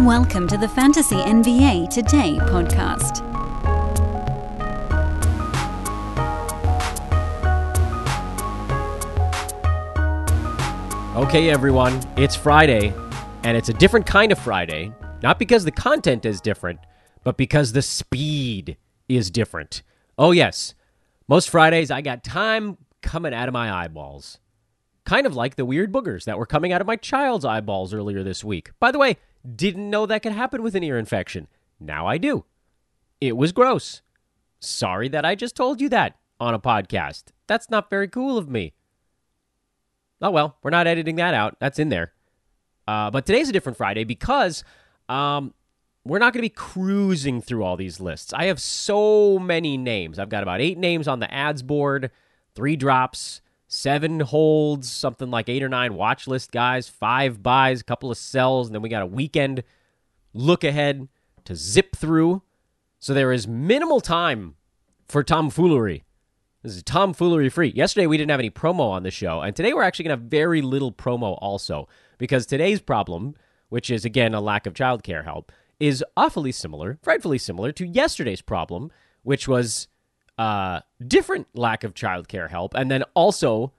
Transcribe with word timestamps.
Welcome 0.00 0.46
to 0.48 0.58
the 0.58 0.68
Fantasy 0.68 1.16
NBA 1.16 1.88
Today 1.88 2.36
podcast. 2.42 3.24
Okay, 11.16 11.48
everyone, 11.48 11.98
it's 12.18 12.36
Friday, 12.36 12.92
and 13.42 13.56
it's 13.56 13.70
a 13.70 13.72
different 13.72 14.04
kind 14.04 14.30
of 14.30 14.38
Friday. 14.38 14.92
Not 15.22 15.38
because 15.38 15.64
the 15.64 15.72
content 15.72 16.26
is 16.26 16.42
different, 16.42 16.78
but 17.24 17.38
because 17.38 17.72
the 17.72 17.80
speed 17.80 18.76
is 19.08 19.30
different. 19.30 19.82
Oh, 20.18 20.32
yes, 20.32 20.74
most 21.26 21.48
Fridays 21.48 21.90
I 21.90 22.02
got 22.02 22.22
time 22.22 22.76
coming 23.00 23.32
out 23.32 23.48
of 23.48 23.54
my 23.54 23.72
eyeballs. 23.72 24.40
Kind 25.06 25.26
of 25.26 25.34
like 25.34 25.56
the 25.56 25.64
weird 25.64 25.90
boogers 25.90 26.24
that 26.24 26.38
were 26.38 26.46
coming 26.46 26.72
out 26.72 26.82
of 26.82 26.86
my 26.86 26.96
child's 26.96 27.46
eyeballs 27.46 27.94
earlier 27.94 28.22
this 28.22 28.44
week. 28.44 28.72
By 28.78 28.90
the 28.90 28.98
way, 28.98 29.16
didn't 29.54 29.90
know 29.90 30.06
that 30.06 30.22
could 30.22 30.32
happen 30.32 30.62
with 30.62 30.74
an 30.74 30.82
ear 30.82 30.98
infection. 30.98 31.46
Now 31.78 32.06
I 32.06 32.18
do. 32.18 32.44
It 33.20 33.36
was 33.36 33.52
gross. 33.52 34.02
Sorry 34.60 35.08
that 35.08 35.24
I 35.24 35.34
just 35.34 35.56
told 35.56 35.80
you 35.80 35.88
that 35.90 36.16
on 36.40 36.54
a 36.54 36.58
podcast. 36.58 37.24
That's 37.46 37.70
not 37.70 37.90
very 37.90 38.08
cool 38.08 38.38
of 38.38 38.48
me. 38.48 38.74
Oh 40.20 40.30
well, 40.30 40.56
we're 40.62 40.70
not 40.70 40.86
editing 40.86 41.16
that 41.16 41.34
out. 41.34 41.56
That's 41.60 41.78
in 41.78 41.90
there. 41.90 42.12
Uh, 42.88 43.10
but 43.10 43.26
today's 43.26 43.48
a 43.48 43.52
different 43.52 43.78
Friday 43.78 44.04
because 44.04 44.64
um, 45.08 45.52
we're 46.04 46.18
not 46.18 46.32
going 46.32 46.40
to 46.40 46.48
be 46.48 46.48
cruising 46.48 47.40
through 47.40 47.64
all 47.64 47.76
these 47.76 48.00
lists. 48.00 48.32
I 48.32 48.44
have 48.44 48.60
so 48.60 49.38
many 49.38 49.76
names. 49.76 50.18
I've 50.18 50.28
got 50.28 50.42
about 50.42 50.60
eight 50.60 50.78
names 50.78 51.08
on 51.08 51.18
the 51.18 51.32
ads 51.32 51.62
board, 51.62 52.10
three 52.54 52.76
drops, 52.76 53.40
seven 53.68 54.20
holds, 54.20 54.90
something 54.90 55.30
like 55.30 55.48
eight 55.48 55.62
or 55.62 55.68
nine 55.68 55.94
watch 55.94 56.26
list 56.26 56.52
guys, 56.52 56.88
five 56.88 57.42
buys, 57.42 57.80
a 57.80 57.84
couple 57.84 58.10
of 58.10 58.18
sells, 58.18 58.68
and 58.68 58.74
then 58.74 58.82
we 58.82 58.88
got 58.88 59.02
a 59.02 59.06
weekend 59.06 59.62
look 60.32 60.64
ahead 60.64 61.08
to 61.44 61.54
zip 61.54 61.96
through. 61.96 62.42
So 62.98 63.14
there 63.14 63.32
is 63.32 63.46
minimal 63.46 64.00
time 64.00 64.56
for 65.08 65.22
tomfoolery. 65.22 66.04
This 66.62 66.76
is 66.76 66.82
tomfoolery 66.82 67.48
free. 67.48 67.68
Yesterday 67.68 68.06
we 68.06 68.16
didn't 68.16 68.30
have 68.30 68.40
any 68.40 68.50
promo 68.50 68.90
on 68.90 69.02
the 69.02 69.10
show, 69.10 69.40
and 69.40 69.54
today 69.54 69.72
we're 69.72 69.82
actually 69.82 70.06
going 70.06 70.18
to 70.18 70.22
have 70.22 70.30
very 70.30 70.62
little 70.62 70.92
promo 70.92 71.38
also 71.40 71.88
because 72.18 72.46
today's 72.46 72.80
problem, 72.80 73.34
which 73.68 73.90
is 73.90 74.04
again 74.04 74.34
a 74.34 74.40
lack 74.40 74.66
of 74.66 74.74
childcare 74.74 75.24
help, 75.24 75.52
is 75.78 76.04
awfully 76.16 76.52
similar, 76.52 76.98
frightfully 77.02 77.38
similar 77.38 77.70
to 77.72 77.86
yesterday's 77.86 78.40
problem, 78.40 78.90
which 79.22 79.46
was 79.46 79.88
uh, 80.38 80.80
different 81.06 81.46
lack 81.54 81.84
of 81.84 81.94
childcare 81.94 82.50
help, 82.50 82.74
and 82.74 82.90
then 82.90 83.02
also 83.14 83.72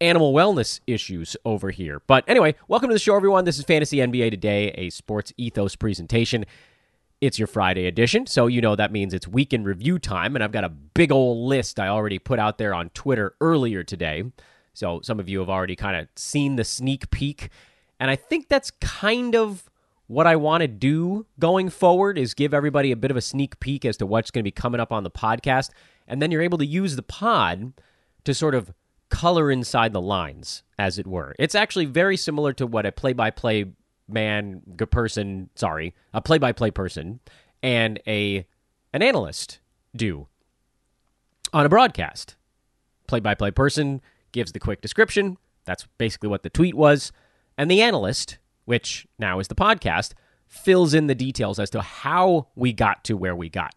animal 0.00 0.32
wellness 0.32 0.80
issues 0.86 1.36
over 1.44 1.70
here. 1.70 2.00
But 2.06 2.24
anyway, 2.26 2.54
welcome 2.68 2.88
to 2.88 2.94
the 2.94 3.00
show, 3.00 3.16
everyone. 3.16 3.44
This 3.44 3.58
is 3.58 3.64
Fantasy 3.64 3.98
NBA 3.98 4.30
Today, 4.30 4.70
a 4.76 4.90
sports 4.90 5.32
ethos 5.36 5.76
presentation. 5.76 6.46
It's 7.20 7.38
your 7.38 7.48
Friday 7.48 7.86
edition, 7.86 8.26
so 8.26 8.46
you 8.46 8.62
know 8.62 8.76
that 8.76 8.92
means 8.92 9.12
it's 9.12 9.28
weekend 9.28 9.66
review 9.66 9.98
time, 9.98 10.34
and 10.34 10.42
I've 10.42 10.52
got 10.52 10.64
a 10.64 10.70
big 10.70 11.12
old 11.12 11.46
list 11.46 11.78
I 11.78 11.88
already 11.88 12.18
put 12.18 12.38
out 12.38 12.56
there 12.56 12.72
on 12.72 12.88
Twitter 12.90 13.34
earlier 13.40 13.84
today. 13.84 14.24
So 14.72 15.00
some 15.02 15.20
of 15.20 15.28
you 15.28 15.40
have 15.40 15.50
already 15.50 15.76
kind 15.76 15.96
of 15.96 16.08
seen 16.16 16.56
the 16.56 16.64
sneak 16.64 17.10
peek, 17.10 17.50
and 17.98 18.10
I 18.10 18.16
think 18.16 18.48
that's 18.48 18.70
kind 18.80 19.36
of 19.36 19.69
what 20.10 20.26
I 20.26 20.34
want 20.34 20.62
to 20.62 20.66
do 20.66 21.24
going 21.38 21.68
forward 21.68 22.18
is 22.18 22.34
give 22.34 22.52
everybody 22.52 22.90
a 22.90 22.96
bit 22.96 23.12
of 23.12 23.16
a 23.16 23.20
sneak 23.20 23.60
peek 23.60 23.84
as 23.84 23.96
to 23.98 24.06
what's 24.06 24.32
going 24.32 24.42
to 24.42 24.44
be 24.44 24.50
coming 24.50 24.80
up 24.80 24.90
on 24.90 25.04
the 25.04 25.10
podcast, 25.10 25.70
and 26.08 26.20
then 26.20 26.32
you're 26.32 26.42
able 26.42 26.58
to 26.58 26.66
use 26.66 26.96
the 26.96 27.02
pod 27.04 27.72
to 28.24 28.34
sort 28.34 28.56
of 28.56 28.72
color 29.08 29.52
inside 29.52 29.92
the 29.92 30.00
lines, 30.00 30.64
as 30.76 30.98
it 30.98 31.06
were. 31.06 31.36
It's 31.38 31.54
actually 31.54 31.84
very 31.84 32.16
similar 32.16 32.52
to 32.54 32.66
what 32.66 32.86
a 32.86 32.90
play-by-play 32.90 33.66
man 34.08 34.62
person, 34.90 35.48
sorry, 35.54 35.94
a 36.12 36.20
play-by-play 36.20 36.72
person 36.72 37.20
and 37.62 38.00
a 38.04 38.44
an 38.92 39.02
analyst 39.02 39.60
do 39.94 40.26
on 41.52 41.64
a 41.64 41.68
broadcast. 41.68 42.34
Play-by-play 43.06 43.52
person 43.52 44.00
gives 44.32 44.50
the 44.50 44.58
quick 44.58 44.80
description. 44.80 45.38
That's 45.66 45.86
basically 45.98 46.30
what 46.30 46.42
the 46.42 46.50
tweet 46.50 46.74
was. 46.74 47.12
And 47.56 47.70
the 47.70 47.80
analyst, 47.80 48.38
which 48.70 49.04
now 49.18 49.40
is 49.40 49.48
the 49.48 49.54
podcast, 49.56 50.12
fills 50.46 50.94
in 50.94 51.08
the 51.08 51.14
details 51.16 51.58
as 51.58 51.70
to 51.70 51.82
how 51.82 52.46
we 52.54 52.72
got 52.72 53.02
to 53.02 53.16
where 53.16 53.34
we 53.34 53.48
got. 53.48 53.74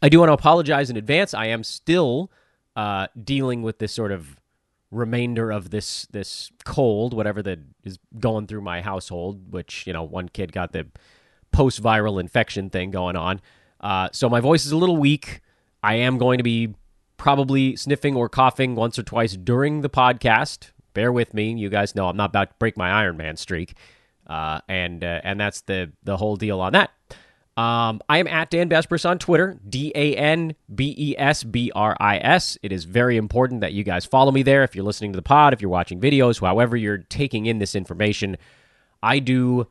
I 0.00 0.08
do 0.08 0.20
want 0.20 0.30
to 0.30 0.32
apologize 0.32 0.88
in 0.88 0.96
advance. 0.96 1.34
I 1.34 1.48
am 1.48 1.62
still 1.64 2.32
uh, 2.76 3.08
dealing 3.22 3.60
with 3.60 3.78
this 3.78 3.92
sort 3.92 4.10
of 4.10 4.40
remainder 4.90 5.50
of 5.50 5.68
this 5.68 6.06
this 6.12 6.50
cold, 6.64 7.12
whatever 7.12 7.42
that 7.42 7.58
is 7.84 7.98
going 8.18 8.46
through 8.46 8.62
my 8.62 8.80
household. 8.80 9.52
Which 9.52 9.86
you 9.86 9.92
know, 9.92 10.02
one 10.02 10.30
kid 10.30 10.52
got 10.52 10.72
the 10.72 10.86
post 11.52 11.82
viral 11.82 12.18
infection 12.18 12.70
thing 12.70 12.90
going 12.90 13.16
on, 13.16 13.42
uh, 13.82 14.08
so 14.12 14.30
my 14.30 14.40
voice 14.40 14.64
is 14.64 14.72
a 14.72 14.78
little 14.78 14.96
weak. 14.96 15.42
I 15.82 15.96
am 15.96 16.16
going 16.16 16.38
to 16.38 16.44
be 16.44 16.74
probably 17.18 17.76
sniffing 17.76 18.16
or 18.16 18.30
coughing 18.30 18.76
once 18.76 18.98
or 18.98 19.02
twice 19.02 19.36
during 19.36 19.82
the 19.82 19.90
podcast. 19.90 20.70
Bear 20.98 21.12
with 21.12 21.32
me. 21.32 21.52
You 21.52 21.68
guys 21.68 21.94
know 21.94 22.08
I'm 22.08 22.16
not 22.16 22.30
about 22.30 22.50
to 22.50 22.56
break 22.58 22.76
my 22.76 22.90
Iron 22.90 23.16
Man 23.16 23.36
streak, 23.36 23.74
uh, 24.26 24.62
and 24.68 25.04
uh, 25.04 25.20
and 25.22 25.38
that's 25.38 25.60
the 25.60 25.92
the 26.02 26.16
whole 26.16 26.34
deal 26.34 26.60
on 26.60 26.72
that. 26.72 26.90
Um, 27.56 28.00
I 28.08 28.18
am 28.18 28.26
at 28.26 28.50
Dan 28.50 28.68
Besbris 28.68 29.08
on 29.08 29.20
Twitter, 29.20 29.60
D 29.68 29.92
A 29.94 30.16
N 30.16 30.56
B 30.74 30.96
E 30.98 31.14
S 31.16 31.44
B 31.44 31.70
R 31.72 31.96
I 32.00 32.18
S. 32.18 32.58
It 32.64 32.72
is 32.72 32.82
very 32.82 33.16
important 33.16 33.60
that 33.60 33.72
you 33.72 33.84
guys 33.84 34.06
follow 34.06 34.32
me 34.32 34.42
there. 34.42 34.64
If 34.64 34.74
you're 34.74 34.84
listening 34.84 35.12
to 35.12 35.16
the 35.16 35.22
pod, 35.22 35.52
if 35.52 35.62
you're 35.62 35.70
watching 35.70 36.00
videos, 36.00 36.40
however 36.40 36.76
you're 36.76 36.98
taking 36.98 37.46
in 37.46 37.60
this 37.60 37.76
information, 37.76 38.36
I 39.00 39.20
do 39.20 39.68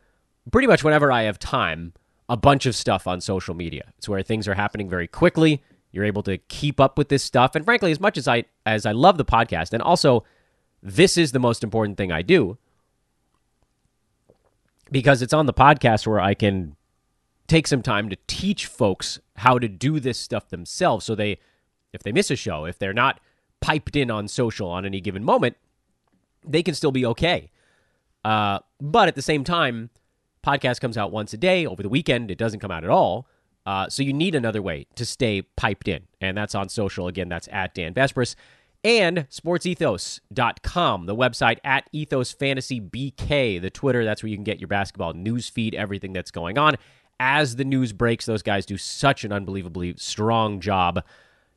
pretty 0.49 0.69
much 0.69 0.81
whenever 0.81 1.11
I 1.11 1.23
have 1.23 1.39
time 1.39 1.91
a 2.29 2.37
bunch 2.37 2.65
of 2.65 2.73
stuff 2.73 3.05
on 3.05 3.19
social 3.19 3.53
media. 3.53 3.91
It's 3.97 4.07
where 4.07 4.23
things 4.23 4.47
are 4.47 4.53
happening 4.53 4.89
very 4.89 5.07
quickly. 5.07 5.61
You're 5.91 6.05
able 6.05 6.23
to 6.23 6.37
keep 6.37 6.79
up 6.79 6.97
with 6.97 7.09
this 7.09 7.21
stuff, 7.21 7.53
and 7.53 7.65
frankly, 7.65 7.91
as 7.91 7.99
much 7.99 8.17
as 8.17 8.29
I 8.29 8.45
as 8.65 8.85
I 8.85 8.93
love 8.93 9.17
the 9.17 9.25
podcast, 9.25 9.73
and 9.73 9.83
also 9.83 10.23
this 10.81 11.17
is 11.17 11.31
the 11.31 11.39
most 11.39 11.63
important 11.63 11.97
thing 11.97 12.11
I 12.11 12.21
do 12.21 12.57
because 14.91 15.21
it's 15.21 15.33
on 15.33 15.45
the 15.45 15.53
podcast 15.53 16.07
where 16.07 16.19
I 16.19 16.33
can 16.33 16.75
take 17.47 17.67
some 17.67 17.81
time 17.81 18.09
to 18.09 18.17
teach 18.27 18.65
folks 18.65 19.19
how 19.37 19.57
to 19.59 19.67
do 19.67 19.99
this 19.99 20.17
stuff 20.17 20.49
themselves. 20.49 21.05
So 21.05 21.15
they 21.15 21.39
if 21.93 22.03
they 22.03 22.11
miss 22.11 22.29
a 22.29 22.35
show 22.35 22.65
if 22.65 22.77
they're 22.77 22.93
not 22.93 23.19
piped 23.59 23.95
in 23.95 24.11
on 24.11 24.27
social 24.27 24.69
on 24.69 24.85
any 24.85 25.01
given 25.01 25.23
moment 25.23 25.57
they 26.45 26.63
can 26.63 26.73
still 26.73 26.91
be 26.91 27.05
okay. 27.05 27.51
Uh, 28.23 28.59
but 28.79 29.07
at 29.07 29.15
the 29.15 29.21
same 29.21 29.43
time 29.43 29.89
podcast 30.45 30.79
comes 30.79 30.97
out 30.97 31.11
once 31.11 31.33
a 31.33 31.37
day 31.37 31.65
over 31.65 31.83
the 31.83 31.89
weekend. 31.89 32.31
It 32.31 32.37
doesn't 32.37 32.59
come 32.59 32.71
out 32.71 32.83
at 32.83 32.89
all. 32.89 33.27
Uh, 33.65 33.89
so 33.89 34.01
you 34.01 34.13
need 34.13 34.33
another 34.33 34.61
way 34.61 34.87
to 34.95 35.05
stay 35.05 35.41
piped 35.41 35.89
in. 35.89 36.03
And 36.21 36.37
that's 36.37 36.55
on 36.55 36.69
social. 36.69 37.07
Again 37.07 37.29
that's 37.29 37.49
at 37.51 37.73
dan 37.73 37.93
Besbris 37.93 38.35
and 38.83 39.27
sportsethos.com 39.29 41.05
the 41.07 41.15
website 41.15 41.57
at 41.63 41.89
ethos 41.91 42.31
fantasy 42.31 42.79
bk 42.79 43.59
the 43.61 43.69
twitter 43.69 44.05
that's 44.05 44.21
where 44.21 44.29
you 44.29 44.37
can 44.37 44.43
get 44.43 44.59
your 44.59 44.67
basketball 44.67 45.13
news 45.13 45.49
feed 45.49 45.73
everything 45.75 46.13
that's 46.13 46.31
going 46.31 46.57
on 46.57 46.75
as 47.19 47.55
the 47.55 47.65
news 47.65 47.93
breaks. 47.93 48.25
Those 48.25 48.43
guys 48.43 48.65
do 48.65 48.77
such 48.77 49.23
an 49.23 49.31
unbelievably 49.31 49.95
strong 49.97 50.59
job. 50.59 51.03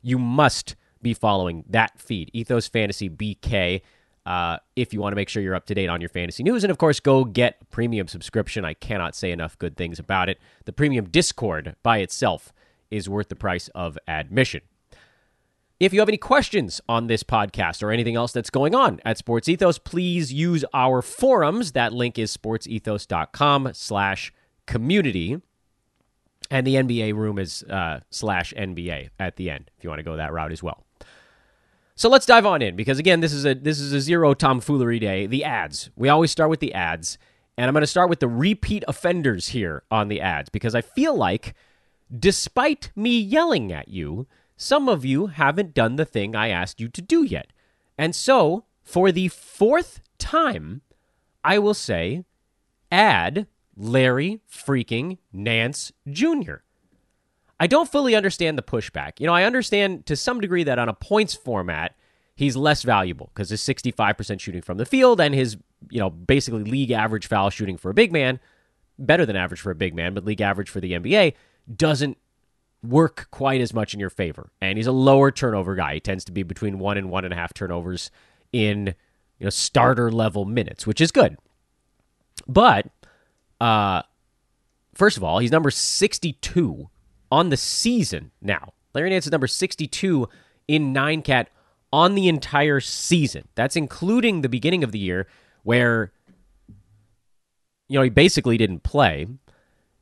You 0.01 0.17
must 0.17 0.75
be 1.01 1.13
following 1.13 1.63
that 1.69 1.99
feed, 1.99 2.29
Ethos 2.33 2.67
Fantasy 2.67 3.09
BK, 3.09 3.81
uh, 4.25 4.57
if 4.75 4.93
you 4.93 5.01
want 5.01 5.13
to 5.13 5.15
make 5.15 5.29
sure 5.29 5.41
you're 5.41 5.55
up 5.55 5.65
to 5.65 5.73
date 5.73 5.89
on 5.89 5.99
your 5.99 6.09
fantasy 6.09 6.43
news. 6.43 6.63
And 6.63 6.71
of 6.71 6.77
course, 6.77 6.99
go 6.99 7.25
get 7.25 7.57
a 7.61 7.65
premium 7.65 8.07
subscription. 8.07 8.65
I 8.65 8.75
cannot 8.75 9.15
say 9.15 9.31
enough 9.31 9.57
good 9.57 9.77
things 9.77 9.97
about 9.99 10.29
it. 10.29 10.39
The 10.65 10.73
premium 10.73 11.09
Discord 11.09 11.75
by 11.81 11.99
itself 11.99 12.53
is 12.91 13.09
worth 13.09 13.29
the 13.29 13.35
price 13.35 13.67
of 13.69 13.97
admission. 14.07 14.61
If 15.81 15.93
you 15.93 15.99
have 15.99 16.09
any 16.09 16.17
questions 16.17 16.79
on 16.87 17.07
this 17.07 17.23
podcast 17.23 17.81
or 17.81 17.89
anything 17.89 18.15
else 18.15 18.31
that's 18.31 18.51
going 18.51 18.75
on 18.75 18.99
at 19.03 19.17
Sports 19.17 19.49
Ethos, 19.49 19.79
please 19.79 20.31
use 20.31 20.63
our 20.75 21.01
forums. 21.01 21.71
That 21.71 21.91
link 21.91 22.19
is 22.19 22.37
sportsethos.com 22.37 23.71
slash 23.73 24.31
community. 24.67 25.41
And 26.51 26.67
the 26.67 26.75
NBA 26.75 27.15
room 27.15 27.39
is 27.39 27.63
uh, 27.63 28.01
slash 28.11 28.53
NBA 28.55 29.09
at 29.17 29.37
the 29.37 29.49
end 29.49 29.71
if 29.75 29.83
you 29.83 29.89
want 29.89 29.97
to 29.97 30.03
go 30.03 30.17
that 30.17 30.31
route 30.31 30.51
as 30.51 30.61
well. 30.61 30.85
So 31.95 32.09
let's 32.09 32.27
dive 32.27 32.45
on 32.45 32.61
in 32.61 32.75
because 32.75 32.99
again, 32.99 33.21
this 33.21 33.33
is 33.33 33.43
a 33.43 33.55
this 33.55 33.79
is 33.79 33.91
a 33.91 34.01
zero 34.01 34.35
tomfoolery 34.35 34.99
day. 34.99 35.25
The 35.25 35.43
ads. 35.43 35.89
We 35.95 36.09
always 36.09 36.29
start 36.29 36.51
with 36.51 36.59
the 36.59 36.75
ads, 36.75 37.17
and 37.57 37.67
I'm 37.67 37.73
going 37.73 37.81
to 37.81 37.87
start 37.87 38.07
with 38.07 38.19
the 38.19 38.27
repeat 38.27 38.83
offenders 38.87 39.47
here 39.47 39.81
on 39.89 40.09
the 40.09 40.21
ads 40.21 40.49
because 40.49 40.75
I 40.75 40.81
feel 40.81 41.15
like, 41.15 41.55
despite 42.15 42.91
me 42.95 43.19
yelling 43.19 43.71
at 43.73 43.87
you, 43.87 44.27
some 44.61 44.87
of 44.87 45.03
you 45.03 45.27
haven't 45.27 45.73
done 45.73 45.95
the 45.95 46.05
thing 46.05 46.35
I 46.35 46.49
asked 46.49 46.79
you 46.79 46.87
to 46.89 47.01
do 47.01 47.23
yet. 47.23 47.51
And 47.97 48.15
so, 48.15 48.65
for 48.83 49.11
the 49.11 49.27
fourth 49.29 50.01
time, 50.19 50.81
I 51.43 51.57
will 51.57 51.73
say, 51.73 52.23
add 52.91 53.47
Larry 53.75 54.41
freaking 54.51 55.17
Nance 55.33 55.91
Jr. 56.07 56.57
I 57.59 57.67
don't 57.67 57.91
fully 57.91 58.15
understand 58.15 58.57
the 58.57 58.63
pushback. 58.63 59.19
You 59.19 59.27
know, 59.27 59.33
I 59.33 59.45
understand 59.45 60.05
to 60.05 60.15
some 60.15 60.39
degree 60.39 60.63
that 60.63 60.79
on 60.79 60.89
a 60.89 60.93
points 60.93 61.33
format, 61.33 61.95
he's 62.35 62.55
less 62.55 62.83
valuable 62.83 63.31
because 63.33 63.49
his 63.49 63.61
65% 63.61 64.39
shooting 64.39 64.61
from 64.61 64.77
the 64.77 64.85
field 64.85 65.19
and 65.19 65.33
his 65.33 65.57
you 65.89 65.99
know, 65.99 66.11
basically 66.11 66.63
league 66.63 66.91
average 66.91 67.27
foul 67.27 67.49
shooting 67.49 67.77
for 67.77 67.89
a 67.89 67.95
big 67.95 68.11
man, 68.11 68.39
better 68.99 69.25
than 69.25 69.35
average 69.35 69.61
for 69.61 69.71
a 69.71 69.75
big 69.75 69.95
man, 69.95 70.13
but 70.13 70.23
league 70.23 70.41
average 70.41 70.69
for 70.69 70.79
the 70.79 70.91
NBA, 70.91 71.33
doesn't 71.75 72.17
work 72.83 73.27
quite 73.31 73.61
as 73.61 73.73
much 73.73 73.93
in 73.93 73.99
your 73.99 74.09
favor. 74.09 74.51
And 74.61 74.77
he's 74.77 74.87
a 74.87 74.91
lower 74.91 75.31
turnover 75.31 75.75
guy. 75.75 75.95
He 75.95 75.99
tends 75.99 76.25
to 76.25 76.31
be 76.31 76.43
between 76.43 76.79
one 76.79 76.97
and 76.97 77.09
one 77.09 77.25
and 77.25 77.33
a 77.33 77.37
half 77.37 77.53
turnovers 77.53 78.11
in 78.51 78.95
you 79.39 79.45
know 79.45 79.49
starter 79.49 80.11
level 80.11 80.45
minutes, 80.45 80.85
which 80.85 81.01
is 81.01 81.11
good. 81.11 81.37
But 82.47 82.87
uh, 83.59 84.01
first 84.93 85.17
of 85.17 85.23
all, 85.23 85.39
he's 85.39 85.51
number 85.51 85.71
62 85.71 86.89
on 87.31 87.49
the 87.49 87.57
season 87.57 88.31
now. 88.41 88.73
Larry 88.93 89.09
Nance 89.09 89.25
is 89.25 89.31
number 89.31 89.47
62 89.47 90.27
in 90.67 90.93
nine 90.93 91.21
cat 91.21 91.49
on 91.93 92.15
the 92.15 92.27
entire 92.27 92.79
season. 92.79 93.47
That's 93.55 93.75
including 93.75 94.41
the 94.41 94.49
beginning 94.49 94.83
of 94.83 94.91
the 94.91 94.99
year 94.99 95.27
where 95.63 96.11
you 97.87 97.97
know 97.97 98.03
he 98.03 98.09
basically 98.09 98.57
didn't 98.57 98.83
play. 98.83 99.27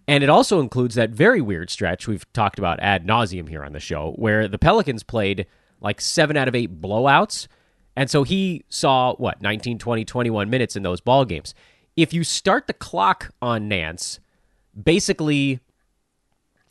And 0.10 0.24
it 0.24 0.30
also 0.30 0.60
includes 0.60 0.96
that 0.96 1.12
very 1.12 1.40
weird 1.40 1.70
stretch 1.70 2.08
we've 2.08 2.26
talked 2.34 2.58
about 2.58 2.80
ad 2.80 3.06
nauseum 3.06 3.48
here 3.48 3.64
on 3.64 3.74
the 3.74 3.80
show, 3.80 4.14
where 4.16 4.48
the 4.48 4.58
Pelicans 4.58 5.04
played 5.04 5.46
like 5.82 6.02
seven 6.02 6.36
out 6.36 6.48
of 6.48 6.56
eight 6.56 6.82
blowouts. 6.82 7.46
And 7.96 8.10
so 8.10 8.24
he 8.24 8.66
saw, 8.70 9.14
what, 9.18 9.40
19, 9.44 9.78
20, 9.78 10.06
21 10.06 10.50
minutes 10.50 10.76
in 10.76 10.82
those 10.82 11.00
ball 11.00 11.26
games. 11.26 11.54
If 11.96 12.12
you 12.12 12.24
start 12.24 12.66
the 12.66 12.74
clock 12.74 13.30
on 13.40 13.68
Nance, 13.68 14.20
basically, 14.82 15.60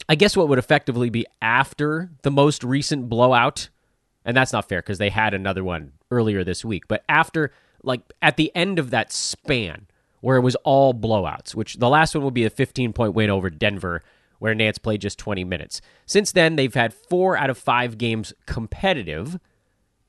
I 0.08 0.17
guess 0.17 0.37
what 0.37 0.49
would 0.49 0.58
effectively 0.58 1.08
be 1.08 1.25
after 1.40 2.11
the 2.23 2.32
most 2.32 2.64
recent 2.64 3.08
blowout, 3.08 3.69
and 4.25 4.37
that's 4.37 4.52
not 4.52 4.69
fair 4.69 4.81
because 4.81 4.99
they 4.99 5.11
had 5.11 5.32
another 5.32 5.62
one 5.62 5.93
earlier 6.11 6.43
this 6.43 6.64
week, 6.64 6.88
but 6.88 7.05
after, 7.08 7.52
like, 7.85 8.00
at 8.20 8.37
the 8.37 8.50
end 8.56 8.81
of 8.81 8.90
that 8.90 9.12
span, 9.12 9.87
where 10.20 10.37
it 10.37 10.43
was 10.43 10.56
all 10.56 10.94
blowouts, 10.94 11.55
which 11.55 11.76
the 11.76 11.88
last 11.88 12.15
one 12.15 12.25
will 12.25 12.31
be 12.31 12.44
a 12.44 12.50
15 12.50 12.93
point 12.93 13.15
win 13.15 13.31
over 13.31 13.50
Denver, 13.50 14.03
where 14.38 14.55
Nance 14.55 14.79
played 14.79 15.00
just 15.00 15.19
20 15.19 15.44
minutes. 15.44 15.81
Since 16.06 16.32
then, 16.32 16.56
they've 16.56 16.75
had 16.75 16.94
four 16.94 17.37
out 17.37 17.50
of 17.50 17.59
five 17.59 17.99
games 17.99 18.32
competitive. 18.47 19.38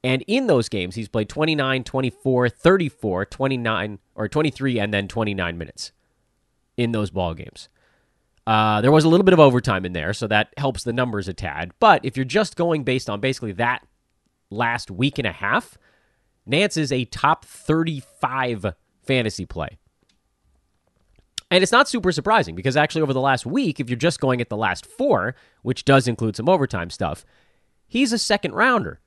And 0.04 0.24
in 0.28 0.48
those 0.48 0.70
games, 0.70 0.96
he's 0.96 1.10
played 1.10 1.30
29, 1.30 1.84
24, 1.84 2.50
34, 2.50 3.26
29, 3.26 4.00
or 4.16 4.28
23, 4.28 4.80
and 4.80 4.94
then 4.94 5.08
29 5.08 5.58
minutes 5.58 5.92
in 6.78 6.94
those 6.94 7.10
ball 7.10 7.34
games. 7.34 7.68
Uh, 8.48 8.82
there 8.82 8.92
was 8.92 9.04
a 9.04 9.10
little 9.10 9.26
bit 9.26 9.34
of 9.34 9.40
overtime 9.40 9.86
in 9.86 9.94
there, 9.94 10.14
so 10.14 10.26
that 10.26 10.54
helps 10.58 10.84
the 10.84 10.94
numbers 10.94 11.28
a 11.28 11.34
tad. 11.34 11.72
But 11.80 12.04
if 12.06 12.16
you're 12.16 12.24
just 12.24 12.56
going 12.56 12.84
based 12.84 13.10
on 13.10 13.20
basically 13.20 13.52
that 13.54 13.86
last 14.50 14.90
week 14.90 15.20
and 15.20 15.28
a 15.28 15.32
half, 15.32 15.78
Nance 16.46 16.78
is 16.78 16.92
a 16.92 17.06
top 17.06 17.46
35 17.46 18.74
fantasy 19.04 19.46
play. 19.46 19.78
And 21.52 21.64
it's 21.64 21.72
not 21.72 21.90
super 21.90 22.12
surprising 22.12 22.56
because 22.56 22.78
actually, 22.78 23.02
over 23.02 23.14
the 23.14 23.22
last 23.22 23.46
week, 23.46 23.80
if 23.80 23.90
you're 23.90 23.98
just 23.98 24.20
going 24.20 24.40
at 24.40 24.50
the 24.50 24.58
last 24.58 24.86
four, 24.86 25.36
which 25.64 25.84
does 25.86 26.08
include 26.08 26.36
some 26.36 26.50
overtime 26.50 26.90
stuff, 26.90 27.26
he's 27.88 28.14
a 28.14 28.20
second 28.20 28.54
rounder 28.54 29.00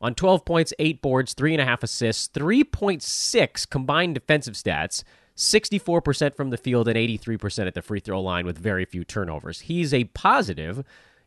on 0.00 0.14
12 0.14 0.44
points, 0.44 0.72
8 0.78 1.02
boards, 1.02 1.34
3.5 1.34 1.82
assists, 1.82 2.28
3.6 2.28 3.68
combined 3.68 4.14
defensive 4.14 4.54
stats, 4.54 5.02
64% 5.36 6.34
from 6.34 6.50
the 6.50 6.56
field, 6.56 6.88
and 6.88 6.96
83% 6.96 7.66
at 7.66 7.74
the 7.74 7.82
free 7.82 8.00
throw 8.00 8.20
line 8.20 8.46
with 8.46 8.58
very 8.58 8.84
few 8.84 9.04
turnovers. 9.04 9.62
He's 9.62 9.92
a 9.92 10.04
positive 10.04 10.84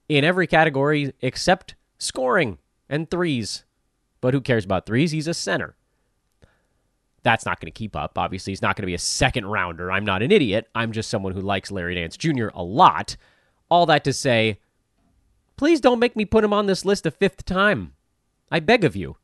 in 0.07 0.23
every 0.23 0.47
category 0.47 1.13
except 1.21 1.75
scoring 1.97 2.57
and 2.89 3.09
threes. 3.09 3.65
But 4.21 4.33
who 4.33 4.41
cares 4.41 4.65
about 4.65 4.85
threes? 4.85 5.11
He's 5.11 5.27
a 5.27 5.33
center. 5.33 5.75
That's 7.23 7.45
not 7.45 7.59
going 7.59 7.71
to 7.71 7.77
keep 7.77 7.95
up. 7.95 8.17
Obviously, 8.17 8.51
he's 8.51 8.61
not 8.61 8.75
going 8.75 8.83
to 8.83 8.87
be 8.87 8.93
a 8.93 8.99
second 8.99 9.45
rounder. 9.45 9.91
I'm 9.91 10.05
not 10.05 10.21
an 10.21 10.31
idiot. 10.31 10.69
I'm 10.75 10.91
just 10.91 11.09
someone 11.09 11.33
who 11.33 11.41
likes 11.41 11.71
Larry 11.71 11.95
Nance 11.95 12.17
Jr. 12.17 12.49
a 12.53 12.63
lot. 12.63 13.15
All 13.69 13.85
that 13.85 14.03
to 14.03 14.13
say, 14.13 14.59
please 15.55 15.81
don't 15.81 15.99
make 15.99 16.15
me 16.15 16.25
put 16.25 16.43
him 16.43 16.53
on 16.53 16.65
this 16.65 16.85
list 16.85 17.05
a 17.05 17.11
fifth 17.11 17.45
time. 17.45 17.93
I 18.51 18.59
beg 18.59 18.83
of 18.83 18.95
you. 18.95 19.15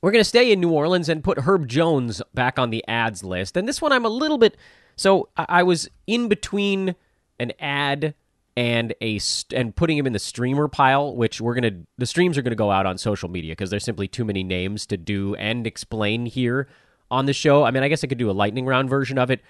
We're 0.00 0.12
going 0.12 0.20
to 0.20 0.28
stay 0.28 0.52
in 0.52 0.60
New 0.60 0.70
Orleans 0.70 1.08
and 1.08 1.24
put 1.24 1.38
Herb 1.38 1.66
Jones 1.66 2.22
back 2.32 2.58
on 2.58 2.70
the 2.70 2.84
ads 2.86 3.24
list. 3.24 3.56
And 3.56 3.66
this 3.66 3.82
one 3.82 3.90
I'm 3.90 4.04
a 4.04 4.10
little 4.10 4.38
bit. 4.38 4.56
So 4.96 5.30
I 5.36 5.62
was 5.62 5.88
in 6.06 6.28
between 6.28 6.94
an 7.40 7.52
ad 7.58 8.14
and 8.56 8.94
a 9.00 9.18
st- 9.18 9.58
and 9.58 9.74
putting 9.74 9.98
him 9.98 10.06
in 10.06 10.12
the 10.12 10.18
streamer 10.18 10.68
pile, 10.68 11.14
which 11.14 11.40
we're 11.40 11.54
gonna 11.54 11.82
the 11.98 12.06
streams 12.06 12.38
are 12.38 12.42
gonna 12.42 12.54
go 12.54 12.70
out 12.70 12.86
on 12.86 12.98
social 12.98 13.28
media 13.28 13.52
because 13.52 13.70
there's 13.70 13.84
simply 13.84 14.06
too 14.08 14.24
many 14.24 14.44
names 14.44 14.86
to 14.86 14.96
do 14.96 15.34
and 15.36 15.66
explain 15.66 16.26
here 16.26 16.68
on 17.10 17.26
the 17.26 17.32
show. 17.32 17.64
I 17.64 17.70
mean, 17.70 17.82
I 17.82 17.88
guess 17.88 18.04
I 18.04 18.06
could 18.06 18.18
do 18.18 18.30
a 18.30 18.32
lightning 18.32 18.66
round 18.66 18.88
version 18.88 19.18
of 19.18 19.30
it. 19.30 19.40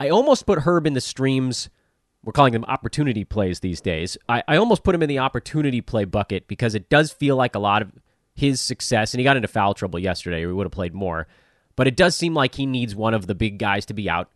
I 0.00 0.10
almost 0.10 0.46
put 0.46 0.60
Herb 0.60 0.86
in 0.86 0.92
the 0.94 1.00
streams. 1.00 1.68
We're 2.24 2.32
calling 2.32 2.52
them 2.52 2.64
opportunity 2.64 3.24
plays 3.24 3.60
these 3.60 3.80
days. 3.80 4.16
I, 4.28 4.42
I 4.46 4.56
almost 4.56 4.84
put 4.84 4.94
him 4.94 5.02
in 5.02 5.08
the 5.08 5.20
opportunity 5.20 5.80
play 5.80 6.04
bucket 6.04 6.46
because 6.46 6.74
it 6.74 6.88
does 6.88 7.12
feel 7.12 7.36
like 7.36 7.54
a 7.54 7.60
lot 7.60 7.82
of 7.82 7.92
his 8.34 8.60
success, 8.60 9.14
and 9.14 9.20
he 9.20 9.24
got 9.24 9.36
into 9.36 9.48
foul 9.48 9.74
trouble 9.74 9.98
yesterday. 9.98 10.46
We 10.46 10.52
would 10.52 10.64
have 10.64 10.72
played 10.72 10.94
more, 10.94 11.26
but 11.74 11.88
it 11.88 11.96
does 11.96 12.14
seem 12.14 12.34
like 12.34 12.54
he 12.54 12.66
needs 12.66 12.94
one 12.94 13.14
of 13.14 13.26
the 13.26 13.34
big 13.34 13.58
guys 13.58 13.86
to 13.86 13.94
be 13.94 14.08
out. 14.08 14.30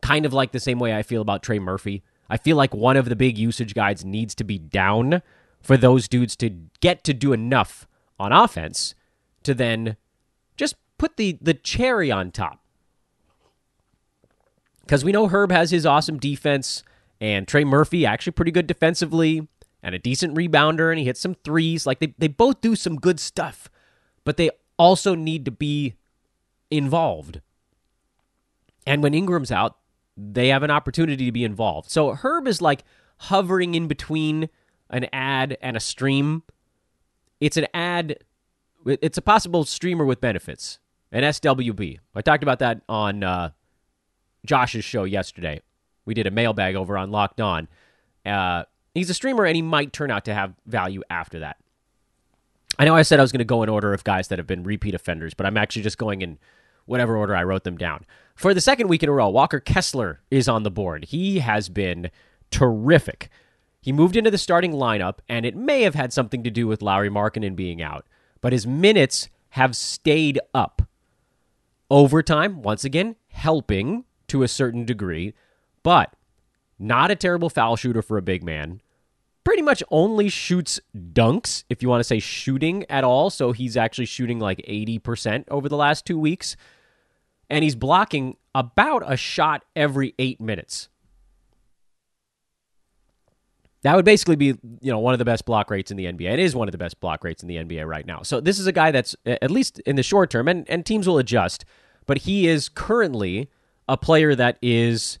Kind 0.00 0.24
of 0.24 0.32
like 0.32 0.52
the 0.52 0.60
same 0.60 0.78
way 0.78 0.94
I 0.94 1.02
feel 1.02 1.20
about 1.20 1.42
Trey 1.42 1.58
Murphy 1.58 2.02
I 2.30 2.36
feel 2.36 2.56
like 2.56 2.74
one 2.74 2.96
of 2.96 3.08
the 3.08 3.16
big 3.16 3.38
usage 3.38 3.74
guides 3.74 4.04
needs 4.04 4.34
to 4.36 4.44
be 4.44 4.58
down 4.58 5.22
for 5.62 5.76
those 5.76 6.08
dudes 6.08 6.36
to 6.36 6.50
get 6.80 7.04
to 7.04 7.14
do 7.14 7.32
enough 7.32 7.86
on 8.18 8.32
offense 8.32 8.94
to 9.42 9.54
then 9.54 9.96
just 10.56 10.76
put 10.98 11.16
the 11.16 11.38
the 11.40 11.54
cherry 11.54 12.10
on 12.10 12.30
top. 12.30 12.60
Because 14.80 15.04
we 15.04 15.12
know 15.12 15.28
Herb 15.28 15.52
has 15.52 15.70
his 15.70 15.84
awesome 15.84 16.18
defense, 16.18 16.82
and 17.20 17.46
Trey 17.46 17.64
Murphy 17.64 18.06
actually 18.06 18.32
pretty 18.32 18.50
good 18.50 18.66
defensively 18.66 19.46
and 19.82 19.94
a 19.94 19.98
decent 19.98 20.34
rebounder, 20.34 20.90
and 20.90 20.98
he 20.98 21.04
hits 21.04 21.20
some 21.20 21.34
threes. 21.34 21.86
Like 21.86 21.98
they, 21.98 22.14
they 22.18 22.28
both 22.28 22.60
do 22.60 22.74
some 22.74 22.96
good 22.96 23.20
stuff, 23.20 23.68
but 24.24 24.36
they 24.36 24.50
also 24.78 25.14
need 25.14 25.44
to 25.44 25.50
be 25.50 25.94
involved. 26.70 27.40
And 28.86 29.02
when 29.02 29.14
Ingram's 29.14 29.52
out, 29.52 29.76
they 30.18 30.48
have 30.48 30.64
an 30.64 30.70
opportunity 30.70 31.26
to 31.26 31.32
be 31.32 31.44
involved. 31.44 31.90
So 31.90 32.10
Herb 32.10 32.48
is 32.48 32.60
like 32.60 32.82
hovering 33.18 33.74
in 33.74 33.86
between 33.86 34.48
an 34.90 35.06
ad 35.12 35.56
and 35.62 35.76
a 35.76 35.80
stream. 35.80 36.42
It's 37.40 37.56
an 37.56 37.66
ad, 37.72 38.18
it's 38.84 39.16
a 39.16 39.22
possible 39.22 39.64
streamer 39.64 40.04
with 40.04 40.20
benefits, 40.20 40.80
an 41.12 41.22
SWB. 41.22 41.98
I 42.16 42.20
talked 42.20 42.42
about 42.42 42.58
that 42.58 42.82
on 42.88 43.22
uh, 43.22 43.50
Josh's 44.44 44.84
show 44.84 45.04
yesterday. 45.04 45.62
We 46.04 46.14
did 46.14 46.26
a 46.26 46.32
mailbag 46.32 46.74
over 46.74 46.98
on 46.98 47.12
Locked 47.12 47.40
On. 47.40 47.68
Uh, 48.26 48.64
he's 48.94 49.10
a 49.10 49.14
streamer 49.14 49.44
and 49.44 49.54
he 49.54 49.62
might 49.62 49.92
turn 49.92 50.10
out 50.10 50.24
to 50.24 50.34
have 50.34 50.54
value 50.66 51.02
after 51.08 51.38
that. 51.40 51.58
I 52.76 52.84
know 52.84 52.94
I 52.94 53.02
said 53.02 53.20
I 53.20 53.22
was 53.22 53.32
going 53.32 53.38
to 53.38 53.44
go 53.44 53.62
in 53.62 53.68
order 53.68 53.92
of 53.92 54.04
guys 54.04 54.28
that 54.28 54.38
have 54.38 54.46
been 54.46 54.64
repeat 54.64 54.94
offenders, 54.94 55.34
but 55.34 55.46
I'm 55.46 55.56
actually 55.56 55.82
just 55.82 55.98
going 55.98 56.22
in 56.22 56.38
whatever 56.88 57.16
order 57.16 57.36
I 57.36 57.44
wrote 57.44 57.64
them 57.64 57.76
down. 57.76 58.04
For 58.34 58.54
the 58.54 58.60
second 58.60 58.88
week 58.88 59.02
in 59.02 59.08
a 59.08 59.12
row, 59.12 59.28
Walker 59.28 59.60
Kessler 59.60 60.20
is 60.30 60.48
on 60.48 60.62
the 60.62 60.70
board. 60.70 61.06
He 61.06 61.40
has 61.40 61.68
been 61.68 62.10
terrific. 62.50 63.30
He 63.80 63.92
moved 63.92 64.16
into 64.16 64.30
the 64.30 64.38
starting 64.38 64.72
lineup, 64.72 65.18
and 65.28 65.44
it 65.44 65.56
may 65.56 65.82
have 65.82 65.94
had 65.94 66.12
something 66.12 66.42
to 66.42 66.50
do 66.50 66.66
with 66.66 66.82
Lauri 66.82 67.10
Markkanen 67.10 67.56
being 67.56 67.82
out, 67.82 68.06
but 68.40 68.52
his 68.52 68.66
minutes 68.66 69.28
have 69.50 69.74
stayed 69.76 70.38
up. 70.54 70.82
Overtime, 71.90 72.62
once 72.62 72.84
again, 72.84 73.16
helping 73.28 74.04
to 74.28 74.42
a 74.42 74.48
certain 74.48 74.84
degree, 74.84 75.34
but 75.82 76.14
not 76.78 77.10
a 77.10 77.16
terrible 77.16 77.50
foul 77.50 77.76
shooter 77.76 78.02
for 78.02 78.18
a 78.18 78.22
big 78.22 78.44
man. 78.44 78.80
Pretty 79.42 79.62
much 79.62 79.82
only 79.90 80.28
shoots 80.28 80.78
dunks, 80.94 81.64
if 81.70 81.82
you 81.82 81.88
want 81.88 82.00
to 82.00 82.04
say 82.04 82.18
shooting 82.18 82.84
at 82.90 83.04
all. 83.04 83.30
So 83.30 83.52
he's 83.52 83.76
actually 83.76 84.04
shooting 84.04 84.38
like 84.38 84.58
80% 84.58 85.44
over 85.50 85.68
the 85.68 85.76
last 85.76 86.04
two 86.04 86.18
weeks 86.18 86.56
and 87.50 87.64
he's 87.64 87.74
blocking 87.74 88.36
about 88.54 89.02
a 89.06 89.16
shot 89.16 89.64
every 89.76 90.14
eight 90.18 90.40
minutes. 90.40 90.88
That 93.82 93.94
would 93.94 94.04
basically 94.04 94.36
be, 94.36 94.46
you 94.46 94.90
know, 94.90 94.98
one 94.98 95.14
of 95.14 95.18
the 95.18 95.24
best 95.24 95.44
block 95.44 95.70
rates 95.70 95.90
in 95.90 95.96
the 95.96 96.06
NBA. 96.06 96.32
It 96.32 96.40
is 96.40 96.54
one 96.54 96.66
of 96.66 96.72
the 96.72 96.78
best 96.78 96.98
block 97.00 97.22
rates 97.22 97.42
in 97.42 97.48
the 97.48 97.56
NBA 97.56 97.86
right 97.86 98.04
now. 98.04 98.22
So 98.22 98.40
this 98.40 98.58
is 98.58 98.66
a 98.66 98.72
guy 98.72 98.90
that's 98.90 99.14
at 99.24 99.50
least 99.50 99.78
in 99.80 99.96
the 99.96 100.02
short 100.02 100.30
term, 100.30 100.48
and, 100.48 100.68
and 100.68 100.84
teams 100.84 101.06
will 101.06 101.18
adjust, 101.18 101.64
but 102.06 102.18
he 102.18 102.48
is 102.48 102.68
currently 102.68 103.48
a 103.88 103.96
player 103.96 104.34
that 104.34 104.58
is 104.60 105.18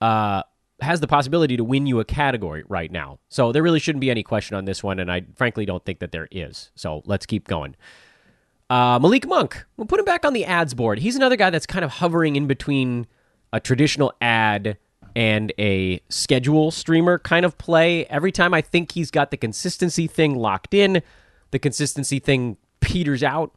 uh 0.00 0.42
has 0.80 1.00
the 1.00 1.06
possibility 1.06 1.56
to 1.56 1.64
win 1.64 1.86
you 1.86 2.00
a 2.00 2.04
category 2.04 2.64
right 2.68 2.90
now. 2.90 3.18
So 3.28 3.52
there 3.52 3.62
really 3.62 3.80
shouldn't 3.80 4.00
be 4.00 4.10
any 4.10 4.22
question 4.22 4.56
on 4.56 4.64
this 4.64 4.82
one, 4.82 4.98
and 4.98 5.10
I 5.10 5.22
frankly 5.36 5.66
don't 5.66 5.84
think 5.84 5.98
that 6.00 6.12
there 6.12 6.28
is. 6.30 6.70
So 6.74 7.02
let's 7.04 7.26
keep 7.26 7.46
going. 7.46 7.76
Uh, 8.70 9.00
Malik 9.00 9.26
Monk, 9.26 9.66
we'll 9.76 9.86
put 9.86 9.98
him 9.98 10.04
back 10.04 10.24
on 10.24 10.32
the 10.32 10.44
ads 10.44 10.74
board. 10.74 11.00
He's 11.00 11.16
another 11.16 11.34
guy 11.34 11.50
that's 11.50 11.66
kind 11.66 11.84
of 11.84 11.90
hovering 11.90 12.36
in 12.36 12.46
between 12.46 13.08
a 13.52 13.58
traditional 13.58 14.12
ad 14.20 14.78
and 15.16 15.52
a 15.58 16.00
schedule 16.08 16.70
streamer 16.70 17.18
kind 17.18 17.44
of 17.44 17.58
play. 17.58 18.06
Every 18.06 18.30
time 18.30 18.54
I 18.54 18.60
think 18.60 18.92
he's 18.92 19.10
got 19.10 19.32
the 19.32 19.36
consistency 19.36 20.06
thing 20.06 20.36
locked 20.36 20.72
in, 20.72 21.02
the 21.50 21.58
consistency 21.58 22.20
thing 22.20 22.58
peters 22.78 23.24
out. 23.24 23.52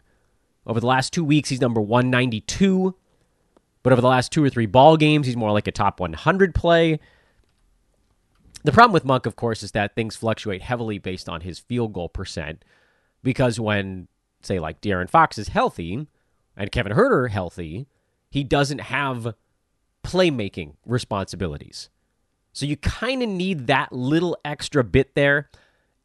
Over 0.66 0.80
the 0.80 0.88
last 0.88 1.14
two 1.14 1.24
weeks, 1.24 1.50
he's 1.50 1.62
number 1.62 1.80
192. 1.80 2.96
But 3.84 3.94
over 3.94 4.02
the 4.02 4.08
last 4.08 4.32
two 4.32 4.44
or 4.44 4.50
three 4.50 4.66
ball 4.66 4.98
games, 4.98 5.28
he's 5.28 5.38
more 5.38 5.52
like 5.52 5.68
a 5.68 5.72
top 5.72 6.00
100 6.00 6.56
play. 6.56 7.00
The 8.64 8.72
problem 8.72 8.94
with 8.94 9.06
Monk, 9.06 9.28
of 9.28 9.36
course, 9.36 9.62
is 9.62 9.74
that 9.74 9.94
things 9.94 10.16
fluctuate 10.16 10.64
heavily 10.64 10.98
based 10.98 11.30
on 11.30 11.42
his 11.42 11.60
field 11.60 11.94
goal 11.94 12.10
percent. 12.10 12.66
Because 13.22 13.60
when, 13.60 14.08
say, 14.46 14.60
like 14.60 14.82
De'Aaron 14.82 15.10
Fox 15.10 15.38
is 15.38 15.50
healthy 15.50 16.08
and 16.56 16.72
Kevin 16.72 16.94
Huerter 16.94 17.30
healthy, 17.30 17.88
he 18.30 18.44
doesn't 18.44 18.80
have 18.80 19.36
playmaking 20.04 20.74
responsibilities. 20.86 21.90
So 22.52 22.66
you 22.66 22.78
kind 22.78 23.24
of 23.24 23.30
need 23.30 23.68
that 23.68 23.92
little 23.92 24.38
extra 24.46 24.84
bit 24.84 25.16
there. 25.16 25.50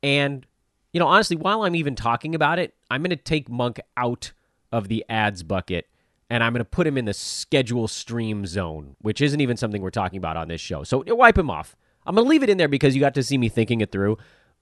And, 0.03 0.47
you 0.93 1.01
know, 1.01 1.07
honestly, 1.07 1.37
while 1.37 1.63
I'm 1.63 1.75
even 1.75 1.95
talking 1.95 2.35
about 2.35 2.59
it, 2.59 2.75
I'm 2.91 3.03
going 3.03 3.11
to 3.11 3.17
take 3.17 3.49
Monk 3.49 3.81
out 3.97 4.33
of 4.73 4.89
the 4.89 5.05
ads 5.09 5.43
bucket 5.43 5.87
and 6.31 6.45
I'm 6.45 6.53
going 6.53 6.61
to 6.61 6.65
put 6.65 6.87
him 6.87 6.99
in 6.99 7.07
the 7.07 7.15
schedule 7.15 7.89
stream 7.89 8.47
zone, 8.47 8.97
which 9.01 9.21
isn't 9.21 9.41
even 9.41 9.57
something 9.57 9.83
we're 9.83 9.91
talking 9.91 10.19
about 10.19 10.37
on 10.37 10.49
this 10.49 10.61
show. 10.61 10.85
So 10.85 11.03
wipe 11.07 11.39
him 11.39 11.51
off. 11.51 11.77
I'm 12.07 12.15
going 12.15 12.25
to 12.25 12.31
leave 12.31 12.43
it 12.43 12.51
in 12.51 12.59
there 12.59 12.69
because 12.69 12.95
you 12.95 13.01
got 13.01 13.15
to 13.15 13.23
see 13.23 13.39
me 13.39 13.49
thinking 13.49 13.81
it 13.81 13.93
through. 13.93 14.17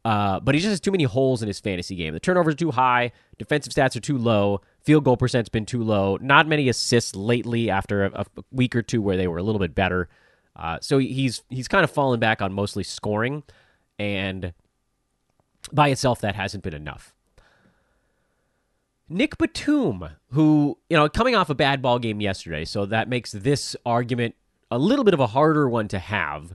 Uh, 0.07 0.39
but 0.39 0.55
he 0.55 0.61
just 0.61 0.71
has 0.71 0.79
too 0.79 0.93
many 0.93 1.03
holes 1.03 1.43
in 1.43 1.49
his 1.49 1.59
fantasy 1.59 1.97
game. 1.97 2.15
The 2.15 2.21
turnovers 2.21 2.55
are 2.55 2.57
too 2.57 2.71
high, 2.71 3.11
defensive 3.39 3.73
stats 3.73 3.97
are 3.97 4.01
too 4.01 4.17
low, 4.17 4.61
field 4.85 5.03
goal 5.03 5.17
percent's 5.17 5.49
been 5.49 5.67
too 5.67 5.83
low. 5.83 6.17
Not 6.21 6.47
many 6.47 6.69
assists 6.69 7.17
lately 7.17 7.71
after 7.71 8.05
a, 8.05 8.21
a 8.21 8.27
week 8.53 8.77
or 8.77 8.83
two 8.83 9.03
where 9.03 9.17
they 9.17 9.27
were 9.27 9.39
a 9.39 9.43
little 9.43 9.59
bit 9.59 9.75
better. 9.75 10.09
Uh, 10.55 10.79
so 10.81 10.99
he's 10.99 11.43
he's 11.51 11.67
kind 11.67 11.83
of 11.83 11.91
fallen 11.91 12.21
back 12.21 12.41
on 12.41 12.53
mostly 12.53 12.85
scoring, 12.85 13.43
and 13.99 14.55
by 15.73 15.89
itself 15.89 16.21
that 16.21 16.37
hasn't 16.37 16.63
been 16.63 16.73
enough. 16.73 17.13
Nick 19.09 19.37
Batum, 19.39 20.09
who, 20.31 20.79
you 20.89 20.97
know, 20.97 21.09
coming 21.09 21.35
off 21.35 21.51
a 21.51 21.55
bad 21.57 21.83
ball 21.83 21.99
game 21.99 22.21
yesterday, 22.21 22.65
so 22.65 22.87
that 22.87 23.09
makes 23.09 23.33
this 23.33 23.75
argument 23.85 24.37
a 24.71 24.79
little 24.79 25.05
bit 25.05 25.15
of 25.15 25.21
a 25.21 25.27
harder 25.27 25.69
one 25.69 25.89
to 25.89 25.99
have. 25.99 26.55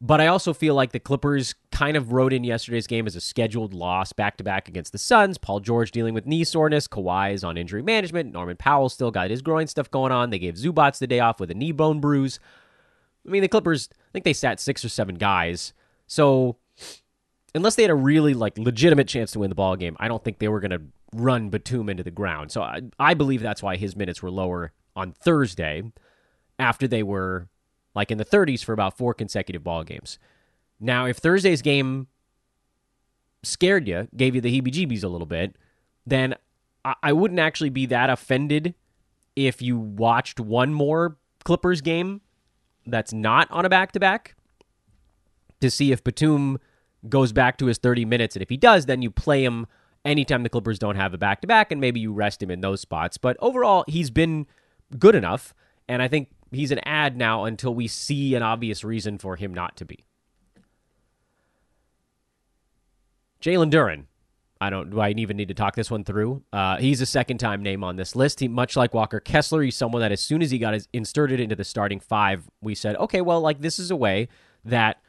But 0.00 0.20
I 0.20 0.28
also 0.28 0.54
feel 0.54 0.74
like 0.76 0.92
the 0.92 1.00
Clippers 1.00 1.56
kind 1.72 1.96
of 1.96 2.12
wrote 2.12 2.32
in 2.32 2.44
yesterday's 2.44 2.86
game 2.86 3.06
as 3.08 3.16
a 3.16 3.20
scheduled 3.20 3.74
loss 3.74 4.12
back 4.12 4.36
to 4.36 4.44
back 4.44 4.68
against 4.68 4.92
the 4.92 4.98
Suns. 4.98 5.38
Paul 5.38 5.58
George 5.58 5.90
dealing 5.90 6.14
with 6.14 6.24
knee 6.24 6.44
soreness. 6.44 6.86
Kawhi 6.86 7.32
is 7.32 7.42
on 7.42 7.56
injury 7.56 7.82
management. 7.82 8.32
Norman 8.32 8.56
Powell 8.56 8.88
still 8.88 9.10
got 9.10 9.30
his 9.30 9.42
groin 9.42 9.66
stuff 9.66 9.90
going 9.90 10.12
on. 10.12 10.30
They 10.30 10.38
gave 10.38 10.54
Zubac 10.54 10.96
the 10.98 11.08
day 11.08 11.18
off 11.18 11.40
with 11.40 11.50
a 11.50 11.54
knee 11.54 11.72
bone 11.72 12.00
bruise. 12.00 12.38
I 13.26 13.30
mean, 13.30 13.42
the 13.42 13.48
Clippers, 13.48 13.88
I 13.92 14.12
think 14.12 14.24
they 14.24 14.32
sat 14.32 14.60
six 14.60 14.84
or 14.84 14.88
seven 14.88 15.16
guys. 15.16 15.72
So 16.06 16.56
unless 17.54 17.74
they 17.74 17.82
had 17.82 17.90
a 17.90 17.96
really 17.96 18.34
like 18.34 18.56
legitimate 18.56 19.08
chance 19.08 19.32
to 19.32 19.40
win 19.40 19.50
the 19.50 19.56
ball 19.56 19.74
game, 19.74 19.96
I 19.98 20.06
don't 20.06 20.22
think 20.22 20.38
they 20.38 20.48
were 20.48 20.60
going 20.60 20.70
to 20.70 20.82
run 21.12 21.50
Batum 21.50 21.88
into 21.88 22.04
the 22.04 22.12
ground. 22.12 22.52
So 22.52 22.62
I, 22.62 22.82
I 23.00 23.14
believe 23.14 23.42
that's 23.42 23.64
why 23.64 23.76
his 23.76 23.96
minutes 23.96 24.22
were 24.22 24.30
lower 24.30 24.72
on 24.94 25.12
Thursday 25.12 25.82
after 26.58 26.86
they 26.86 27.02
were 27.02 27.48
like 27.98 28.12
in 28.12 28.16
the 28.18 28.24
30s 28.24 28.64
for 28.64 28.72
about 28.72 28.96
four 28.96 29.12
consecutive 29.12 29.64
ball 29.64 29.82
games. 29.82 30.20
Now, 30.78 31.06
if 31.06 31.16
Thursday's 31.16 31.62
game 31.62 32.06
scared 33.42 33.88
you, 33.88 34.06
gave 34.16 34.36
you 34.36 34.40
the 34.40 34.48
heebie 34.48 34.72
jeebies 34.72 35.02
a 35.02 35.08
little 35.08 35.26
bit, 35.26 35.56
then 36.06 36.36
I, 36.84 36.94
I 37.02 37.12
wouldn't 37.12 37.40
actually 37.40 37.70
be 37.70 37.86
that 37.86 38.08
offended 38.08 38.76
if 39.34 39.60
you 39.60 39.76
watched 39.76 40.38
one 40.38 40.72
more 40.72 41.16
Clippers 41.44 41.80
game 41.80 42.20
that's 42.86 43.12
not 43.12 43.50
on 43.50 43.64
a 43.64 43.68
back 43.68 43.90
to 43.92 44.00
back 44.00 44.36
to 45.60 45.68
see 45.68 45.90
if 45.90 46.04
Batum 46.04 46.60
goes 47.08 47.32
back 47.32 47.58
to 47.58 47.66
his 47.66 47.78
30 47.78 48.04
minutes. 48.04 48.36
And 48.36 48.44
if 48.44 48.48
he 48.48 48.56
does, 48.56 48.86
then 48.86 49.02
you 49.02 49.10
play 49.10 49.42
him 49.44 49.66
anytime 50.04 50.44
the 50.44 50.48
Clippers 50.48 50.78
don't 50.78 50.94
have 50.94 51.14
a 51.14 51.18
back 51.18 51.40
to 51.40 51.48
back, 51.48 51.72
and 51.72 51.80
maybe 51.80 51.98
you 51.98 52.12
rest 52.12 52.40
him 52.44 52.50
in 52.52 52.60
those 52.60 52.80
spots. 52.80 53.18
But 53.18 53.36
overall, 53.40 53.84
he's 53.88 54.10
been 54.10 54.46
good 55.00 55.16
enough, 55.16 55.52
and 55.88 56.00
I 56.00 56.06
think 56.06 56.28
he's 56.50 56.70
an 56.70 56.80
ad 56.84 57.16
now 57.16 57.44
until 57.44 57.74
we 57.74 57.86
see 57.86 58.34
an 58.34 58.42
obvious 58.42 58.84
reason 58.84 59.18
for 59.18 59.36
him 59.36 59.52
not 59.52 59.76
to 59.76 59.84
be. 59.84 60.04
Jalen 63.40 63.70
Duren. 63.70 64.04
I 64.60 64.70
don't. 64.70 64.90
Do 64.90 64.98
I 64.98 65.10
even 65.10 65.36
need 65.36 65.48
to 65.48 65.54
talk 65.54 65.76
this 65.76 65.90
one 65.90 66.02
through? 66.02 66.42
Uh, 66.52 66.78
he's 66.78 67.00
a 67.00 67.06
second-time 67.06 67.62
name 67.62 67.84
on 67.84 67.94
this 67.94 68.16
list. 68.16 68.40
He, 68.40 68.48
much 68.48 68.76
like 68.76 68.92
Walker 68.92 69.20
Kessler, 69.20 69.62
he's 69.62 69.76
someone 69.76 70.02
that 70.02 70.10
as 70.10 70.20
soon 70.20 70.42
as 70.42 70.50
he 70.50 70.58
got 70.58 70.74
his, 70.74 70.88
inserted 70.92 71.38
into 71.38 71.54
the 71.54 71.62
starting 71.62 72.00
five, 72.00 72.50
we 72.60 72.74
said, 72.74 72.96
okay, 72.96 73.20
well, 73.20 73.40
like 73.40 73.60
this 73.60 73.78
is 73.78 73.92
a 73.92 73.96
way 73.96 74.26
that 74.64 75.00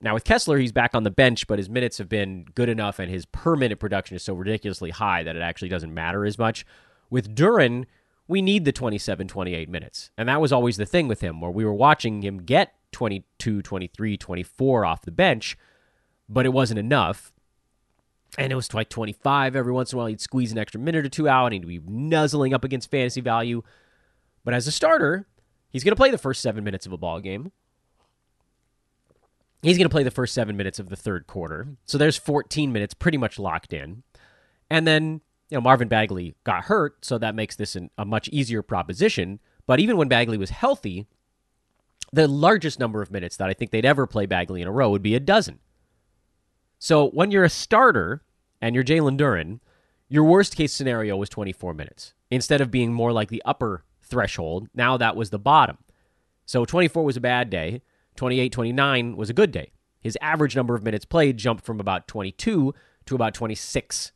now 0.00 0.14
with 0.14 0.24
Kessler, 0.24 0.58
he's 0.58 0.72
back 0.72 0.94
on 0.94 1.04
the 1.04 1.10
bench, 1.12 1.46
but 1.46 1.58
his 1.58 1.70
minutes 1.70 1.98
have 1.98 2.08
been 2.08 2.46
good 2.56 2.68
enough, 2.68 2.98
and 2.98 3.08
his 3.08 3.26
per 3.26 3.54
minute 3.54 3.78
production 3.78 4.16
is 4.16 4.24
so 4.24 4.34
ridiculously 4.34 4.90
high 4.90 5.22
that 5.22 5.36
it 5.36 5.42
actually 5.42 5.68
doesn't 5.68 5.94
matter 5.94 6.24
as 6.24 6.36
much. 6.36 6.66
With 7.08 7.32
Duren, 7.32 7.84
we 8.28 8.42
need 8.42 8.64
the 8.64 8.72
27, 8.72 9.28
28 9.28 9.68
minutes. 9.68 10.10
And 10.16 10.28
that 10.28 10.40
was 10.40 10.52
always 10.52 10.76
the 10.76 10.86
thing 10.86 11.08
with 11.08 11.20
him, 11.20 11.40
where 11.40 11.50
we 11.50 11.64
were 11.64 11.74
watching 11.74 12.22
him 12.22 12.38
get 12.38 12.74
22, 12.92 13.62
23, 13.62 14.16
24 14.16 14.84
off 14.84 15.02
the 15.02 15.10
bench, 15.10 15.56
but 16.28 16.46
it 16.46 16.52
wasn't 16.52 16.78
enough. 16.78 17.32
And 18.38 18.52
it 18.52 18.56
was 18.56 18.72
like 18.74 18.88
25 18.88 19.56
every 19.56 19.72
once 19.72 19.92
in 19.92 19.96
a 19.96 19.98
while. 19.98 20.06
He'd 20.08 20.20
squeeze 20.20 20.52
an 20.52 20.58
extra 20.58 20.80
minute 20.80 21.06
or 21.06 21.08
two 21.08 21.28
out, 21.28 21.52
and 21.52 21.64
he'd 21.64 21.66
be 21.66 21.90
nuzzling 21.90 22.52
up 22.52 22.64
against 22.64 22.90
fantasy 22.90 23.20
value. 23.20 23.62
But 24.44 24.54
as 24.54 24.66
a 24.66 24.72
starter, 24.72 25.26
he's 25.70 25.84
going 25.84 25.92
to 25.92 25.96
play 25.96 26.10
the 26.10 26.18
first 26.18 26.42
seven 26.42 26.64
minutes 26.64 26.86
of 26.86 26.92
a 26.92 26.98
ball 26.98 27.20
game. 27.20 27.52
He's 29.62 29.78
going 29.78 29.88
to 29.88 29.92
play 29.92 30.02
the 30.02 30.10
first 30.10 30.34
seven 30.34 30.56
minutes 30.56 30.78
of 30.78 30.90
the 30.90 30.96
third 30.96 31.26
quarter. 31.26 31.68
So 31.86 31.98
there's 31.98 32.16
14 32.16 32.72
minutes 32.72 32.94
pretty 32.94 33.18
much 33.18 33.38
locked 33.38 33.72
in. 33.72 34.02
And 34.70 34.86
then, 34.86 35.22
you 35.50 35.56
know, 35.56 35.60
Marvin 35.60 35.88
Bagley 35.88 36.34
got 36.44 36.64
hurt, 36.64 37.04
so 37.04 37.18
that 37.18 37.34
makes 37.34 37.56
this 37.56 37.76
an, 37.76 37.90
a 37.96 38.04
much 38.04 38.28
easier 38.28 38.62
proposition. 38.62 39.40
But 39.66 39.80
even 39.80 39.96
when 39.96 40.08
Bagley 40.08 40.38
was 40.38 40.50
healthy, 40.50 41.06
the 42.12 42.28
largest 42.28 42.78
number 42.78 43.02
of 43.02 43.10
minutes 43.10 43.36
that 43.36 43.48
I 43.48 43.54
think 43.54 43.70
they'd 43.70 43.84
ever 43.84 44.06
play 44.06 44.26
Bagley 44.26 44.62
in 44.62 44.68
a 44.68 44.72
row 44.72 44.90
would 44.90 45.02
be 45.02 45.14
a 45.14 45.20
dozen. 45.20 45.60
So 46.78 47.08
when 47.10 47.30
you're 47.30 47.44
a 47.44 47.50
starter 47.50 48.22
and 48.60 48.74
you're 48.74 48.84
Jalen 48.84 49.18
Duren, 49.18 49.60
your 50.08 50.24
worst 50.24 50.56
case 50.56 50.72
scenario 50.72 51.16
was 51.16 51.28
24 51.28 51.74
minutes. 51.74 52.14
Instead 52.30 52.60
of 52.60 52.70
being 52.70 52.92
more 52.92 53.12
like 53.12 53.28
the 53.28 53.42
upper 53.44 53.84
threshold, 54.02 54.68
now 54.74 54.96
that 54.96 55.16
was 55.16 55.30
the 55.30 55.38
bottom. 55.38 55.78
So 56.44 56.64
24 56.64 57.04
was 57.04 57.16
a 57.16 57.20
bad 57.20 57.50
day. 57.50 57.82
28 58.16 58.52
29 58.52 59.16
was 59.16 59.30
a 59.30 59.34
good 59.34 59.52
day. 59.52 59.72
His 60.00 60.16
average 60.20 60.54
number 60.54 60.74
of 60.74 60.84
minutes 60.84 61.04
played 61.04 61.36
jumped 61.36 61.64
from 61.64 61.80
about 61.80 62.06
22 62.08 62.74
to 63.06 63.14
about 63.14 63.34
26. 63.34 64.12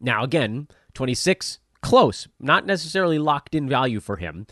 Now, 0.00 0.22
again, 0.22 0.68
26, 0.94 1.58
close, 1.82 2.28
not 2.40 2.66
necessarily 2.66 3.18
locked 3.18 3.54
in 3.54 3.68
value 3.68 4.00
for 4.00 4.16
him, 4.16 4.46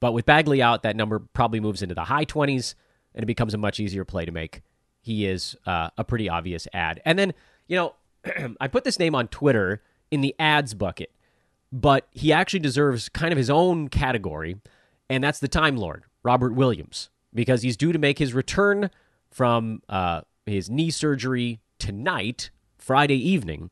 but 0.00 0.12
with 0.12 0.26
Bagley 0.26 0.62
out, 0.62 0.82
that 0.82 0.96
number 0.96 1.18
probably 1.18 1.60
moves 1.60 1.82
into 1.82 1.94
the 1.94 2.04
high 2.04 2.24
20s 2.24 2.74
and 3.14 3.22
it 3.22 3.26
becomes 3.26 3.54
a 3.54 3.58
much 3.58 3.78
easier 3.78 4.04
play 4.04 4.24
to 4.24 4.32
make. 4.32 4.62
He 5.00 5.26
is 5.26 5.56
uh, 5.66 5.90
a 5.98 6.04
pretty 6.04 6.28
obvious 6.28 6.66
ad. 6.72 7.00
And 7.04 7.18
then, 7.18 7.34
you 7.66 7.76
know, 7.76 7.94
I 8.60 8.68
put 8.68 8.84
this 8.84 8.98
name 8.98 9.14
on 9.14 9.28
Twitter 9.28 9.82
in 10.10 10.20
the 10.20 10.34
ads 10.38 10.74
bucket, 10.74 11.12
but 11.70 12.06
he 12.10 12.32
actually 12.32 12.60
deserves 12.60 13.08
kind 13.08 13.32
of 13.32 13.38
his 13.38 13.50
own 13.50 13.88
category, 13.88 14.60
and 15.10 15.22
that's 15.22 15.40
the 15.40 15.48
Time 15.48 15.76
Lord, 15.76 16.04
Robert 16.22 16.54
Williams 16.54 17.10
because 17.34 17.62
he's 17.62 17.76
due 17.76 17.92
to 17.92 17.98
make 17.98 18.18
his 18.18 18.34
return 18.34 18.90
from 19.30 19.82
uh, 19.88 20.22
his 20.46 20.68
knee 20.68 20.90
surgery 20.90 21.60
tonight, 21.78 22.50
Friday 22.78 23.16
evening. 23.16 23.70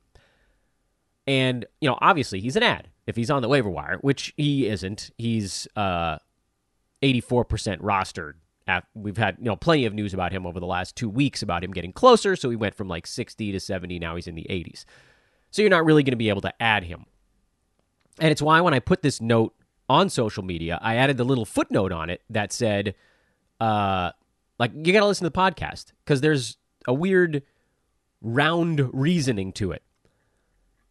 And, 1.30 1.64
you 1.80 1.88
know, 1.88 1.96
obviously 2.00 2.40
he's 2.40 2.56
an 2.56 2.64
ad 2.64 2.88
if 3.06 3.14
he's 3.14 3.30
on 3.30 3.40
the 3.40 3.46
waiver 3.46 3.70
wire, 3.70 3.98
which 4.00 4.34
he 4.36 4.66
isn't. 4.66 5.12
He's 5.16 5.68
uh, 5.76 6.18
84% 7.04 7.78
rostered. 7.78 8.32
We've 8.94 9.16
had, 9.16 9.36
you 9.38 9.44
know, 9.44 9.54
plenty 9.54 9.86
of 9.86 9.94
news 9.94 10.12
about 10.12 10.32
him 10.32 10.44
over 10.44 10.58
the 10.58 10.66
last 10.66 10.96
two 10.96 11.08
weeks 11.08 11.40
about 11.40 11.62
him 11.62 11.70
getting 11.70 11.92
closer. 11.92 12.34
So 12.34 12.50
he 12.50 12.56
went 12.56 12.74
from 12.74 12.88
like 12.88 13.06
60 13.06 13.52
to 13.52 13.60
70. 13.60 14.00
Now 14.00 14.16
he's 14.16 14.26
in 14.26 14.34
the 14.34 14.46
80s. 14.50 14.84
So 15.52 15.62
you're 15.62 15.70
not 15.70 15.84
really 15.84 16.02
going 16.02 16.10
to 16.10 16.16
be 16.16 16.30
able 16.30 16.40
to 16.40 16.52
add 16.60 16.82
him. 16.82 17.06
And 18.18 18.32
it's 18.32 18.42
why 18.42 18.60
when 18.60 18.74
I 18.74 18.80
put 18.80 19.02
this 19.02 19.20
note 19.20 19.54
on 19.88 20.08
social 20.08 20.42
media, 20.42 20.80
I 20.82 20.96
added 20.96 21.16
the 21.16 21.24
little 21.24 21.44
footnote 21.44 21.92
on 21.92 22.10
it 22.10 22.22
that 22.28 22.52
said, 22.52 22.96
uh, 23.60 24.10
like 24.58 24.72
you 24.74 24.92
got 24.92 25.00
to 25.00 25.06
listen 25.06 25.24
to 25.26 25.30
the 25.30 25.38
podcast 25.38 25.92
because 26.04 26.22
there's 26.22 26.56
a 26.88 26.92
weird 26.92 27.44
round 28.20 28.90
reasoning 28.92 29.52
to 29.52 29.70
it. 29.70 29.84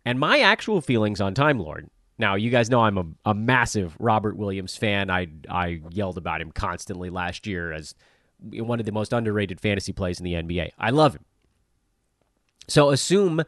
And 0.06 0.20
my 0.20 0.40
actual 0.40 0.82
feelings 0.82 1.22
on 1.22 1.34
Time 1.34 1.60
Lord. 1.60 1.90
Now, 2.18 2.36
you 2.36 2.50
guys 2.50 2.70
know 2.70 2.82
I'm 2.82 2.98
a, 2.98 3.06
a 3.26 3.34
massive 3.34 3.96
Robert 4.00 4.36
Williams 4.36 4.76
fan. 4.76 5.10
I 5.10 5.28
I 5.50 5.82
yelled 5.90 6.18
about 6.18 6.42
him 6.42 6.52
constantly 6.52 7.10
last 7.10 7.48
year 7.48 7.72
as 7.72 7.96
one 8.42 8.80
of 8.80 8.86
the 8.86 8.92
most 8.92 9.14
underrated 9.14 9.60
fantasy 9.60 9.94
plays 9.94 10.20
in 10.20 10.26
the 10.26 10.34
NBA. 10.34 10.72
I 10.78 10.90
love 10.90 11.16
him. 11.16 11.26
So 12.68 12.90
assume 12.90 13.42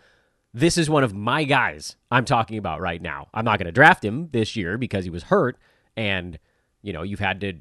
this 0.54 0.78
is 0.78 0.90
one 0.90 1.04
of 1.04 1.14
my 1.14 1.44
guys 1.44 1.96
I'm 2.10 2.26
talking 2.26 2.58
about 2.58 2.82
right 2.82 3.02
now. 3.02 3.28
I'm 3.34 3.46
not 3.46 3.58
going 3.58 3.66
to 3.68 3.72
draft 3.72 4.04
him 4.04 4.30
this 4.32 4.56
year 4.56 4.78
because 4.78 5.04
he 5.04 5.10
was 5.10 5.24
hurt 5.24 5.58
and 5.96 6.40
you 6.82 6.94
know, 6.94 7.04
you've 7.04 7.20
had 7.20 7.42
to 7.42 7.54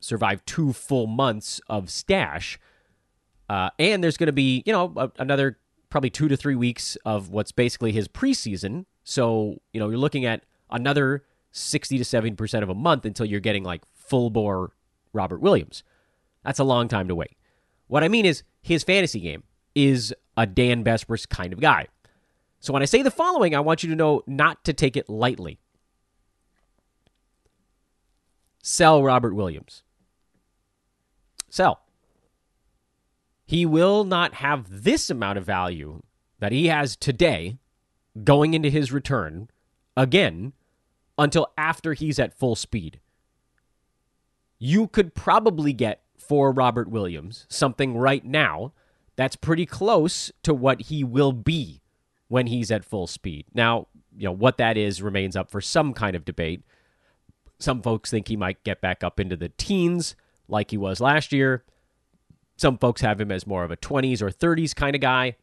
survive 0.00 0.44
two 0.44 0.72
full 0.72 1.06
months 1.06 1.60
of 1.68 1.90
stash. 1.90 2.58
Uh, 3.48 3.70
and 3.78 4.02
there's 4.02 4.16
going 4.16 4.26
to 4.28 4.32
be, 4.32 4.62
you 4.66 4.72
know, 4.72 4.92
a, 4.96 5.10
another 5.18 5.58
probably 5.96 6.10
two 6.10 6.28
to 6.28 6.36
three 6.36 6.54
weeks 6.54 6.98
of 7.06 7.30
what's 7.30 7.52
basically 7.52 7.90
his 7.90 8.06
preseason 8.06 8.84
So, 9.02 9.62
you 9.72 9.80
know, 9.80 9.88
you're 9.88 9.96
looking 9.96 10.26
at 10.26 10.42
another 10.68 11.24
60 11.52 11.96
to 11.96 12.04
70% 12.04 12.62
of 12.62 12.68
a 12.68 12.74
month 12.74 13.06
until 13.06 13.24
you're 13.24 13.40
getting 13.40 13.64
like 13.64 13.80
full 13.94 14.28
bore 14.28 14.72
Robert 15.14 15.40
Williams. 15.40 15.82
That's 16.44 16.58
a 16.58 16.64
long 16.64 16.88
time 16.88 17.08
to 17.08 17.14
wait. 17.14 17.38
What 17.86 18.04
I 18.04 18.08
mean 18.08 18.26
is, 18.26 18.42
his 18.60 18.84
fantasy 18.84 19.20
game 19.20 19.44
is 19.74 20.14
a 20.36 20.44
Dan 20.44 20.84
Besbris 20.84 21.26
kind 21.26 21.54
of 21.54 21.60
guy. 21.60 21.86
So 22.60 22.74
when 22.74 22.82
I 22.82 22.84
say 22.84 23.00
the 23.00 23.10
following, 23.10 23.54
I 23.54 23.60
want 23.60 23.82
you 23.82 23.88
to 23.88 23.96
know 23.96 24.22
not 24.26 24.66
to 24.66 24.74
take 24.74 24.98
it 24.98 25.08
lightly. 25.08 25.58
Sell 28.62 29.02
Robert 29.02 29.34
Williams. 29.34 29.82
Sell. 31.48 31.85
He 33.46 33.64
will 33.64 34.04
not 34.04 34.34
have 34.34 34.82
this 34.82 35.08
amount 35.08 35.38
of 35.38 35.46
value 35.46 36.02
that 36.40 36.52
he 36.52 36.66
has 36.66 36.96
today 36.96 37.58
going 38.24 38.54
into 38.54 38.70
his 38.70 38.92
return 38.92 39.48
again 39.96 40.52
until 41.16 41.52
after 41.56 41.94
he's 41.94 42.18
at 42.18 42.36
full 42.36 42.56
speed. 42.56 43.00
You 44.58 44.88
could 44.88 45.14
probably 45.14 45.72
get 45.72 46.02
for 46.18 46.50
Robert 46.50 46.88
Williams 46.88 47.46
something 47.48 47.96
right 47.96 48.24
now 48.24 48.72
that's 49.14 49.36
pretty 49.36 49.64
close 49.64 50.32
to 50.42 50.52
what 50.52 50.82
he 50.82 51.04
will 51.04 51.32
be 51.32 51.82
when 52.28 52.48
he's 52.48 52.70
at 52.70 52.84
full 52.84 53.06
speed. 53.06 53.46
Now, 53.54 53.86
you 54.16 54.24
know, 54.24 54.32
what 54.32 54.58
that 54.58 54.76
is 54.76 55.02
remains 55.02 55.36
up 55.36 55.50
for 55.50 55.60
some 55.60 55.94
kind 55.94 56.16
of 56.16 56.24
debate. 56.24 56.62
Some 57.58 57.80
folks 57.80 58.10
think 58.10 58.28
he 58.28 58.36
might 58.36 58.64
get 58.64 58.80
back 58.80 59.04
up 59.04 59.20
into 59.20 59.36
the 59.36 59.50
teens 59.50 60.16
like 60.48 60.70
he 60.70 60.76
was 60.76 61.00
last 61.00 61.32
year. 61.32 61.64
Some 62.56 62.78
folks 62.78 63.02
have 63.02 63.20
him 63.20 63.30
as 63.30 63.46
more 63.46 63.64
of 63.64 63.70
a 63.70 63.76
20s 63.76 64.22
or 64.22 64.30
30s 64.30 64.74
kind 64.74 64.94
of 64.94 65.02
guy. 65.02 65.36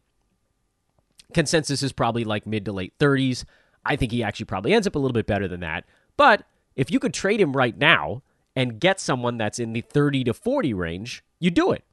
Consensus 1.34 1.84
is 1.84 1.94
probably 1.94 2.24
like 2.24 2.48
mid 2.48 2.66
to 2.66 2.72
late 2.72 2.98
30s. 3.00 3.46
I 3.86 3.96
think 3.96 4.12
he 4.12 4.24
actually 4.24 4.46
probably 4.46 4.74
ends 4.74 4.88
up 4.88 4.96
a 4.96 5.00
little 5.00 5.14
bit 5.14 5.28
better 5.28 5.48
than 5.48 5.60
that. 5.60 5.86
But 6.18 6.44
if 6.76 6.92
you 6.92 7.00
could 7.00 7.14
trade 7.14 7.42
him 7.42 7.54
right 7.54 7.78
now 7.78 8.24
and 8.56 8.80
get 8.80 9.00
someone 9.00 9.38
that's 9.38 9.60
in 9.60 9.74
the 9.74 9.82
30 9.82 10.24
to 10.26 10.34
40 10.34 10.74
range, 10.74 11.24
you 11.40 11.52
do 11.52 11.72
it. 11.72 11.84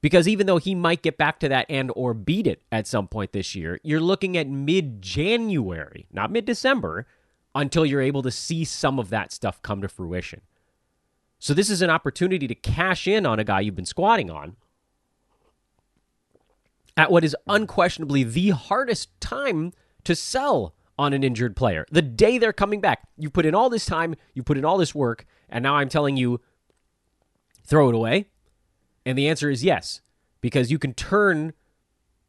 Because 0.00 0.28
even 0.28 0.46
though 0.46 0.58
he 0.58 0.74
might 0.74 1.02
get 1.02 1.18
back 1.18 1.40
to 1.40 1.48
that 1.48 1.66
and 1.68 1.90
or 1.96 2.14
beat 2.14 2.46
it 2.46 2.62
at 2.70 2.86
some 2.86 3.08
point 3.08 3.32
this 3.32 3.56
year, 3.56 3.80
you're 3.82 4.00
looking 4.00 4.36
at 4.36 4.48
mid-January, 4.48 6.06
not 6.12 6.30
mid-December, 6.30 7.06
until 7.54 7.84
you're 7.84 8.00
able 8.00 8.22
to 8.22 8.30
see 8.30 8.64
some 8.64 9.00
of 9.00 9.10
that 9.10 9.32
stuff 9.32 9.60
come 9.62 9.80
to 9.82 9.88
fruition. 9.88 10.42
So 11.38 11.54
this 11.54 11.70
is 11.70 11.82
an 11.82 11.90
opportunity 11.90 12.48
to 12.48 12.54
cash 12.54 13.06
in 13.06 13.24
on 13.24 13.38
a 13.38 13.44
guy 13.44 13.60
you've 13.60 13.76
been 13.76 13.86
squatting 13.86 14.30
on 14.30 14.56
at 16.96 17.12
what 17.12 17.24
is 17.24 17.36
unquestionably 17.46 18.24
the 18.24 18.50
hardest 18.50 19.08
time 19.20 19.72
to 20.02 20.16
sell 20.16 20.74
on 20.98 21.12
an 21.12 21.22
injured 21.22 21.54
player. 21.54 21.86
The 21.92 22.02
day 22.02 22.38
they're 22.38 22.52
coming 22.52 22.80
back, 22.80 23.06
you 23.16 23.30
put 23.30 23.46
in 23.46 23.54
all 23.54 23.70
this 23.70 23.86
time, 23.86 24.16
you 24.34 24.42
put 24.42 24.58
in 24.58 24.64
all 24.64 24.78
this 24.78 24.94
work, 24.94 25.24
and 25.48 25.62
now 25.62 25.76
I'm 25.76 25.88
telling 25.88 26.16
you, 26.16 26.40
throw 27.64 27.88
it 27.88 27.94
away. 27.94 28.26
And 29.06 29.16
the 29.16 29.28
answer 29.28 29.48
is 29.48 29.62
yes, 29.62 30.00
because 30.40 30.72
you 30.72 30.78
can 30.78 30.92
turn 30.92 31.52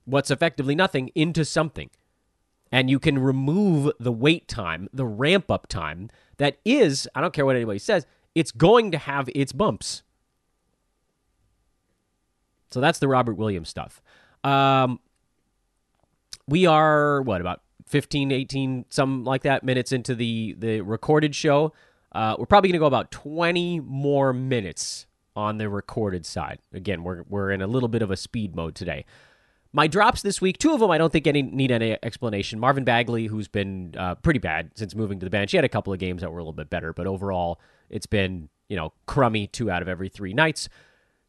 what's 0.05 0.29
effectively 0.29 0.75
nothing 0.75 1.09
into 1.15 1.43
something. 1.43 1.89
And 2.71 2.91
you 2.91 2.99
can 2.99 3.17
remove 3.17 3.91
the 3.99 4.11
wait 4.11 4.47
time, 4.47 4.87
the 4.93 5.05
ramp 5.05 5.49
up 5.49 5.65
time 5.67 6.11
that 6.37 6.59
is, 6.63 7.09
I 7.15 7.21
don't 7.21 7.33
care 7.33 7.45
what 7.45 7.55
anybody 7.55 7.79
says, 7.79 8.05
it's 8.35 8.51
going 8.51 8.91
to 8.91 8.97
have 8.97 9.29
its 9.35 9.51
bumps. 9.51 10.03
So 12.71 12.79
that's 12.79 12.99
the 12.99 13.07
Robert 13.07 13.35
Williams 13.35 13.69
stuff. 13.69 14.01
Um, 14.43 14.99
we 16.47 16.65
are, 16.65 17.21
what, 17.21 17.41
about 17.41 17.61
15, 17.87 18.31
18, 18.31 18.85
some 18.89 19.23
like 19.23 19.43
that 19.43 19.63
minutes 19.63 19.91
into 19.91 20.15
the, 20.15 20.55
the 20.57 20.81
recorded 20.81 21.35
show. 21.35 21.73
Uh, 22.11 22.35
we're 22.37 22.45
probably 22.45 22.69
going 22.69 22.79
to 22.79 22.79
go 22.79 22.85
about 22.85 23.11
20 23.11 23.79
more 23.81 24.33
minutes 24.33 25.07
on 25.35 25.57
the 25.57 25.69
recorded 25.69 26.25
side. 26.25 26.59
Again, 26.73 27.03
we're, 27.03 27.23
we're 27.27 27.51
in 27.51 27.61
a 27.61 27.67
little 27.67 27.89
bit 27.89 28.01
of 28.01 28.11
a 28.11 28.17
speed 28.17 28.55
mode 28.55 28.75
today. 28.75 29.05
My 29.71 29.85
drops 29.85 30.23
this 30.23 30.41
week, 30.41 30.57
two 30.57 30.73
of 30.73 30.79
them 30.79 30.89
I 30.89 30.97
don't 30.97 31.11
think 31.11 31.27
any 31.27 31.43
need 31.43 31.71
any 31.71 31.95
explanation. 32.01 32.59
Marvin 32.59 32.83
Bagley, 32.83 33.27
who's 33.27 33.47
been 33.47 33.93
uh, 33.97 34.15
pretty 34.15 34.39
bad 34.39 34.71
since 34.75 34.95
moving 34.95 35.19
to 35.19 35.25
the 35.25 35.29
bench. 35.29 35.51
He 35.51 35.57
had 35.57 35.65
a 35.65 35.69
couple 35.69 35.93
of 35.93 35.99
games 35.99 36.21
that 36.21 36.31
were 36.31 36.39
a 36.39 36.41
little 36.41 36.53
bit 36.53 36.69
better, 36.71 36.91
but 36.91 37.05
overall, 37.05 37.59
it's 37.89 38.07
been, 38.07 38.49
you 38.67 38.75
know, 38.75 38.93
crummy 39.05 39.45
two 39.45 39.69
out 39.69 39.83
of 39.83 39.87
every 39.87 40.09
three 40.09 40.33
nights. 40.33 40.69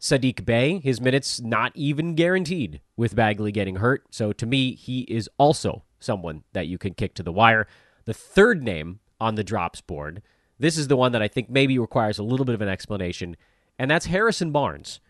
Saddiq 0.00 0.46
Bey, 0.46 0.78
his 0.78 1.00
minutes 1.00 1.42
not 1.42 1.72
even 1.74 2.14
guaranteed 2.14 2.80
with 2.96 3.14
Bagley 3.14 3.52
getting 3.52 3.76
hurt. 3.76 4.04
So 4.10 4.32
to 4.32 4.46
me, 4.46 4.74
he 4.74 5.02
is 5.02 5.28
also 5.36 5.82
someone 5.98 6.44
that 6.54 6.66
you 6.66 6.78
can 6.78 6.94
kick 6.94 7.12
to 7.16 7.22
the 7.22 7.32
wire. 7.32 7.66
The 8.06 8.14
third 8.14 8.62
name 8.62 9.00
on 9.20 9.34
the 9.34 9.44
drops 9.44 9.82
board, 9.82 10.22
this 10.58 10.78
is 10.78 10.88
the 10.88 10.96
one 10.96 11.12
that 11.12 11.20
I 11.20 11.28
think 11.28 11.50
maybe 11.50 11.78
requires 11.78 12.18
a 12.18 12.22
little 12.22 12.46
bit 12.46 12.54
of 12.54 12.62
an 12.62 12.68
explanation, 12.68 13.36
and 13.78 13.90
that's 13.90 14.06
Harrison 14.06 14.50
Barnes, 14.50 15.00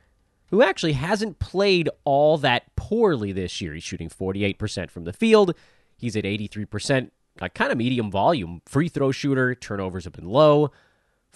who 0.51 0.63
actually 0.63 0.93
hasn't 0.93 1.39
played 1.39 1.89
all 2.05 2.37
that 2.39 2.75
poorly 2.77 3.33
this 3.33 3.61
year. 3.61 3.75
He's 3.75 3.85
shooting 3.85 4.09
48% 4.09 4.91
from 4.91 5.05
the 5.05 5.13
field, 5.13 5.55
he's 5.97 6.17
at 6.17 6.25
83%, 6.25 7.11
a 7.41 7.49
kind 7.49 7.73
of 7.73 7.79
medium 7.79 8.11
volume 8.11 8.63
free 8.67 8.89
throw 8.89 9.13
shooter. 9.13 9.55
Turnovers 9.55 10.05
have 10.05 10.13
been 10.13 10.29
low, 10.29 10.71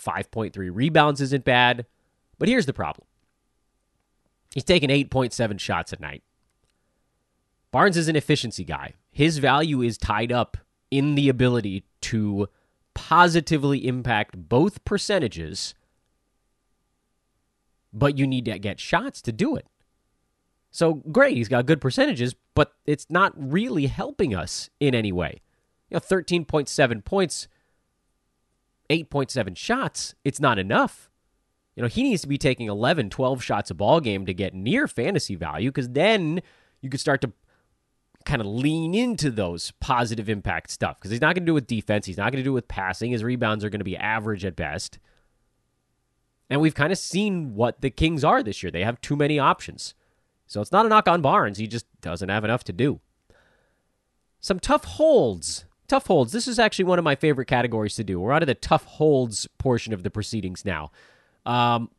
5.3 0.01 0.71
rebounds 0.73 1.21
isn't 1.21 1.45
bad. 1.45 1.87
But 2.39 2.49
here's 2.49 2.67
the 2.67 2.73
problem 2.73 3.07
he's 4.53 4.65
taking 4.65 4.91
8.7 4.91 5.59
shots 5.59 5.93
a 5.93 6.01
night. 6.01 6.23
Barnes 7.71 7.97
is 7.97 8.09
an 8.09 8.17
efficiency 8.17 8.65
guy. 8.65 8.95
His 9.11 9.39
value 9.39 9.83
is 9.83 9.99
tied 9.99 10.31
up 10.31 10.57
in 10.91 11.15
the 11.17 11.29
ability 11.29 11.85
to 12.03 12.49
positively 12.95 13.87
impact 13.87 14.49
both 14.49 14.85
percentages, 14.85 15.75
but 17.95 18.19
you 18.19 18.27
need 18.27 18.45
to 18.47 18.59
get 18.59 18.81
shots 18.81 19.23
to 19.23 19.33
do 19.33 19.57
it. 19.57 19.67
So 20.71 20.95
great, 20.95 21.37
he's 21.37 21.49
got 21.49 21.67
good 21.67 21.81
percentages, 21.81 22.35
but 22.55 22.73
it's 22.85 23.07
not 23.09 23.33
really 23.37 23.87
helping 23.87 24.35
us 24.35 24.69
in 24.81 24.95
any 24.95 25.13
way. 25.13 25.41
You 25.89 25.95
know, 25.95 26.01
13.7 26.01 27.05
points, 27.05 27.47
8.7 28.91 29.57
shots, 29.57 30.15
it's 30.25 30.41
not 30.41 30.59
enough. 30.59 31.11
You 31.77 31.83
know, 31.83 31.89
he 31.89 32.03
needs 32.03 32.23
to 32.23 32.29
be 32.29 32.39
taking 32.39 32.69
11, 32.69 33.11
12 33.11 33.43
shots 33.43 33.71
a 33.71 33.75
ball 33.75 34.01
game 34.01 34.27
to 34.27 34.35
get 34.35 34.53
near 34.53 34.89
fantasy 34.89 35.37
value 35.37 35.71
because 35.71 35.91
then 35.91 36.43
you 36.81 36.91
could 36.91 37.01
start 37.01 37.21
to 37.21 37.33
kind 38.25 38.41
of 38.41 38.47
lean 38.47 38.95
into 38.95 39.31
those 39.31 39.73
positive 39.81 40.29
impact 40.29 40.71
stuff 40.71 40.99
because 40.99 41.11
he's 41.11 41.21
not 41.21 41.35
going 41.35 41.45
to 41.45 41.47
do 41.47 41.53
it 41.53 41.55
with 41.55 41.67
defense. 41.67 42.07
He's 42.07 42.17
not 42.17 42.33
going 42.33 42.43
to 42.43 42.45
do 42.45 42.51
it 42.51 42.55
with 42.55 42.69
passing. 42.69 43.11
His 43.11 43.23
rebounds 43.23 43.65
are 43.65 43.71
going 43.71 43.81
to 43.81 43.85
be 43.85 43.97
average 43.97 44.45
at 44.45 44.57
best. 44.57 44.99
And 46.51 46.61
we've 46.61 46.75
kind 46.75 46.93
of 46.93 46.99
seen 46.99 47.55
what 47.55 47.81
the 47.81 47.91
Kings 47.91 48.23
are 48.23 48.43
this 48.43 48.63
year. 48.63 48.71
They 48.71 48.85
have 48.85 49.01
too 49.01 49.17
many 49.17 49.39
options. 49.39 49.95
So 50.47 50.61
it's 50.61 50.73
not 50.73 50.87
a 50.87 50.89
knock 50.89 51.09
on 51.09 51.23
Barnes. 51.23 51.59
He 51.59 51.67
just 51.67 51.87
doesn't 52.01 52.29
have 52.29 52.45
enough 52.45 52.65
to 52.65 52.73
do. 52.73 53.01
Some 54.41 54.61
tough 54.61 54.85
holds. 54.85 55.65
Tough 55.89 56.07
holds. 56.07 56.33
This 56.33 56.47
is 56.47 56.59
actually 56.59 56.85
one 56.85 56.99
of 56.99 57.05
my 57.05 57.15
favorite 57.15 57.47
categories 57.47 57.95
to 57.97 58.05
do. 58.05 58.21
We're 58.21 58.33
out 58.33 58.43
of 58.43 58.47
the 58.47 58.55
tough 58.55 58.85
holds 58.85 59.47
portion 59.59 59.93
of 59.93 60.03
the 60.03 60.11
proceedings 60.11 60.65
now. 60.65 60.91
Um, 61.47 61.91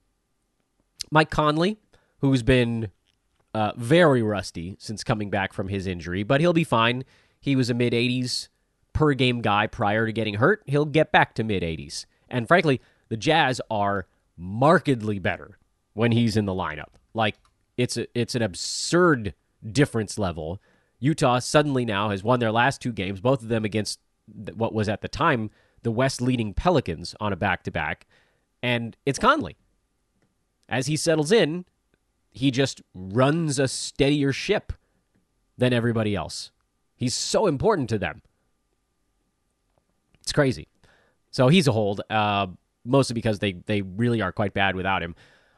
Mike 1.11 1.29
Conley, 1.29 1.77
who's 2.19 2.43
been 2.43 2.89
uh, 3.53 3.71
very 3.77 4.21
rusty 4.21 4.75
since 4.79 5.03
coming 5.03 5.29
back 5.29 5.53
from 5.53 5.69
his 5.69 5.87
injury, 5.87 6.23
but 6.23 6.41
he'll 6.41 6.53
be 6.53 6.63
fine. 6.63 7.03
He 7.39 7.55
was 7.55 7.69
a 7.69 7.73
mid 7.73 7.93
80s 7.93 8.49
per 8.93 9.13
game 9.13 9.41
guy 9.41 9.67
prior 9.67 10.05
to 10.05 10.11
getting 10.11 10.35
hurt. 10.35 10.63
He'll 10.65 10.85
get 10.85 11.11
back 11.11 11.33
to 11.35 11.43
mid 11.43 11.63
80s. 11.63 12.05
And 12.29 12.47
frankly, 12.47 12.81
the 13.09 13.17
Jazz 13.17 13.61
are 13.69 14.07
markedly 14.37 15.19
better 15.19 15.57
when 15.93 16.11
he's 16.11 16.37
in 16.37 16.45
the 16.45 16.53
lineup. 16.53 16.95
Like 17.13 17.35
it's 17.77 17.97
a, 17.97 18.07
it's 18.17 18.35
an 18.35 18.41
absurd 18.41 19.33
difference 19.71 20.17
level. 20.17 20.61
Utah 20.99 21.39
suddenly 21.39 21.85
now 21.85 22.09
has 22.09 22.23
won 22.23 22.39
their 22.39 22.51
last 22.51 22.81
two 22.81 22.91
games, 22.91 23.21
both 23.21 23.41
of 23.41 23.49
them 23.49 23.65
against 23.65 23.99
what 24.55 24.73
was 24.73 24.89
at 24.89 25.01
the 25.01 25.07
time 25.07 25.49
the 25.85 25.91
West 25.91 26.19
leading 26.19 26.53
Pelicans 26.53 27.13
on 27.19 27.31
a 27.31 27.35
back 27.35 27.63
to 27.63 27.71
back, 27.71 28.07
and 28.63 28.97
it's 29.05 29.19
Conley. 29.19 29.55
As 30.67 30.87
he 30.87 30.97
settles 30.97 31.31
in, 31.31 31.65
he 32.31 32.49
just 32.49 32.81
runs 32.95 33.59
a 33.59 33.67
steadier 33.67 34.33
ship 34.33 34.73
than 35.59 35.73
everybody 35.73 36.15
else. 36.15 36.51
He's 36.95 37.13
so 37.13 37.45
important 37.45 37.87
to 37.89 37.99
them. 37.99 38.23
It's 40.21 40.33
crazy. 40.33 40.67
So 41.29 41.49
he's 41.49 41.67
a 41.67 41.71
hold, 41.71 42.01
uh, 42.09 42.47
mostly 42.85 43.13
because 43.13 43.39
they, 43.39 43.53
they 43.65 43.81
really 43.81 44.21
are 44.21 44.31
quite 44.31 44.53
bad 44.53 44.75
without 44.75 45.03
him. 45.03 45.15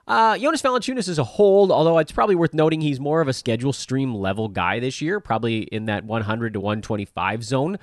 Uh, 0.07 0.37
Jonas 0.37 0.61
Valanciunas 0.61 1.09
is 1.09 1.19
a 1.19 1.23
hold, 1.23 1.69
although 1.69 1.97
it's 1.97 2.13
probably 2.13 2.35
worth 2.35 2.53
noting 2.53 2.79
he's 2.79 2.99
more 2.99 3.19
of 3.19 3.27
a 3.27 3.33
schedule 3.33 3.73
stream 3.73 4.15
level 4.15 4.47
guy 4.47 4.79
this 4.79 5.01
year, 5.01 5.19
probably 5.19 5.63
in 5.63 5.85
that 5.85 6.05
100 6.05 6.53
to 6.53 6.59
125 6.61 7.43
zone. 7.43 7.77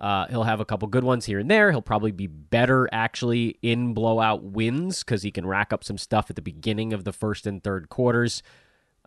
Uh, 0.00 0.26
he'll 0.28 0.44
have 0.44 0.60
a 0.60 0.64
couple 0.64 0.88
good 0.88 1.04
ones 1.04 1.24
here 1.26 1.38
and 1.38 1.50
there. 1.50 1.70
He'll 1.70 1.82
probably 1.82 2.12
be 2.12 2.26
better 2.26 2.88
actually 2.92 3.58
in 3.62 3.94
blowout 3.94 4.42
wins 4.42 5.02
because 5.02 5.22
he 5.22 5.30
can 5.30 5.46
rack 5.46 5.72
up 5.72 5.84
some 5.84 5.98
stuff 5.98 6.30
at 6.30 6.36
the 6.36 6.42
beginning 6.42 6.92
of 6.92 7.04
the 7.04 7.12
first 7.12 7.46
and 7.46 7.62
third 7.62 7.88
quarters. 7.88 8.42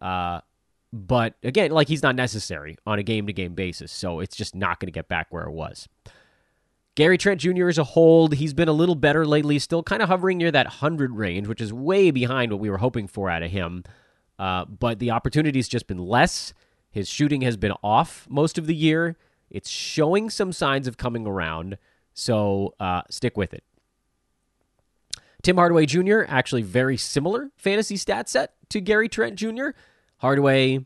Uh, 0.01 0.41
but 0.91 1.35
again, 1.43 1.71
like 1.71 1.87
he's 1.87 2.01
not 2.01 2.15
necessary 2.15 2.77
on 2.85 2.97
a 2.97 3.03
game 3.03 3.27
to 3.27 3.33
game 3.33 3.53
basis, 3.53 3.91
so 3.91 4.19
it's 4.19 4.35
just 4.35 4.55
not 4.55 4.79
going 4.79 4.87
to 4.87 4.91
get 4.91 5.07
back 5.07 5.27
where 5.29 5.43
it 5.43 5.51
was. 5.51 5.87
Gary 6.99 7.17
Trent 7.17 7.39
Jr. 7.39 7.69
is 7.69 7.77
a 7.77 7.85
hold. 7.85 8.33
He's 8.33 8.53
been 8.53 8.67
a 8.67 8.73
little 8.73 8.93
better 8.93 9.25
lately, 9.25 9.57
still 9.57 9.81
kind 9.81 10.01
of 10.01 10.09
hovering 10.09 10.37
near 10.37 10.51
that 10.51 10.65
100 10.65 11.15
range, 11.15 11.47
which 11.47 11.61
is 11.61 11.71
way 11.71 12.11
behind 12.11 12.51
what 12.51 12.59
we 12.59 12.69
were 12.69 12.79
hoping 12.79 13.07
for 13.07 13.29
out 13.29 13.41
of 13.41 13.49
him. 13.51 13.85
Uh, 14.37 14.65
but 14.65 14.99
the 14.99 15.11
opportunity's 15.11 15.69
just 15.69 15.87
been 15.87 15.97
less. 15.97 16.53
His 16.91 17.07
shooting 17.07 17.39
has 17.39 17.55
been 17.55 17.71
off 17.81 18.27
most 18.29 18.57
of 18.57 18.67
the 18.67 18.75
year. 18.75 19.15
It's 19.49 19.69
showing 19.69 20.29
some 20.29 20.51
signs 20.51 20.89
of 20.89 20.97
coming 20.97 21.25
around, 21.25 21.77
so 22.13 22.75
uh, 22.81 23.03
stick 23.09 23.37
with 23.37 23.53
it. 23.53 23.63
Tim 25.41 25.55
Hardaway 25.55 25.85
Jr., 25.85 26.23
actually 26.27 26.63
very 26.63 26.97
similar 26.97 27.49
fantasy 27.55 27.95
stat 27.95 28.27
set 28.27 28.55
to 28.71 28.81
Gary 28.81 29.07
Trent 29.07 29.37
Jr. 29.37 29.69
Hardaway 30.17 30.83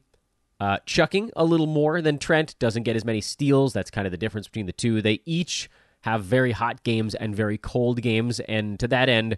uh, 0.59 0.77
chucking 0.85 1.31
a 1.35 1.43
little 1.43 1.65
more 1.65 2.03
than 2.03 2.19
Trent, 2.19 2.53
doesn't 2.59 2.83
get 2.83 2.95
as 2.95 3.03
many 3.03 3.19
steals. 3.19 3.73
That's 3.73 3.89
kind 3.89 4.05
of 4.05 4.11
the 4.11 4.17
difference 4.17 4.47
between 4.47 4.67
the 4.67 4.73
two. 4.73 5.01
They 5.01 5.19
each 5.25 5.71
have 6.03 6.23
very 6.23 6.51
hot 6.51 6.83
games 6.83 7.15
and 7.15 7.33
very 7.33 7.57
cold 7.57 8.01
games. 8.01 8.41
And 8.41 8.77
to 8.81 8.87
that 8.89 9.07
end, 9.07 9.37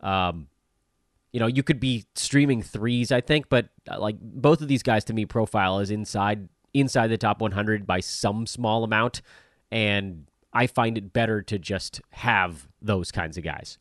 um, 0.00 0.48
you 1.32 1.38
know, 1.38 1.46
you 1.46 1.62
could 1.62 1.78
be 1.78 2.04
streaming 2.16 2.62
threes, 2.62 3.12
I 3.12 3.20
think, 3.20 3.48
but 3.48 3.68
uh, 3.88 4.00
like 4.00 4.16
both 4.20 4.60
of 4.60 4.66
these 4.66 4.82
guys 4.82 5.04
to 5.04 5.12
me 5.12 5.24
profile 5.24 5.78
is 5.78 5.90
inside 5.90 6.48
inside 6.74 7.08
the 7.08 7.18
top 7.18 7.40
100 7.40 7.86
by 7.86 8.00
some 8.00 8.46
small 8.46 8.82
amount, 8.82 9.22
and 9.70 10.26
I 10.52 10.66
find 10.66 10.98
it 10.98 11.12
better 11.12 11.42
to 11.42 11.58
just 11.58 12.00
have 12.10 12.66
those 12.82 13.12
kinds 13.12 13.38
of 13.38 13.44
guys. 13.44 13.78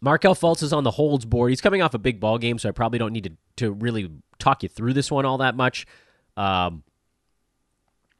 Markelle 0.00 0.34
Fultz 0.34 0.62
is 0.62 0.72
on 0.72 0.82
the 0.84 0.92
holds 0.92 1.24
board. 1.24 1.50
He's 1.50 1.60
coming 1.60 1.82
off 1.82 1.94
a 1.94 1.98
big 1.98 2.18
ball 2.18 2.38
game, 2.38 2.58
so 2.58 2.68
I 2.68 2.72
probably 2.72 2.98
don't 2.98 3.12
need 3.12 3.24
to, 3.24 3.64
to 3.64 3.72
really 3.72 4.10
talk 4.40 4.64
you 4.64 4.68
through 4.68 4.92
this 4.92 5.10
one 5.10 5.24
all 5.24 5.38
that 5.38 5.56
much. 5.56 5.86
Um, 6.36 6.82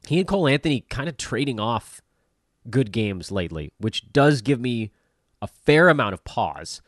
he 0.06 0.18
and 0.18 0.28
Cole 0.28 0.48
Anthony 0.48 0.80
kind 0.88 1.08
of 1.08 1.16
trading 1.16 1.58
off 1.61 2.00
good 2.70 2.92
games 2.92 3.30
lately, 3.30 3.72
which 3.78 4.12
does 4.12 4.42
give 4.42 4.61
me 4.61 4.90
a 5.40 5.46
fair 5.46 5.88
amount 5.88 6.14
of 6.14 6.24
pause. 6.24 6.80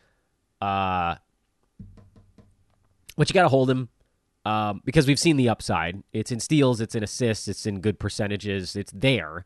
Uh, 0.60 1.16
but 3.16 3.28
you 3.28 3.34
got 3.34 3.42
to 3.42 3.48
hold 3.48 3.70
him 3.70 3.88
um, 4.44 4.82
because 4.84 5.06
we've 5.06 5.18
seen 5.18 5.36
the 5.36 5.48
upside. 5.48 6.02
It's 6.12 6.32
in 6.32 6.40
steals, 6.40 6.80
it's 6.80 6.94
in 6.94 7.02
assists, 7.02 7.48
it's 7.48 7.66
in 7.66 7.80
good 7.80 7.98
percentages, 7.98 8.76
it's 8.76 8.92
there, 8.92 9.44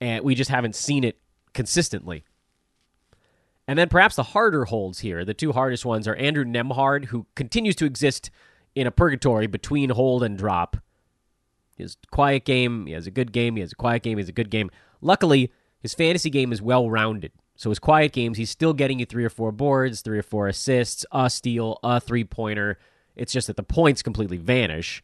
and 0.00 0.24
we 0.24 0.34
just 0.34 0.50
haven't 0.50 0.76
seen 0.76 1.04
it 1.04 1.18
consistently. 1.52 2.24
And 3.66 3.78
then 3.78 3.88
perhaps 3.88 4.16
the 4.16 4.22
harder 4.22 4.66
holds 4.66 5.00
here. 5.00 5.24
The 5.24 5.34
two 5.34 5.52
hardest 5.52 5.86
ones 5.86 6.06
are 6.06 6.14
Andrew 6.16 6.44
Nembhard, 6.44 7.06
who 7.06 7.26
continues 7.34 7.76
to 7.76 7.86
exist 7.86 8.30
in 8.74 8.86
a 8.86 8.90
purgatory 8.90 9.46
between 9.46 9.90
hold 9.90 10.22
and 10.22 10.36
drop. 10.36 10.76
His 11.76 11.96
quiet 12.10 12.44
game, 12.44 12.86
he 12.86 12.92
has 12.92 13.06
a 13.06 13.10
good 13.10 13.32
game, 13.32 13.56
he 13.56 13.60
has 13.60 13.72
a 13.72 13.76
quiet 13.76 14.02
game, 14.02 14.18
he 14.18 14.22
has 14.22 14.28
a 14.28 14.32
good 14.32 14.50
game. 14.50 14.70
Luckily, 15.00 15.52
his 15.80 15.94
fantasy 15.94 16.30
game 16.30 16.52
is 16.52 16.62
well 16.62 16.88
rounded. 16.88 17.32
So 17.56 17.70
his 17.70 17.78
quiet 17.78 18.12
games, 18.12 18.38
he's 18.38 18.50
still 18.50 18.72
getting 18.72 18.98
you 18.98 19.06
three 19.06 19.24
or 19.24 19.30
four 19.30 19.52
boards, 19.52 20.00
three 20.00 20.18
or 20.18 20.22
four 20.22 20.48
assists, 20.48 21.04
a 21.12 21.30
steal, 21.30 21.78
a 21.82 22.00
three 22.00 22.24
pointer. 22.24 22.78
It's 23.16 23.32
just 23.32 23.46
that 23.46 23.56
the 23.56 23.62
points 23.62 24.02
completely 24.02 24.38
vanish. 24.38 25.02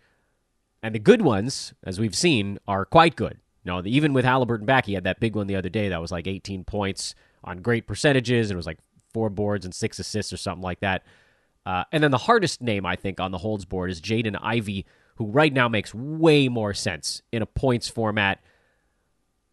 And 0.83 0.94
the 0.94 0.98
good 0.98 1.22
ones, 1.22 1.74
as 1.85 2.00
we've 2.00 2.14
seen, 2.14 2.59
are 2.66 2.85
quite 2.85 3.14
good. 3.14 3.38
Know, 3.64 3.83
even 3.85 4.14
with 4.14 4.24
Halliburton 4.24 4.66
back, 4.66 4.87
he 4.87 4.94
had 4.94 5.04
that 5.04 5.20
big 5.20 5.37
one 5.37 5.46
the 5.46 5.56
other 5.56 5.68
day 5.68 5.90
that 5.90 6.00
was 6.00 6.11
like 6.11 6.26
18 6.26 6.64
points 6.64 7.14
on 7.44 7.59
great 7.59 7.87
percentages, 7.87 8.50
and 8.50 8.56
it 8.56 8.56
was 8.56 8.66
like 8.66 8.78
four 9.12 9.28
boards 9.28 9.64
and 9.64 9.74
six 9.74 9.98
assists 9.98 10.33
or 10.33 10.38
something 10.38 10.62
like 10.62 10.80
that. 10.80 11.04
Uh, 11.66 11.85
and 11.92 12.02
then 12.02 12.11
the 12.11 12.18
hardest 12.18 12.62
name, 12.62 12.87
I 12.87 12.96
think, 12.96 13.20
on 13.20 13.33
the 13.33 13.38
holds 13.38 13.66
board 13.66 13.90
is 13.90 14.00
Jaden 14.00 14.38
Ivey, 14.40 14.87
who 15.20 15.26
right 15.26 15.52
now 15.52 15.68
makes 15.68 15.94
way 15.94 16.48
more 16.48 16.72
sense 16.72 17.20
in 17.30 17.42
a 17.42 17.46
points 17.46 17.88
format. 17.88 18.40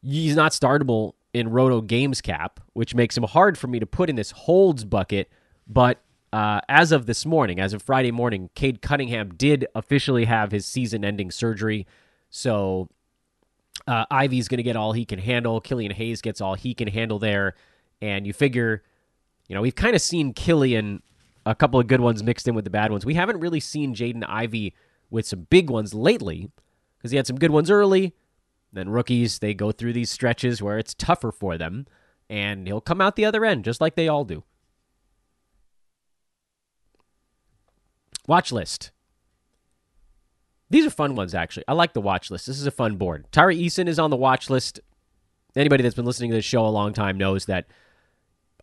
He's 0.01 0.34
not 0.34 0.53
startable 0.53 1.15
in 1.34 1.49
Roto 1.49 1.82
Games 1.82 2.21
Cap, 2.21 2.62
which 2.71 2.95
makes 2.95 3.17
him 3.17 3.23
hard 3.23 3.58
for 3.58 3.67
me 3.67 3.77
to 3.77 3.86
put 3.86 4.10
in 4.10 4.15
this 4.15 4.32
holds 4.32 4.86
bucket. 4.86 5.30
But 5.67 5.99
uh, 6.32 6.62
as 6.69 6.93
of 6.93 7.06
this 7.06 7.25
morning, 7.25 7.60
as 7.60 7.73
of 7.73 7.84
Friday 7.84 8.12
morning, 8.12 8.49
Cade 8.56 8.82
Cunningham 8.82 9.36
did 9.36 9.67
officially 9.75 10.23
have 10.23 10.53
his 10.53 10.65
season 10.65 11.03
ending 11.03 11.32
surgery. 11.32 11.86
So 12.30 12.88
uh, 13.86 14.06
Ivey's 14.10 14.47
going 14.47 14.60
to 14.60 14.63
get 14.63 14.77
all 14.77 14.93
he 14.93 15.03
can 15.03 15.19
handle. 15.19 15.60
Killian 15.60 15.91
Hayes 15.91 16.21
gets 16.21 16.39
all 16.39 16.56
he 16.56 16.73
can 16.73 16.88
handle 16.88 17.19
there. 17.19 17.56
And 18.01 18.25
you 18.25 18.32
figure, 18.32 18.84
you 19.49 19.56
know, 19.56 19.62
we've 19.62 19.75
kind 19.75 19.97
of 19.97 20.01
seen 20.01 20.32
Killian, 20.32 21.03
a 21.45 21.56
couple 21.56 21.77
of 21.77 21.88
good 21.88 21.99
ones 21.99 22.23
mixed 22.23 22.47
in 22.47 22.56
with 22.56 22.63
the 22.63 22.71
bad 22.71 22.89
ones. 22.89 23.06
We 23.06 23.15
haven't 23.15 23.41
really 23.41 23.60
seen 23.60 23.93
Jaden 23.93 24.23
Ivey 24.25 24.73
with 25.09 25.25
some 25.25 25.47
big 25.49 25.69
ones 25.69 25.93
lately 25.93 26.51
because 26.97 27.11
he 27.11 27.17
had 27.17 27.27
some 27.27 27.37
good 27.37 27.51
ones 27.51 27.71
early. 27.71 28.15
Then 28.73 28.89
rookies, 28.89 29.39
they 29.39 29.53
go 29.53 29.71
through 29.71 29.93
these 29.93 30.11
stretches 30.11 30.61
where 30.61 30.77
it's 30.77 30.93
tougher 30.93 31.31
for 31.31 31.57
them, 31.57 31.85
and 32.29 32.67
he'll 32.67 32.81
come 32.81 32.99
out 32.99 33.15
the 33.15 33.25
other 33.25 33.45
end 33.45 33.63
just 33.65 33.79
like 33.79 33.95
they 33.95 34.07
all 34.07 34.25
do. 34.25 34.43
Watch 38.27 38.51
list. 38.51 38.91
These 40.69 40.85
are 40.85 40.89
fun 40.89 41.15
ones, 41.15 41.33
actually. 41.33 41.63
I 41.67 41.73
like 41.73 41.93
the 41.93 42.01
watch 42.01 42.29
list. 42.29 42.45
This 42.45 42.59
is 42.59 42.67
a 42.67 42.71
fun 42.71 42.97
board. 42.97 43.25
Tari 43.31 43.57
Eason 43.57 43.87
is 43.87 43.99
on 43.99 44.09
the 44.09 44.17
watch 44.17 44.49
list. 44.49 44.81
Anybody 45.55 45.81
that's 45.81 45.95
been 45.95 46.05
listening 46.05 46.31
to 46.31 46.35
this 46.35 46.45
show 46.45 46.65
a 46.65 46.67
long 46.67 46.91
time 46.91 47.17
knows 47.17 47.45
that 47.45 47.67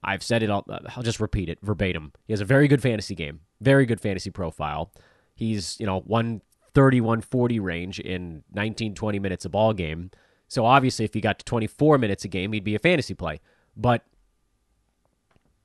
I've 0.02 0.22
said 0.22 0.42
it. 0.42 0.50
I'll, 0.50 0.66
I'll 0.94 1.02
just 1.02 1.18
repeat 1.18 1.48
it 1.48 1.58
verbatim. 1.62 2.12
He 2.26 2.34
has 2.34 2.42
a 2.42 2.44
very 2.44 2.68
good 2.68 2.82
fantasy 2.82 3.14
game, 3.14 3.40
very 3.62 3.86
good 3.86 4.02
fantasy 4.02 4.30
profile. 4.30 4.92
He's 5.34 5.78
you 5.80 5.86
know 5.86 6.00
130, 6.00 7.00
140 7.00 7.60
range 7.60 8.00
in 8.00 8.42
19, 8.52 8.94
20 8.94 9.18
minutes 9.18 9.44
a 9.44 9.48
ball 9.48 9.72
game. 9.72 10.10
So 10.48 10.64
obviously, 10.64 11.04
if 11.04 11.14
he 11.14 11.20
got 11.20 11.38
to 11.38 11.44
24 11.44 11.98
minutes 11.98 12.24
a 12.24 12.28
game, 12.28 12.52
he'd 12.52 12.64
be 12.64 12.74
a 12.74 12.78
fantasy 12.78 13.14
play. 13.14 13.40
But 13.76 14.04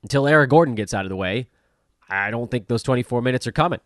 until 0.02 0.26
Eric 0.26 0.50
Gordon 0.50 0.74
gets 0.74 0.94
out 0.94 1.04
of 1.04 1.10
the 1.10 1.16
way, 1.16 1.48
I 2.08 2.30
don't 2.30 2.50
think 2.50 2.66
those 2.66 2.82
24 2.82 3.22
minutes 3.22 3.46
are 3.46 3.52
coming. 3.52 3.80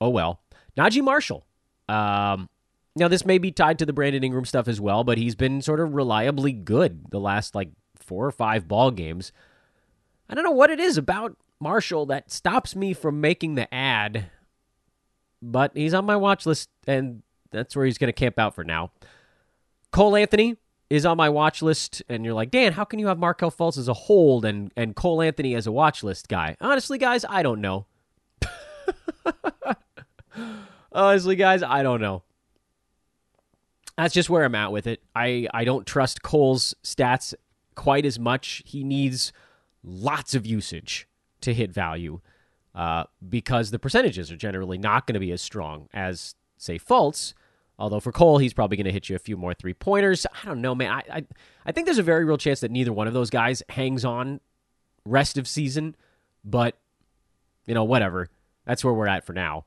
Oh 0.00 0.10
well. 0.10 0.40
Naji 0.76 1.02
Marshall. 1.02 1.46
Um, 1.88 2.48
now 2.96 3.08
this 3.08 3.24
may 3.24 3.38
be 3.38 3.52
tied 3.52 3.78
to 3.78 3.86
the 3.86 3.92
Brandon 3.92 4.24
Ingram 4.24 4.44
stuff 4.44 4.68
as 4.68 4.80
well, 4.80 5.04
but 5.04 5.18
he's 5.18 5.34
been 5.34 5.62
sort 5.62 5.80
of 5.80 5.94
reliably 5.94 6.52
good 6.52 7.10
the 7.10 7.20
last 7.20 7.54
like 7.54 7.70
four 7.96 8.26
or 8.26 8.32
five 8.32 8.68
ball 8.68 8.90
games. 8.90 9.32
I 10.28 10.34
don't 10.34 10.44
know 10.44 10.50
what 10.50 10.70
it 10.70 10.80
is 10.80 10.96
about 10.96 11.36
Marshall 11.60 12.06
that 12.06 12.30
stops 12.30 12.74
me 12.74 12.92
from 12.92 13.20
making 13.20 13.54
the 13.54 13.72
ad, 13.72 14.26
but 15.44 15.72
he's 15.74 15.94
on 15.94 16.06
my 16.06 16.16
watch 16.16 16.46
list, 16.46 16.70
and 16.86 17.22
that's 17.50 17.76
where 17.76 17.84
he's 17.84 17.98
going 17.98 18.08
to 18.08 18.12
camp 18.12 18.38
out 18.38 18.54
for 18.54 18.64
now. 18.64 18.90
Cole 19.92 20.16
Anthony 20.16 20.56
is 20.90 21.04
on 21.04 21.16
my 21.16 21.28
watch 21.28 21.62
list, 21.62 22.02
and 22.08 22.24
you're 22.24 22.34
like, 22.34 22.50
Dan, 22.50 22.72
how 22.72 22.84
can 22.84 22.98
you 22.98 23.08
have 23.08 23.18
Markelle 23.18 23.50
Fultz 23.50 23.78
as 23.78 23.88
a 23.88 23.94
hold 23.94 24.44
and 24.44 24.72
and 24.76 24.96
Cole 24.96 25.22
Anthony 25.22 25.54
as 25.54 25.66
a 25.66 25.72
watch 25.72 26.02
list 26.02 26.28
guy? 26.28 26.56
Honestly, 26.60 26.98
guys, 26.98 27.24
I 27.28 27.42
don't 27.42 27.60
know. 27.60 27.86
Honestly, 30.92 31.36
guys, 31.36 31.62
I 31.62 31.82
don't 31.82 32.00
know. 32.00 32.22
That's 33.96 34.14
just 34.14 34.30
where 34.30 34.44
I'm 34.44 34.54
at 34.54 34.72
with 34.72 34.86
it. 34.86 35.02
I, 35.14 35.46
I 35.54 35.64
don't 35.64 35.86
trust 35.86 36.22
Cole's 36.22 36.74
stats 36.82 37.34
quite 37.74 38.04
as 38.04 38.18
much. 38.18 38.62
He 38.66 38.82
needs 38.82 39.32
lots 39.84 40.34
of 40.34 40.46
usage 40.46 41.06
to 41.42 41.54
hit 41.54 41.70
value 41.70 42.20
uh, 42.74 43.04
because 43.28 43.70
the 43.70 43.78
percentages 43.78 44.30
are 44.32 44.36
generally 44.36 44.78
not 44.78 45.06
going 45.06 45.14
to 45.14 45.20
be 45.20 45.32
as 45.32 45.40
strong 45.40 45.88
as, 45.92 46.34
say, 46.56 46.78
Fultz. 46.78 47.34
Although 47.78 48.00
for 48.00 48.12
Cole, 48.12 48.38
he's 48.38 48.52
probably 48.52 48.76
going 48.76 48.84
to 48.86 48.92
hit 48.92 49.08
you 49.08 49.16
a 49.16 49.18
few 49.18 49.36
more 49.36 49.52
three 49.52 49.74
pointers. 49.74 50.26
I 50.26 50.46
don't 50.46 50.60
know, 50.60 50.74
man. 50.74 50.92
I, 50.92 51.02
I 51.10 51.24
I 51.66 51.72
think 51.72 51.86
there's 51.86 51.98
a 51.98 52.04
very 52.04 52.24
real 52.24 52.38
chance 52.38 52.60
that 52.60 52.70
neither 52.70 52.92
one 52.92 53.08
of 53.08 53.14
those 53.14 53.30
guys 53.30 53.62
hangs 53.68 54.04
on 54.04 54.40
rest 55.04 55.38
of 55.38 55.48
season. 55.48 55.96
But 56.44 56.78
you 57.66 57.74
know, 57.74 57.84
whatever. 57.84 58.28
That's 58.64 58.84
where 58.84 58.94
we're 58.94 59.08
at 59.08 59.24
for 59.24 59.32
now. 59.32 59.64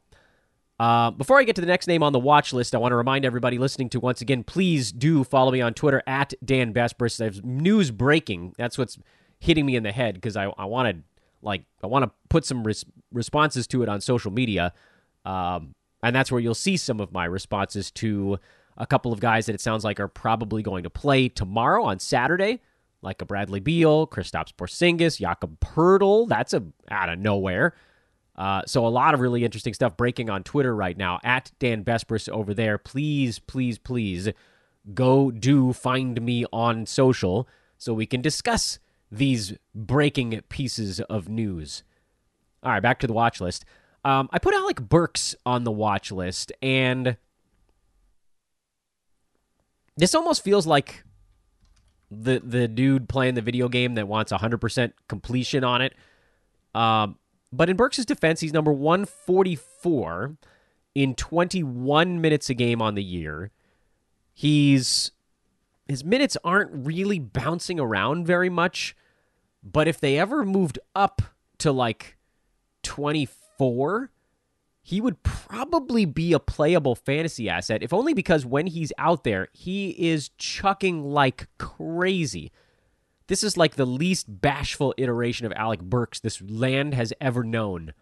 Uh, 0.79 1.09
before 1.11 1.39
I 1.39 1.43
get 1.43 1.55
to 1.55 1.61
the 1.61 1.67
next 1.67 1.87
name 1.87 2.03
on 2.03 2.13
the 2.13 2.19
watch 2.19 2.53
list, 2.53 2.75
I 2.75 2.77
want 2.77 2.91
to 2.91 2.95
remind 2.95 3.25
everybody 3.25 3.57
listening 3.57 3.89
to 3.89 3.99
once 3.99 4.21
again, 4.21 4.43
please 4.43 4.91
do 4.91 5.23
follow 5.23 5.51
me 5.51 5.59
on 5.59 5.73
Twitter 5.73 6.03
at 6.05 6.33
Dan 6.45 6.73
Besbris. 6.73 7.17
There's 7.17 7.43
news 7.43 7.89
breaking. 7.89 8.53
That's 8.57 8.77
what's 8.77 8.97
hitting 9.39 9.65
me 9.65 9.75
in 9.75 9.83
the 9.83 9.91
head 9.91 10.15
because 10.15 10.37
I, 10.37 10.45
I 10.57 10.65
want 10.65 10.95
to 10.95 11.03
like 11.41 11.63
I 11.83 11.87
want 11.87 12.05
to 12.05 12.11
put 12.29 12.45
some 12.45 12.63
res- 12.63 12.85
responses 13.11 13.67
to 13.67 13.83
it 13.83 13.89
on 13.89 14.01
social 14.01 14.31
media, 14.31 14.73
um, 15.25 15.73
and 16.03 16.15
that's 16.15 16.31
where 16.31 16.41
you'll 16.41 16.55
see 16.55 16.77
some 16.77 16.99
of 16.99 17.11
my 17.11 17.25
responses 17.25 17.91
to 17.91 18.39
a 18.77 18.85
couple 18.85 19.11
of 19.11 19.19
guys 19.19 19.47
that 19.47 19.55
it 19.55 19.61
sounds 19.61 19.83
like 19.83 19.99
are 19.99 20.07
probably 20.07 20.61
going 20.61 20.83
to 20.83 20.89
play 20.89 21.29
tomorrow 21.29 21.83
on 21.83 21.99
Saturday, 21.99 22.61
like 23.01 23.21
a 23.21 23.25
Bradley 23.25 23.59
Beal, 23.59 24.07
Kristaps 24.07 24.53
Porzingis, 24.53 25.19
Jakob 25.19 25.59
Poeltl. 25.59 26.27
That's 26.27 26.53
a 26.53 26.63
out 26.89 27.09
of 27.09 27.19
nowhere. 27.19 27.73
Uh, 28.35 28.61
so 28.67 28.85
a 28.85 28.89
lot 28.89 29.15
of 29.15 29.19
really 29.19 29.43
interesting 29.43 29.73
stuff 29.73 29.97
breaking 29.97 30.29
on 30.29 30.43
Twitter 30.43 30.75
right 30.75 30.95
now 30.95 31.19
at 31.23 31.51
Dan 31.59 31.83
Besbris 31.83 32.29
over 32.29 32.53
there. 32.53 32.77
Please, 32.77 33.39
please, 33.39 33.79
please 33.79 34.29
go 34.93 35.31
do 35.31 35.73
find 35.73 36.21
me 36.21 36.45
on 36.53 36.85
social 36.85 37.47
so 37.77 37.93
we 37.93 38.05
can 38.05 38.21
discuss 38.21 38.79
these 39.11 39.53
breaking 39.73 40.41
pieces 40.49 40.99
of 41.01 41.29
news. 41.29 41.83
All 42.63 42.71
right, 42.71 42.81
back 42.81 42.99
to 42.99 43.07
the 43.07 43.13
watch 43.13 43.39
list. 43.39 43.65
Um, 44.03 44.29
I 44.31 44.39
put 44.39 44.53
Alec 44.53 44.81
Burks 44.81 45.35
on 45.45 45.63
the 45.63 45.71
watch 45.71 46.11
list, 46.11 46.51
and 46.61 47.17
this 49.95 50.15
almost 50.15 50.43
feels 50.43 50.67
like 50.67 51.03
the 52.09 52.41
the 52.43 52.67
dude 52.67 53.09
playing 53.09 53.33
the 53.33 53.41
video 53.41 53.67
game 53.67 53.95
that 53.95 54.07
wants 54.07 54.31
100% 54.31 54.93
completion 55.07 55.63
on 55.63 55.81
it. 55.81 55.93
Um, 56.73 57.17
but 57.51 57.69
in 57.69 57.75
Burks' 57.75 58.05
defense, 58.05 58.39
he's 58.39 58.53
number 58.53 58.71
144 58.71 60.37
in 60.95 61.15
21 61.15 62.21
minutes 62.21 62.49
a 62.49 62.53
game 62.53 62.81
on 62.81 62.95
the 62.95 63.03
year. 63.03 63.51
He's 64.33 65.11
his 65.87 66.03
minutes 66.03 66.37
aren't 66.43 66.71
really 66.85 67.19
bouncing 67.19 67.79
around 67.79 68.25
very 68.25 68.49
much, 68.49 68.95
but 69.63 69.87
if 69.87 69.99
they 69.99 70.17
ever 70.19 70.43
moved 70.45 70.79
up 70.95 71.21
to 71.59 71.71
like 71.71 72.17
24, 72.83 74.11
he 74.81 75.01
would 75.01 75.21
probably 75.23 76.05
be 76.05 76.33
a 76.33 76.39
playable 76.39 76.95
fantasy 76.95 77.49
asset, 77.49 77.83
if 77.83 77.93
only 77.93 78.13
because 78.13 78.45
when 78.45 78.67
he's 78.67 78.93
out 78.97 79.23
there, 79.23 79.49
he 79.53 79.89
is 79.91 80.29
chucking 80.37 81.03
like 81.03 81.47
crazy. 81.57 82.51
This 83.27 83.43
is 83.43 83.57
like 83.57 83.75
the 83.75 83.85
least 83.85 84.41
bashful 84.41 84.93
iteration 84.97 85.45
of 85.45 85.51
Alec 85.53 85.81
Burks 85.81 86.19
this 86.19 86.41
land 86.41 86.93
has 86.93 87.11
ever 87.19 87.43
known. 87.43 87.93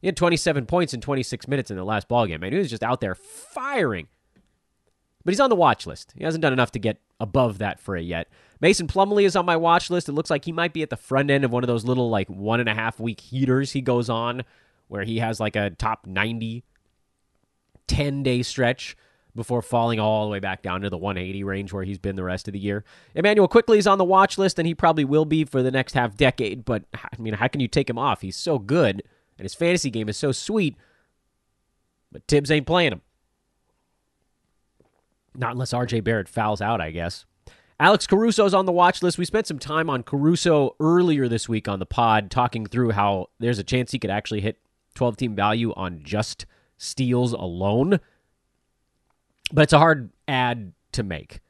He 0.00 0.08
had 0.08 0.16
27 0.16 0.66
points 0.66 0.92
in 0.92 1.00
26 1.00 1.46
minutes 1.46 1.70
in 1.70 1.76
the 1.76 1.84
last 1.84 2.08
ball 2.08 2.26
game. 2.26 2.42
and 2.42 2.52
he 2.52 2.58
was 2.58 2.70
just 2.70 2.82
out 2.82 3.00
there 3.00 3.14
firing. 3.14 4.08
But 5.24 5.32
he's 5.32 5.40
on 5.40 5.50
the 5.50 5.56
watch 5.56 5.86
list. 5.86 6.12
He 6.16 6.24
hasn't 6.24 6.42
done 6.42 6.52
enough 6.52 6.72
to 6.72 6.78
get 6.78 6.98
above 7.20 7.58
that 7.58 7.78
fray 7.78 8.02
yet. 8.02 8.28
Mason 8.60 8.86
Plumlee 8.86 9.24
is 9.24 9.36
on 9.36 9.46
my 9.46 9.56
watch 9.56 9.90
list. 9.90 10.08
It 10.08 10.12
looks 10.12 10.30
like 10.30 10.44
he 10.44 10.52
might 10.52 10.72
be 10.72 10.82
at 10.82 10.90
the 10.90 10.96
front 10.96 11.30
end 11.30 11.44
of 11.44 11.52
one 11.52 11.62
of 11.62 11.68
those 11.68 11.84
little 11.84 12.10
like 12.10 12.28
one 12.28 12.60
and 12.60 12.68
a 12.68 12.74
half 12.74 12.98
week 12.98 13.20
heaters 13.20 13.72
he 13.72 13.80
goes 13.80 14.08
on 14.08 14.42
where 14.88 15.04
he 15.04 15.18
has 15.18 15.40
like 15.40 15.56
a 15.56 15.70
top 15.70 16.06
90 16.06 16.64
10 17.86 18.22
day 18.22 18.42
stretch 18.42 18.96
before 19.34 19.62
falling 19.62 19.98
all 19.98 20.26
the 20.26 20.30
way 20.30 20.38
back 20.38 20.62
down 20.62 20.82
to 20.82 20.90
the 20.90 20.98
180 20.98 21.42
range 21.44 21.72
where 21.72 21.84
he's 21.84 21.98
been 21.98 22.16
the 22.16 22.24
rest 22.24 22.48
of 22.48 22.52
the 22.52 22.58
year. 22.58 22.84
Immanuel 23.14 23.48
Quickley 23.48 23.78
is 23.78 23.86
on 23.86 23.98
the 23.98 24.04
watch 24.04 24.36
list, 24.36 24.58
and 24.58 24.66
he 24.66 24.74
probably 24.74 25.04
will 25.04 25.24
be 25.24 25.44
for 25.44 25.62
the 25.62 25.70
next 25.70 25.94
half 25.94 26.16
decade. 26.16 26.64
But 26.64 26.84
I 26.94 27.08
mean, 27.18 27.34
how 27.34 27.48
can 27.48 27.60
you 27.60 27.68
take 27.68 27.88
him 27.88 27.98
off? 27.98 28.20
He's 28.20 28.36
so 28.36 28.58
good, 28.58 29.02
and 29.38 29.44
his 29.44 29.54
fantasy 29.54 29.90
game 29.90 30.08
is 30.08 30.16
so 30.16 30.32
sweet. 30.32 30.76
But 32.10 32.28
Thibs 32.28 32.50
ain't 32.50 32.66
playing 32.66 32.92
him. 32.92 33.00
Not 35.36 35.52
unless 35.52 35.72
RJ 35.72 36.04
Barrett 36.04 36.28
fouls 36.28 36.60
out, 36.60 36.80
I 36.80 36.90
guess. 36.90 37.24
Alex 37.80 38.06
Caruso's 38.06 38.54
on 38.54 38.66
the 38.66 38.72
watch 38.72 39.02
list. 39.02 39.18
We 39.18 39.24
spent 39.24 39.46
some 39.46 39.58
time 39.58 39.90
on 39.90 40.02
Caruso 40.02 40.76
earlier 40.78 41.26
this 41.26 41.48
week 41.48 41.66
on 41.66 41.78
the 41.78 41.86
pod, 41.86 42.30
talking 42.30 42.66
through 42.66 42.90
how 42.90 43.30
there's 43.40 43.58
a 43.58 43.64
chance 43.64 43.90
he 43.90 43.98
could 43.98 44.10
actually 44.10 44.40
hit 44.40 44.58
12 44.94 45.16
team 45.16 45.34
value 45.34 45.72
on 45.74 46.00
just 46.04 46.46
steals 46.76 47.32
alone. 47.32 47.98
But 49.52 49.62
it's 49.62 49.72
a 49.72 49.78
hard 49.78 50.10
ad 50.28 50.72
to 50.92 51.02
make. 51.02 51.40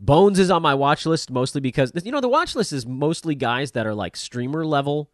Bones 0.00 0.40
is 0.40 0.50
on 0.50 0.62
my 0.62 0.74
watch 0.74 1.06
list 1.06 1.30
mostly 1.30 1.60
because, 1.60 1.92
you 2.04 2.10
know, 2.10 2.20
the 2.20 2.28
watch 2.28 2.56
list 2.56 2.72
is 2.72 2.84
mostly 2.84 3.36
guys 3.36 3.70
that 3.72 3.86
are 3.86 3.94
like 3.94 4.16
streamer 4.16 4.66
level, 4.66 5.10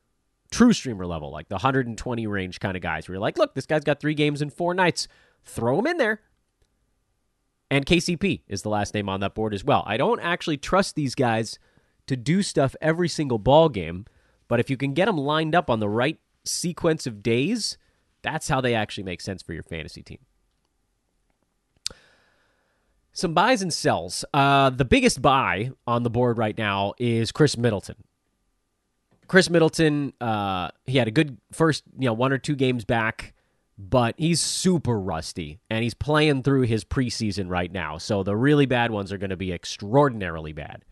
true 0.51 0.73
streamer 0.73 1.07
level, 1.07 1.31
like 1.31 1.49
the 1.49 1.57
120 1.57 2.27
range 2.27 2.61
kind 2.61 2.77
of 2.77 2.83
guys 2.83 3.07
where 3.07 3.17
you're 3.17 3.21
like, 3.21 3.37
look, 3.37 3.55
this 3.55 3.67
guy's 3.67 3.85
got 3.85 4.01
three 4.01 4.15
games 4.15 4.41
in 4.41 4.49
four 4.49 4.73
nights. 4.73 5.07
Throw 5.45 5.79
him 5.79 5.87
in 5.87 5.99
there. 5.99 6.23
And 7.71 7.85
KCP 7.85 8.43
is 8.49 8.63
the 8.63 8.71
last 8.71 8.95
name 8.95 9.09
on 9.09 9.21
that 9.21 9.35
board 9.35 9.53
as 9.53 9.65
well. 9.65 9.85
I 9.87 9.97
don't 9.97 10.21
actually 10.21 10.57
trust 10.57 10.95
these 10.95 11.15
guys 11.15 11.59
to 12.07 12.17
do 12.17 12.43
stuff 12.43 12.75
every 12.81 13.09
single 13.09 13.39
ball 13.39 13.69
game, 13.69 14.07
but 14.49 14.59
if 14.59 14.71
you 14.71 14.77
can 14.77 14.95
get 14.95 15.05
them 15.05 15.19
lined 15.19 15.55
up 15.55 15.69
on 15.69 15.81
the 15.81 15.89
right 15.89 16.19
sequence 16.45 17.07
of 17.07 17.23
days, 17.23 17.77
that's 18.23 18.49
how 18.49 18.61
they 18.61 18.75
actually 18.75 19.05
make 19.05 19.21
sense 19.21 19.43
for 19.43 19.53
your 19.53 19.63
fantasy 19.63 20.03
team. 20.03 20.19
Some 23.13 23.35
buys 23.35 23.63
and 23.63 23.73
sells. 23.73 24.25
Uh, 24.33 24.71
the 24.71 24.85
biggest 24.85 25.21
buy 25.21 25.73
on 25.87 26.05
the 26.05 26.11
board 26.11 26.39
right 26.39 26.57
now 26.57 26.95
is 26.99 27.33
Khris 27.33 27.57
Middleton. 27.57 27.97
Khris 29.27 29.51
Middleton, 29.51 30.15
uh, 30.21 30.71
he 30.87 30.99
had 30.99 31.09
a 31.09 31.11
good 31.11 31.37
first, 31.53 31.85
you 31.99 32.07
know, 32.07 32.13
one 32.13 32.33
or 32.33 32.39
two 32.39 32.57
games 32.57 32.85
back, 32.85 33.35
but 33.79 34.17
he's 34.19 34.41
super 34.41 34.99
rusty 35.01 35.61
and 35.71 35.85
he's 35.85 35.95
playing 35.95 36.43
through 36.43 36.63
his 36.63 36.85
preseason 36.85 37.49
right 37.49 37.71
now. 37.71 37.97
So 37.97 38.25
the 38.25 38.37
really 38.37 38.67
bad 38.67 38.91
ones 38.91 39.13
are 39.13 39.19
going 39.19 39.31
to 39.31 39.37
be 39.37 39.53
extraordinarily 39.53 40.53
bad. 40.53 40.85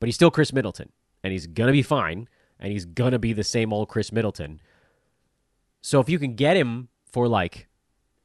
But 0.00 0.08
he's 0.08 0.16
still 0.16 0.30
Khris 0.30 0.52
Middleton 0.52 0.90
and 1.22 1.32
he's 1.32 1.46
going 1.46 1.68
to 1.68 1.72
be 1.72 1.82
fine 1.82 2.28
and 2.58 2.72
he's 2.72 2.84
going 2.84 3.12
to 3.12 3.20
be 3.20 3.32
the 3.32 3.44
same 3.44 3.72
old 3.72 3.88
Khris 3.88 4.10
Middleton. 4.10 4.60
So 5.80 6.00
if 6.00 6.08
you 6.08 6.18
can 6.18 6.34
get 6.34 6.56
him 6.56 6.88
for 7.12 7.28
like, 7.28 7.68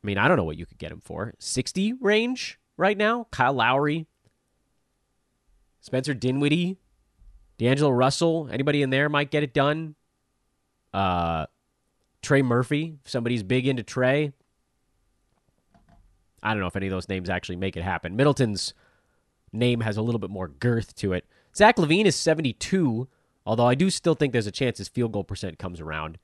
I 0.03 0.07
mean, 0.07 0.17
I 0.17 0.27
don't 0.27 0.37
know 0.37 0.43
what 0.43 0.57
you 0.57 0.65
could 0.65 0.79
get 0.79 0.91
him 0.91 1.01
for, 1.01 1.35
60 1.37 1.93
range 2.01 2.59
right 2.77 2.97
now, 2.97 3.27
Kyle 3.29 3.53
Lowry, 3.53 4.07
Spencer 5.81 6.15
Dinwiddie, 6.15 6.77
D'Angelo 7.59 7.91
Russell, 7.91 8.49
anybody 8.51 8.81
in 8.81 8.89
there 8.89 9.07
might 9.07 9.29
get 9.29 9.43
it 9.43 9.53
done. 9.53 9.93
Uh, 10.93 11.45
Trey 12.23 12.41
Murphy, 12.41 12.95
somebody's 13.05 13.43
big 13.43 13.67
into 13.67 13.83
Trey. 13.83 14.31
I 16.41 16.51
don't 16.51 16.59
know 16.59 16.67
if 16.67 16.75
any 16.75 16.87
of 16.87 16.91
those 16.91 17.07
names 17.07 17.29
actually 17.29 17.57
make 17.57 17.77
it 17.77 17.83
happen. 17.83 18.15
Middleton's 18.15 18.73
name 19.51 19.81
has 19.81 19.97
a 19.97 20.01
little 20.01 20.19
bit 20.19 20.31
more 20.31 20.47
girth 20.47 20.95
to 20.95 21.13
it. 21.13 21.25
Zach 21.55 21.77
LaVine 21.77 22.05
is 22.05 22.15
72, 22.15 23.07
although 23.45 23.67
I 23.67 23.75
do 23.75 23.89
still 23.89 24.15
think 24.15 24.33
there's 24.33 24.47
a 24.47 24.51
chance 24.51 24.79
his 24.79 24.87
field 24.87 25.11
goal 25.11 25.23
percent 25.23 25.59
comes 25.59 25.79
around 25.79 26.17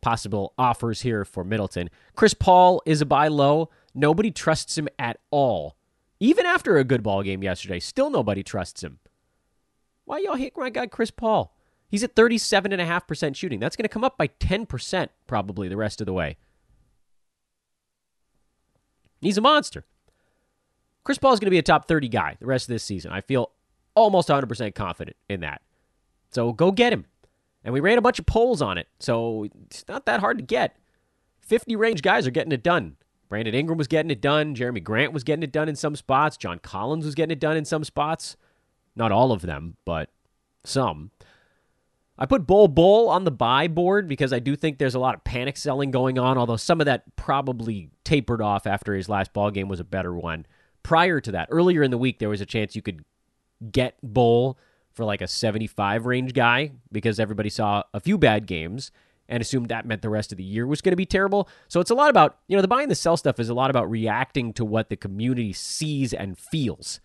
possible 0.00 0.54
offers 0.58 1.02
here 1.02 1.24
for 1.24 1.44
Middleton. 1.44 1.90
Chris 2.14 2.34
Paul 2.34 2.82
is 2.86 3.00
a 3.00 3.06
buy 3.06 3.28
low. 3.28 3.70
Nobody 3.94 4.30
trusts 4.30 4.78
him 4.78 4.88
at 4.98 5.18
all. 5.30 5.76
Even 6.20 6.46
after 6.46 6.76
a 6.76 6.84
good 6.84 7.02
ball 7.02 7.22
game 7.22 7.42
yesterday, 7.42 7.80
still 7.80 8.10
nobody 8.10 8.42
trusts 8.42 8.82
him. 8.82 8.98
Why 10.04 10.18
y'all 10.18 10.36
hate 10.36 10.56
my 10.56 10.70
guy 10.70 10.86
Chris 10.86 11.10
Paul? 11.10 11.54
He's 11.88 12.04
at 12.04 12.14
37.5% 12.14 13.34
shooting. 13.34 13.60
That's 13.60 13.76
going 13.76 13.84
to 13.84 13.88
come 13.88 14.04
up 14.04 14.18
by 14.18 14.28
10% 14.28 15.08
probably 15.26 15.68
the 15.68 15.76
rest 15.76 16.00
of 16.00 16.06
the 16.06 16.12
way. 16.12 16.36
He's 19.20 19.38
a 19.38 19.40
monster. 19.40 19.84
Chris 21.02 21.18
Paul 21.18 21.32
is 21.32 21.40
going 21.40 21.46
to 21.46 21.50
be 21.50 21.58
a 21.58 21.62
top 21.62 21.88
30 21.88 22.08
guy 22.08 22.36
the 22.38 22.46
rest 22.46 22.68
of 22.68 22.72
this 22.72 22.84
season. 22.84 23.10
I 23.10 23.22
feel 23.22 23.52
almost 23.94 24.28
100% 24.28 24.74
confident 24.74 25.16
in 25.28 25.40
that. 25.40 25.62
So 26.30 26.52
go 26.52 26.70
get 26.70 26.92
him. 26.92 27.06
And 27.64 27.72
we 27.72 27.80
ran 27.80 27.98
a 27.98 28.02
bunch 28.02 28.18
of 28.18 28.26
polls 28.26 28.62
on 28.62 28.78
it, 28.78 28.86
so 29.00 29.46
it's 29.66 29.84
not 29.88 30.06
that 30.06 30.20
hard 30.20 30.38
to 30.38 30.44
get. 30.44 30.76
50 31.40 31.74
range 31.76 32.02
guys 32.02 32.26
are 32.26 32.30
getting 32.30 32.52
it 32.52 32.62
done. 32.62 32.96
Brandon 33.28 33.54
Ingram 33.54 33.78
was 33.78 33.88
getting 33.88 34.10
it 34.10 34.20
done. 34.20 34.54
Jerami 34.54 34.82
Grant 34.82 35.12
was 35.12 35.24
getting 35.24 35.42
it 35.42 35.52
done 35.52 35.68
in 35.68 35.76
some 35.76 35.96
spots. 35.96 36.36
John 36.36 36.60
Collins 36.60 37.04
was 37.04 37.14
getting 37.14 37.32
it 37.32 37.40
done 37.40 37.56
in 37.56 37.64
some 37.64 37.84
spots. 37.84 38.36
Not 38.94 39.12
all 39.12 39.32
of 39.32 39.42
them, 39.42 39.76
but 39.84 40.10
some. 40.64 41.10
I 42.18 42.26
put 42.26 42.46
Bol 42.46 42.68
Bol 42.68 43.08
on 43.08 43.24
the 43.24 43.30
buy 43.30 43.68
board 43.68 44.08
because 44.08 44.32
I 44.32 44.40
do 44.40 44.56
think 44.56 44.78
there's 44.78 44.96
a 44.96 44.98
lot 44.98 45.14
of 45.14 45.22
panic 45.24 45.56
selling 45.56 45.90
going 45.90 46.18
on, 46.18 46.36
although 46.36 46.56
some 46.56 46.80
of 46.80 46.86
that 46.86 47.16
probably 47.16 47.90
tapered 48.04 48.42
off 48.42 48.66
after 48.66 48.94
his 48.94 49.08
last 49.08 49.32
ball 49.32 49.50
game 49.50 49.68
was 49.68 49.80
a 49.80 49.84
better 49.84 50.14
one. 50.14 50.44
Prior 50.82 51.20
to 51.20 51.32
that, 51.32 51.48
earlier 51.50 51.82
in 51.82 51.90
the 51.90 51.98
week, 51.98 52.18
there 52.18 52.28
was 52.28 52.40
a 52.40 52.46
chance 52.46 52.74
you 52.74 52.82
could 52.82 53.04
get 53.70 53.96
Bol 54.02 54.58
for 54.92 55.04
like 55.04 55.20
a 55.20 55.28
75 55.28 56.06
range 56.06 56.34
guy 56.34 56.72
because 56.90 57.20
everybody 57.20 57.50
saw 57.50 57.84
a 57.94 58.00
few 58.00 58.18
bad 58.18 58.46
games 58.46 58.90
and 59.28 59.40
assumed 59.40 59.68
that 59.68 59.86
meant 59.86 60.02
the 60.02 60.08
rest 60.08 60.32
of 60.32 60.38
the 60.38 60.44
year 60.44 60.66
was 60.66 60.80
going 60.80 60.92
to 60.92 60.96
be 60.96 61.06
terrible. 61.06 61.48
So 61.68 61.80
it's 61.80 61.90
a 61.90 61.94
lot 61.94 62.10
about, 62.10 62.38
you 62.48 62.56
know, 62.56 62.62
the 62.62 62.68
buy 62.68 62.82
and 62.82 62.90
the 62.90 62.96
sell 62.96 63.16
stuff 63.16 63.38
is 63.38 63.48
a 63.48 63.54
lot 63.54 63.70
about 63.70 63.90
reacting 63.90 64.52
to 64.54 64.64
what 64.64 64.88
the 64.88 64.96
community 64.96 65.52
sees 65.52 66.12
and 66.12 66.36
feels. 66.38 67.00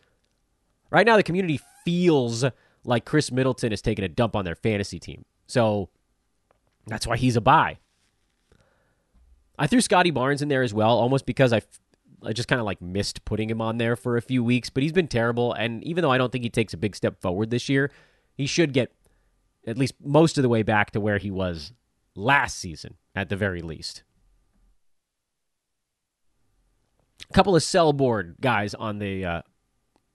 Right 0.90 1.06
now, 1.06 1.18
the 1.18 1.24
community 1.24 1.60
feels 1.84 2.46
like 2.86 3.06
Khris 3.06 3.32
Middleton 3.32 3.72
is 3.72 3.82
taking 3.82 4.06
a 4.06 4.10
dump 4.10 4.36
on 4.36 4.46
their 4.46 4.56
fantasy 4.56 5.00
team. 5.00 5.26
So 5.48 5.90
that's 6.88 7.08
why 7.08 7.18
he's 7.18 7.36
a 7.36 7.42
buy. 7.42 7.78
I 9.58 9.68
threw 9.68 9.82
Scottie 9.82 10.12
Barnes 10.12 10.42
in 10.42 10.50
there 10.50 10.64
as 10.64 10.74
well, 10.74 10.98
almost 10.98 11.26
because 11.26 11.54
I 11.54 11.62
I 12.26 12.34
just 12.34 12.48
kind 12.48 12.60
of 12.60 12.66
like 12.66 12.82
missed 12.82 13.26
putting 13.26 13.50
him 13.50 13.62
on 13.62 13.78
there 13.78 13.96
for 13.96 14.18
a 14.18 14.22
few 14.22 14.44
weeks, 14.44 14.70
but 14.70 14.84
he's 14.84 14.92
been 14.92 15.08
terrible. 15.08 15.54
And 15.54 15.84
even 15.84 16.02
though 16.02 16.12
I 16.12 16.18
don't 16.18 16.32
think 16.32 16.44
he 16.44 16.50
takes 16.50 16.74
a 16.74 16.78
big 16.78 16.96
step 16.96 17.22
forward 17.22 17.50
this 17.50 17.70
year, 17.70 17.92
he 18.36 18.46
should 18.46 18.74
get 18.74 18.94
at 19.68 19.78
least 19.78 19.96
most 20.04 20.38
of 20.38 20.42
the 20.42 20.50
way 20.50 20.64
back 20.64 20.92
to 20.92 21.00
where 21.00 21.18
he 21.18 21.32
was 21.32 21.74
last 22.16 22.58
season, 22.58 22.96
at 23.16 23.30
the 23.30 23.36
very 23.36 23.62
least. 23.62 24.04
A 27.30 27.34
couple 27.34 27.56
of 27.56 27.64
sell 27.64 27.94
board 27.94 28.36
guys 28.42 28.74
on 28.74 29.00
the 29.00 29.26
uh, 29.26 29.42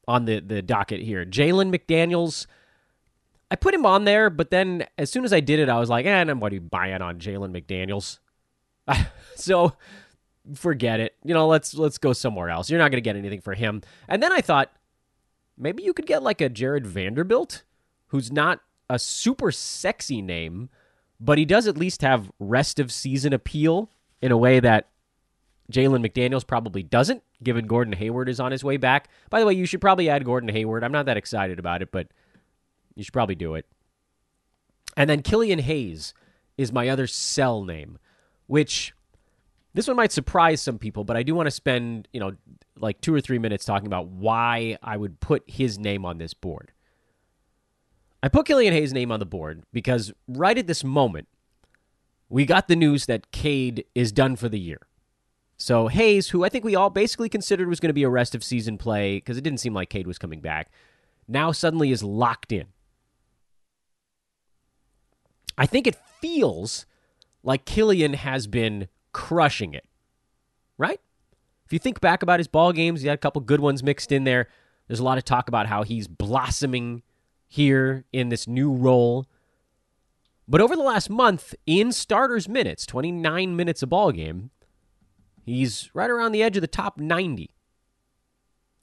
on 0.06 0.24
the 0.24 0.40
the 0.40 0.62
docket 0.62 1.00
here. 1.00 1.24
Jalen 1.24 1.74
McDaniels. 1.74 2.46
I 3.50 3.56
put 3.56 3.74
him 3.74 3.86
on 3.86 4.04
there, 4.04 4.28
but 4.30 4.50
then 4.50 4.86
as 4.98 5.10
soon 5.10 5.24
as 5.24 5.32
I 5.32 5.40
did 5.40 5.58
it, 5.58 5.68
I 5.68 5.78
was 5.78 5.88
like, 5.88 6.06
"Eh, 6.06 6.20
I'm 6.20 6.40
going 6.40 6.52
to 6.52 6.60
buy 6.60 6.88
it 6.88 7.02
on 7.02 7.18
Jalen 7.18 7.56
McDaniels." 7.56 8.18
so 9.36 9.74
forget 10.54 11.00
it. 11.00 11.14
You 11.24 11.34
know, 11.34 11.46
let's 11.48 11.74
let's 11.74 11.98
go 11.98 12.12
somewhere 12.12 12.50
else. 12.50 12.70
You're 12.70 12.78
not 12.78 12.90
going 12.90 13.02
to 13.02 13.08
get 13.08 13.16
anything 13.16 13.40
for 13.40 13.54
him. 13.54 13.82
And 14.08 14.22
then 14.22 14.32
I 14.32 14.40
thought 14.40 14.70
maybe 15.56 15.82
you 15.82 15.92
could 15.92 16.06
get 16.06 16.22
like 16.22 16.40
a 16.40 16.48
Jarred 16.48 16.86
Vanderbilt, 16.86 17.62
who's 18.08 18.32
not 18.32 18.60
a 18.90 18.98
super 18.98 19.50
sexy 19.52 20.22
name, 20.22 20.68
but 21.20 21.38
he 21.38 21.44
does 21.44 21.66
at 21.66 21.76
least 21.76 22.02
have 22.02 22.30
rest 22.38 22.78
of 22.78 22.92
season 22.92 23.32
appeal 23.32 23.90
in 24.20 24.32
a 24.32 24.36
way 24.36 24.60
that 24.60 24.88
Jalen 25.72 26.06
McDaniels 26.06 26.46
probably 26.46 26.82
doesn't, 26.82 27.22
given 27.42 27.66
Gordon 27.66 27.92
Hayward 27.92 28.28
is 28.28 28.40
on 28.40 28.52
his 28.52 28.64
way 28.64 28.78
back. 28.78 29.08
By 29.28 29.40
the 29.40 29.46
way, 29.46 29.52
you 29.52 29.66
should 29.66 29.80
probably 29.80 30.08
add 30.08 30.24
Gordon 30.24 30.48
Hayward. 30.48 30.82
I'm 30.82 30.92
not 30.92 31.06
that 31.06 31.18
excited 31.18 31.58
about 31.58 31.82
it, 31.82 31.92
but 31.92 32.08
you 32.98 33.04
should 33.04 33.14
probably 33.14 33.36
do 33.36 33.54
it. 33.54 33.64
And 34.96 35.08
then 35.08 35.22
Killian 35.22 35.60
Hayes 35.60 36.12
is 36.56 36.72
my 36.72 36.88
other 36.88 37.06
sell 37.06 37.62
name, 37.62 37.96
which 38.48 38.92
this 39.72 39.86
one 39.86 39.96
might 39.96 40.10
surprise 40.10 40.60
some 40.60 40.78
people, 40.78 41.04
but 41.04 41.16
I 41.16 41.22
do 41.22 41.34
want 41.34 41.46
to 41.46 41.52
spend, 41.52 42.08
you 42.12 42.18
know, 42.18 42.32
like 42.76 43.00
two 43.00 43.14
or 43.14 43.20
three 43.20 43.38
minutes 43.38 43.64
talking 43.64 43.86
about 43.86 44.08
why 44.08 44.76
I 44.82 44.96
would 44.96 45.20
put 45.20 45.44
his 45.46 45.78
name 45.78 46.04
on 46.04 46.18
this 46.18 46.34
board. 46.34 46.72
I 48.20 48.28
put 48.28 48.46
Killian 48.46 48.72
Hayes' 48.72 48.92
name 48.92 49.12
on 49.12 49.20
the 49.20 49.26
board 49.26 49.62
because 49.72 50.12
right 50.26 50.58
at 50.58 50.66
this 50.66 50.82
moment, 50.82 51.28
we 52.28 52.44
got 52.44 52.66
the 52.66 52.74
news 52.74 53.06
that 53.06 53.30
Cade 53.30 53.84
is 53.94 54.10
done 54.10 54.34
for 54.34 54.48
the 54.48 54.58
year. 54.58 54.80
So 55.56 55.86
Hayes, 55.86 56.30
who 56.30 56.44
I 56.44 56.48
think 56.48 56.64
we 56.64 56.74
all 56.74 56.90
basically 56.90 57.28
considered 57.28 57.68
was 57.68 57.78
going 57.78 57.90
to 57.90 57.94
be 57.94 58.02
a 58.02 58.08
rest 58.08 58.34
of 58.34 58.42
season 58.42 58.76
play 58.76 59.18
because 59.18 59.38
it 59.38 59.42
didn't 59.42 59.60
seem 59.60 59.74
like 59.74 59.88
Cade 59.88 60.08
was 60.08 60.18
coming 60.18 60.40
back, 60.40 60.72
now 61.28 61.52
suddenly 61.52 61.92
is 61.92 62.02
locked 62.02 62.50
in. 62.50 62.66
I 65.58 65.66
think 65.66 65.86
it 65.88 65.96
feels 66.20 66.86
like 67.42 67.64
Killian 67.64 68.14
has 68.14 68.46
been 68.46 68.88
crushing 69.12 69.74
it, 69.74 69.84
right? 70.78 71.00
If 71.66 71.72
you 71.72 71.80
think 71.80 72.00
back 72.00 72.22
about 72.22 72.38
his 72.38 72.48
ball 72.48 72.72
games, 72.72 73.02
he 73.02 73.08
had 73.08 73.14
a 73.14 73.20
couple 73.20 73.40
good 73.42 73.60
ones 73.60 73.82
mixed 73.82 74.12
in 74.12 74.24
there. 74.24 74.48
There's 74.86 75.00
a 75.00 75.04
lot 75.04 75.18
of 75.18 75.24
talk 75.24 75.48
about 75.48 75.66
how 75.66 75.82
he's 75.82 76.06
blossoming 76.06 77.02
here 77.48 78.04
in 78.12 78.28
this 78.28 78.46
new 78.46 78.72
role. 78.72 79.26
But 80.46 80.60
over 80.60 80.76
the 80.76 80.82
last 80.82 81.10
month, 81.10 81.54
in 81.66 81.92
starters 81.92 82.48
minutes, 82.48 82.86
29 82.86 83.54
minutes 83.54 83.82
a 83.82 83.86
ball 83.86 84.12
game, 84.12 84.50
he's 85.44 85.90
right 85.92 86.08
around 86.08 86.32
the 86.32 86.42
edge 86.42 86.56
of 86.56 86.62
the 86.62 86.68
top 86.68 86.98
90. 86.98 87.50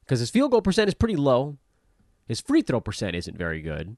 Because 0.02 0.20
his 0.20 0.30
field 0.30 0.52
goal 0.52 0.62
percent 0.62 0.88
is 0.88 0.94
pretty 0.94 1.16
low. 1.16 1.58
His 2.28 2.42
free 2.42 2.62
throw 2.62 2.82
percent 2.82 3.16
isn't 3.16 3.38
very 3.38 3.62
good. 3.62 3.98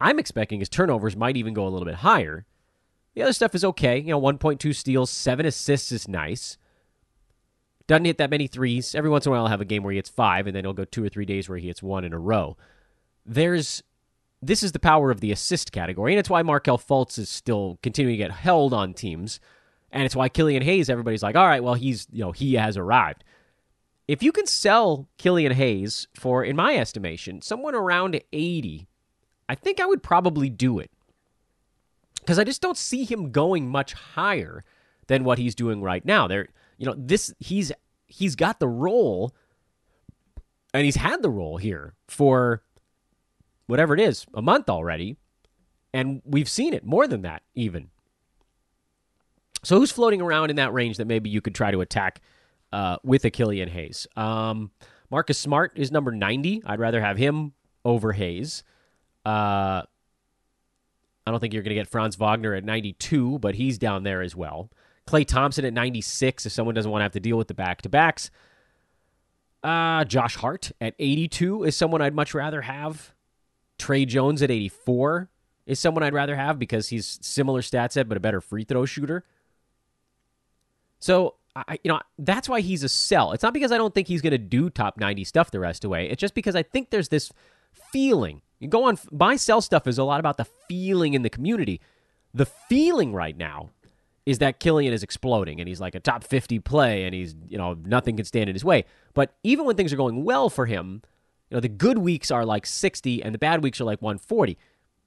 I'm 0.00 0.18
expecting 0.18 0.60
his 0.60 0.68
turnovers 0.68 1.16
might 1.16 1.36
even 1.36 1.54
go 1.54 1.66
a 1.66 1.70
little 1.70 1.86
bit 1.86 1.96
higher. 1.96 2.46
The 3.14 3.22
other 3.22 3.32
stuff 3.32 3.54
is 3.54 3.64
okay. 3.64 3.98
You 3.98 4.10
know, 4.10 4.20
1.2 4.20 4.74
steals, 4.74 5.10
7 5.10 5.44
assists 5.44 5.90
is 5.90 6.06
nice. 6.06 6.56
Doesn't 7.88 8.04
hit 8.04 8.18
that 8.18 8.30
many 8.30 8.46
threes. 8.46 8.94
Every 8.94 9.10
once 9.10 9.26
in 9.26 9.30
a 9.30 9.32
while, 9.32 9.44
I'll 9.44 9.48
have 9.48 9.62
a 9.62 9.64
game 9.64 9.82
where 9.82 9.92
he 9.92 9.96
hits 9.96 10.10
five, 10.10 10.46
and 10.46 10.54
then 10.54 10.64
he'll 10.64 10.74
go 10.74 10.84
two 10.84 11.02
or 11.02 11.08
three 11.08 11.24
days 11.24 11.48
where 11.48 11.56
he 11.56 11.68
hits 11.68 11.82
one 11.82 12.04
in 12.04 12.12
a 12.12 12.18
row. 12.18 12.56
There's 13.24 13.82
this 14.40 14.62
is 14.62 14.72
the 14.72 14.78
power 14.78 15.10
of 15.10 15.20
the 15.20 15.32
assist 15.32 15.72
category, 15.72 16.12
and 16.12 16.20
it's 16.20 16.30
why 16.30 16.42
Markelle 16.42 16.78
Fultz 16.78 17.18
is 17.18 17.28
still 17.28 17.78
continuing 17.82 18.14
to 18.14 18.24
get 18.24 18.30
held 18.30 18.72
on 18.72 18.94
teams, 18.94 19.40
and 19.90 20.04
it's 20.04 20.14
why 20.14 20.28
Killian 20.28 20.62
Hayes. 20.62 20.90
Everybody's 20.90 21.22
like, 21.22 21.34
all 21.34 21.46
right, 21.46 21.62
well, 21.64 21.74
he's 21.74 22.06
you 22.12 22.20
know 22.20 22.32
he 22.32 22.54
has 22.54 22.76
arrived. 22.76 23.24
If 24.06 24.22
you 24.22 24.32
can 24.32 24.46
sell 24.46 25.08
Killian 25.18 25.52
Hayes 25.52 26.08
for, 26.14 26.44
in 26.44 26.56
my 26.56 26.76
estimation, 26.76 27.42
someone 27.42 27.74
around 27.74 28.20
eighty, 28.32 28.87
I 29.48 29.54
think 29.54 29.80
I 29.80 29.86
would 29.86 30.02
probably 30.02 30.50
do 30.50 30.78
it 30.78 30.90
because 32.20 32.38
I 32.38 32.44
just 32.44 32.60
don't 32.60 32.76
see 32.76 33.04
him 33.04 33.30
going 33.30 33.68
much 33.68 33.94
higher 33.94 34.64
than 35.06 35.24
what 35.24 35.38
he's 35.38 35.54
doing 35.54 35.80
right 35.80 36.04
now. 36.04 36.28
There, 36.28 36.48
you 36.76 36.86
know, 36.86 36.94
this 36.96 37.32
he's 37.38 37.72
he's 38.06 38.36
got 38.36 38.60
the 38.60 38.68
role, 38.68 39.34
and 40.74 40.84
he's 40.84 40.96
had 40.96 41.22
the 41.22 41.30
role 41.30 41.56
here 41.56 41.94
for 42.06 42.62
whatever 43.66 43.94
it 43.94 44.00
is, 44.00 44.26
a 44.34 44.42
month 44.42 44.68
already, 44.68 45.16
and 45.92 46.22
we've 46.24 46.48
seen 46.48 46.74
it 46.74 46.84
more 46.84 47.06
than 47.06 47.22
that 47.22 47.42
even. 47.54 47.88
So 49.64 49.78
who's 49.78 49.90
floating 49.90 50.20
around 50.20 50.50
in 50.50 50.56
that 50.56 50.72
range 50.72 50.98
that 50.98 51.06
maybe 51.06 51.30
you 51.30 51.40
could 51.40 51.54
try 51.54 51.70
to 51.70 51.80
attack 51.80 52.20
uh, 52.72 52.98
with 53.02 53.24
a 53.24 53.30
Hayes? 53.30 54.06
Um, 54.16 54.70
Marcus 55.10 55.38
Smart 55.38 55.72
is 55.74 55.90
number 55.90 56.12
ninety. 56.12 56.62
I'd 56.66 56.78
rather 56.80 57.00
have 57.00 57.16
him 57.16 57.54
over 57.84 58.12
Hayes. 58.12 58.62
Uh, 59.28 59.82
I 61.26 61.30
don't 61.30 61.38
think 61.38 61.52
you're 61.52 61.62
going 61.62 61.74
to 61.74 61.74
get 61.74 61.86
Franz 61.86 62.16
Wagner 62.16 62.54
at 62.54 62.64
92, 62.64 63.40
but 63.40 63.56
he's 63.56 63.76
down 63.76 64.02
there 64.02 64.22
as 64.22 64.34
well. 64.34 64.70
Klay 65.06 65.26
Thompson 65.26 65.66
at 65.66 65.74
96 65.74 66.46
if 66.46 66.52
someone 66.52 66.74
doesn't 66.74 66.90
want 66.90 67.00
to 67.00 67.04
have 67.04 67.12
to 67.12 67.20
deal 67.20 67.36
with 67.36 67.48
the 67.48 67.54
back 67.54 67.82
to 67.82 67.90
backs. 67.90 68.30
Uh, 69.62 70.04
Josh 70.04 70.36
Hart 70.36 70.72
at 70.80 70.94
82 70.98 71.64
is 71.64 71.76
someone 71.76 72.00
I'd 72.00 72.14
much 72.14 72.32
rather 72.32 72.62
have. 72.62 73.12
Tre 73.76 74.06
Jones 74.06 74.40
at 74.40 74.50
84 74.50 75.28
is 75.66 75.78
someone 75.78 76.02
I'd 76.02 76.14
rather 76.14 76.34
have 76.34 76.58
because 76.58 76.88
he's 76.88 77.18
similar 77.20 77.60
stat 77.60 77.92
set 77.92 78.08
but 78.08 78.16
a 78.16 78.20
better 78.20 78.40
free 78.40 78.64
throw 78.64 78.86
shooter. 78.86 79.24
So, 81.00 81.34
I, 81.54 81.78
you 81.84 81.90
know, 81.90 82.00
that's 82.18 82.48
why 82.48 82.62
he's 82.62 82.82
a 82.82 82.88
sell. 82.88 83.32
It's 83.32 83.42
not 83.42 83.52
because 83.52 83.72
I 83.72 83.76
don't 83.76 83.94
think 83.94 84.08
he's 84.08 84.22
going 84.22 84.30
to 84.30 84.38
do 84.38 84.70
top 84.70 84.98
90 84.98 85.24
stuff 85.24 85.50
the 85.50 85.60
rest 85.60 85.84
of 85.84 85.88
the 85.88 85.90
way. 85.90 86.08
It's 86.08 86.20
just 86.20 86.34
because 86.34 86.56
I 86.56 86.62
think 86.62 86.88
there's 86.88 87.10
this 87.10 87.30
feeling 87.92 88.40
you 88.60 88.68
go 88.68 88.84
on 88.84 88.98
buy 89.12 89.36
sell 89.36 89.60
stuff 89.60 89.86
is 89.86 89.98
a 89.98 90.04
lot 90.04 90.20
about 90.20 90.36
the 90.36 90.46
feeling 90.68 91.14
in 91.14 91.22
the 91.22 91.30
community. 91.30 91.80
The 92.34 92.46
feeling 92.46 93.12
right 93.12 93.36
now 93.36 93.70
is 94.26 94.38
that 94.38 94.60
Killian 94.60 94.92
is 94.92 95.02
exploding 95.02 95.58
and 95.58 95.66
he's 95.66 95.80
like 95.80 95.94
a 95.94 96.00
top 96.00 96.22
50 96.22 96.58
play 96.58 97.04
and 97.04 97.14
he's, 97.14 97.34
you 97.48 97.56
know, 97.56 97.74
nothing 97.84 98.16
can 98.16 98.26
stand 98.26 98.50
in 98.50 98.54
his 98.54 98.64
way. 98.64 98.84
But 99.14 99.34
even 99.42 99.64
when 99.64 99.74
things 99.74 99.90
are 99.92 99.96
going 99.96 100.22
well 100.22 100.50
for 100.50 100.66
him, 100.66 101.02
you 101.48 101.56
know, 101.56 101.60
the 101.60 101.68
good 101.68 101.96
weeks 101.96 102.30
are 102.30 102.44
like 102.44 102.66
60 102.66 103.22
and 103.22 103.34
the 103.34 103.38
bad 103.38 103.62
weeks 103.62 103.80
are 103.80 103.84
like 103.84 104.02
140. 104.02 104.58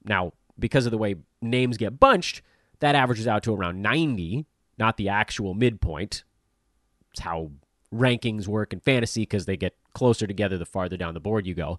Now, 0.03 0.33
because 0.57 0.87
of 0.87 0.91
the 0.91 0.97
way 0.97 1.15
names 1.39 1.77
get 1.77 1.99
bunched, 1.99 2.41
that 2.79 2.95
averages 2.95 3.27
out 3.27 3.43
to 3.43 3.53
around 3.53 3.81
90, 3.81 4.47
not 4.79 4.97
the 4.97 5.09
actual 5.09 5.53
midpoint. 5.53 6.23
It's 7.11 7.19
how 7.19 7.51
rankings 7.93 8.47
work 8.47 8.73
in 8.73 8.79
fantasy 8.79 9.21
because 9.21 9.45
they 9.45 9.57
get 9.57 9.75
closer 9.93 10.25
together 10.25 10.57
the 10.57 10.65
farther 10.65 10.97
down 10.97 11.13
the 11.13 11.19
board 11.19 11.45
you 11.45 11.53
go. 11.53 11.77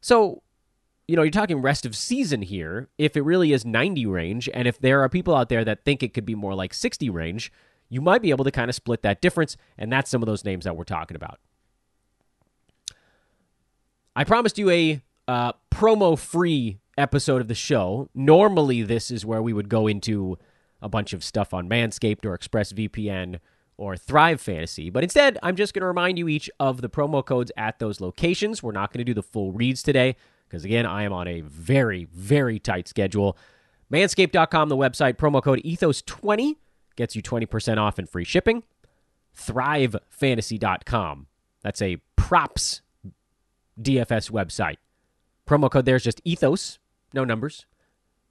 So, 0.00 0.42
you 1.06 1.16
know, 1.16 1.22
you're 1.22 1.30
talking 1.30 1.60
rest 1.60 1.86
of 1.86 1.96
season 1.96 2.42
here. 2.42 2.88
If 2.98 3.16
it 3.16 3.22
really 3.22 3.52
is 3.52 3.64
90 3.64 4.06
range, 4.06 4.48
and 4.52 4.68
if 4.68 4.78
there 4.78 5.00
are 5.02 5.08
people 5.08 5.34
out 5.34 5.48
there 5.48 5.64
that 5.64 5.84
think 5.84 6.02
it 6.02 6.14
could 6.14 6.26
be 6.26 6.34
more 6.34 6.54
like 6.54 6.74
60 6.74 7.08
range, 7.10 7.52
you 7.88 8.00
might 8.00 8.22
be 8.22 8.30
able 8.30 8.44
to 8.44 8.50
kind 8.50 8.68
of 8.68 8.74
split 8.74 9.02
that 9.02 9.20
difference. 9.20 9.56
And 9.76 9.90
that's 9.90 10.10
some 10.10 10.22
of 10.22 10.26
those 10.26 10.44
names 10.44 10.64
that 10.64 10.76
we're 10.76 10.84
talking 10.84 11.16
about. 11.16 11.38
I 14.14 14.24
promised 14.24 14.58
you 14.58 14.68
a 14.70 15.00
uh, 15.26 15.52
promo 15.70 16.18
free 16.18 16.78
episode 16.96 17.40
of 17.40 17.48
the 17.48 17.54
show. 17.54 18.08
Normally, 18.14 18.82
this 18.82 19.10
is 19.10 19.24
where 19.24 19.42
we 19.42 19.52
would 19.52 19.68
go 19.68 19.86
into 19.86 20.38
a 20.82 20.88
bunch 20.88 21.12
of 21.12 21.24
stuff 21.24 21.54
on 21.54 21.68
Manscaped 21.68 22.24
or 22.24 22.36
ExpressVPN 22.36 23.38
or 23.78 23.96
Thrive 23.96 24.40
Fantasy. 24.40 24.90
But 24.90 25.04
instead, 25.04 25.38
I'm 25.42 25.56
just 25.56 25.72
going 25.72 25.80
to 25.80 25.86
remind 25.86 26.18
you 26.18 26.28
each 26.28 26.50
of 26.60 26.82
the 26.82 26.90
promo 26.90 27.24
codes 27.24 27.50
at 27.56 27.78
those 27.78 28.00
locations. 28.00 28.62
We're 28.62 28.72
not 28.72 28.92
going 28.92 28.98
to 28.98 29.04
do 29.04 29.14
the 29.14 29.22
full 29.22 29.52
reads 29.52 29.82
today 29.82 30.16
because, 30.46 30.64
again, 30.64 30.84
I 30.84 31.04
am 31.04 31.12
on 31.12 31.26
a 31.26 31.40
very, 31.40 32.04
very 32.12 32.58
tight 32.58 32.88
schedule. 32.88 33.38
Manscaped.com, 33.90 34.68
the 34.68 34.76
website, 34.76 35.16
promo 35.16 35.42
code 35.42 35.62
ethos20 35.64 36.56
gets 36.96 37.16
you 37.16 37.22
20% 37.22 37.78
off 37.78 37.98
and 37.98 38.06
free 38.08 38.24
shipping. 38.24 38.64
ThriveFantasy.com. 39.36 41.26
That's 41.62 41.80
a 41.80 41.96
props 42.16 42.82
DFS 43.80 44.30
website. 44.30 44.76
Promo 45.46 45.70
code 45.70 45.86
there 45.86 45.96
is 45.96 46.04
just 46.04 46.20
ethos, 46.24 46.78
no 47.14 47.24
numbers 47.24 47.64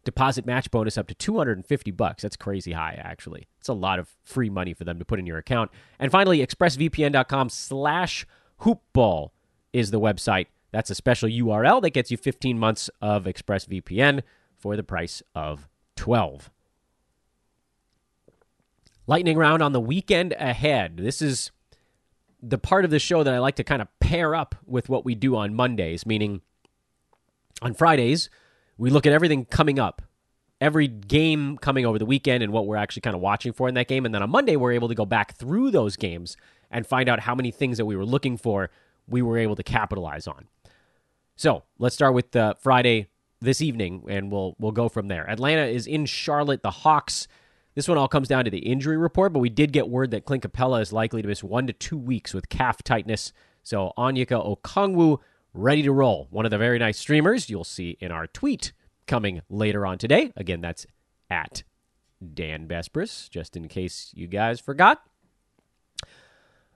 deposit 0.07 0.45
match 0.45 0.71
bonus 0.71 0.97
up 0.97 1.05
to 1.07 1.13
250 1.13 1.91
bucks. 1.91 2.23
That's 2.23 2.37
crazy 2.37 2.71
high, 2.71 2.97
actually. 2.97 3.45
It's 3.59 3.67
a 3.67 3.73
lot 3.73 3.99
of 3.99 4.15
free 4.23 4.49
money 4.49 4.73
for 4.73 4.85
them 4.85 4.99
to 4.99 5.05
put 5.05 5.19
in 5.19 5.27
your 5.27 5.37
account. 5.37 5.69
And 5.99 6.09
finally, 6.13 6.39
expressvpn.com 6.39 7.49
slash 7.49 8.25
hoopball 8.61 9.31
is 9.73 9.91
the 9.91 9.99
website. 9.99 10.45
That's 10.71 10.89
a 10.89 10.95
special 10.95 11.27
URL 11.27 11.81
that 11.81 11.89
gets 11.89 12.09
you 12.09 12.15
15 12.15 12.57
months 12.57 12.89
of 13.01 13.25
ExpressVPN 13.25 14.23
for 14.55 14.77
the 14.77 14.83
price 14.83 15.21
of 15.35 15.67
12. 15.97 16.51
Lightning 19.08 19.37
round 19.37 19.62
on 19.62 19.73
the 19.73 19.81
weekend 19.81 20.33
ahead. 20.39 20.95
This 20.97 21.21
is 21.21 21.51
the 22.41 22.58
part 22.58 22.85
of 22.85 22.91
the 22.91 22.99
show 22.99 23.23
that 23.23 23.33
I 23.33 23.39
like 23.39 23.55
to 23.55 23.63
kind 23.65 23.81
of 23.81 23.89
pair 23.99 24.33
up 24.33 24.55
with 24.65 24.87
what 24.87 25.03
we 25.03 25.15
do 25.15 25.35
on 25.35 25.53
Mondays, 25.53 26.05
meaning 26.05 26.39
on 27.62 27.73
Fridays, 27.73 28.29
we 28.78 28.90
look 28.90 29.06
at 29.06 29.13
everything 29.13 29.46
coming 29.46 29.80
up, 29.80 30.02
every 30.62 30.88
game 30.88 31.58
coming 31.58 31.86
over 31.86 32.00
the 32.00 32.06
weekend 32.06 32.44
and 32.44 32.52
what 32.52 32.67
we're 32.67 32.75
actually 32.75 33.02
kind 33.02 33.15
of 33.15 33.21
watching 33.21 33.54
for 33.54 33.67
in 33.67 33.75
that 33.75 33.88
game. 33.88 34.06
And 34.06 34.13
then 34.13 34.23
on 34.23 34.30
Monday, 34.30 34.56
we're 34.56 34.73
able 34.73 34.88
to 34.88 34.96
go 34.96 35.06
back 35.06 35.36
through 35.36 35.71
those 35.71 35.96
games 35.96 36.38
and 36.69 36.86
find 36.86 37.10
out 37.10 37.21
how 37.21 37.36
many 37.36 37.52
things 37.52 37.78
that 37.78 37.86
we 37.86 37.96
were 37.96 38.06
looking 38.06 38.38
for 38.38 38.69
we 39.08 39.21
were 39.21 39.38
able 39.38 39.56
to 39.56 39.63
capitalize 39.63 40.28
on. 40.28 40.48
So 41.36 41.63
let's 41.80 41.96
start 41.96 42.13
with 42.13 42.36
uh, 42.36 42.56
Friday 42.56 43.08
this 43.40 43.62
evening, 43.62 44.04
and 44.10 44.32
we'll 44.32 44.56
we'll 44.60 44.71
go 44.71 44.90
from 44.90 45.08
there. 45.08 45.30
Atlanta 45.30 45.65
is 45.65 45.88
in 45.88 46.06
Charlotte. 46.06 46.63
The 46.63 46.71
Hawks. 46.71 47.28
This 47.75 47.88
one 47.88 47.98
all 48.00 48.08
comes 48.08 48.28
down 48.28 48.46
to 48.46 48.50
the 48.50 48.58
injury 48.58 48.98
report, 48.98 49.34
but 49.34 49.40
we 49.40 49.50
did 49.50 49.71
get 49.71 49.88
word 49.88 50.10
that 50.10 50.25
Clint 50.25 50.42
Capela 50.42 50.82
is 50.82 50.92
likely 50.92 51.21
to 51.21 51.28
miss 51.28 51.44
one 51.44 51.67
to 51.67 51.73
two 51.73 51.98
weeks 51.98 52.34
with 52.34 52.50
calf 52.50 52.82
tightness. 52.82 53.32
So 53.62 53.94
Onyeka 54.00 54.58
Okongwu 54.63 55.19
ready 55.58 55.83
to 55.83 55.91
roll. 55.91 56.27
One 56.29 56.45
of 56.45 56.51
the 56.51 56.58
very 56.58 56.79
nice 56.79 56.97
streamers 56.97 57.49
you'll 57.49 57.63
see 57.63 57.97
in 57.99 58.12
our 58.12 58.27
tweet 58.27 58.73
coming 59.08 59.41
later 59.49 59.85
on 59.85 59.97
today. 59.97 60.31
Again, 60.35 60.62
that's 60.62 60.85
at 61.29 61.63
Dan 62.33 62.67
Besbris, 62.67 63.29
just 63.29 63.58
in 63.58 63.67
case 63.67 64.12
you 64.15 64.27
guys 64.27 64.60
forgot. 64.60 65.01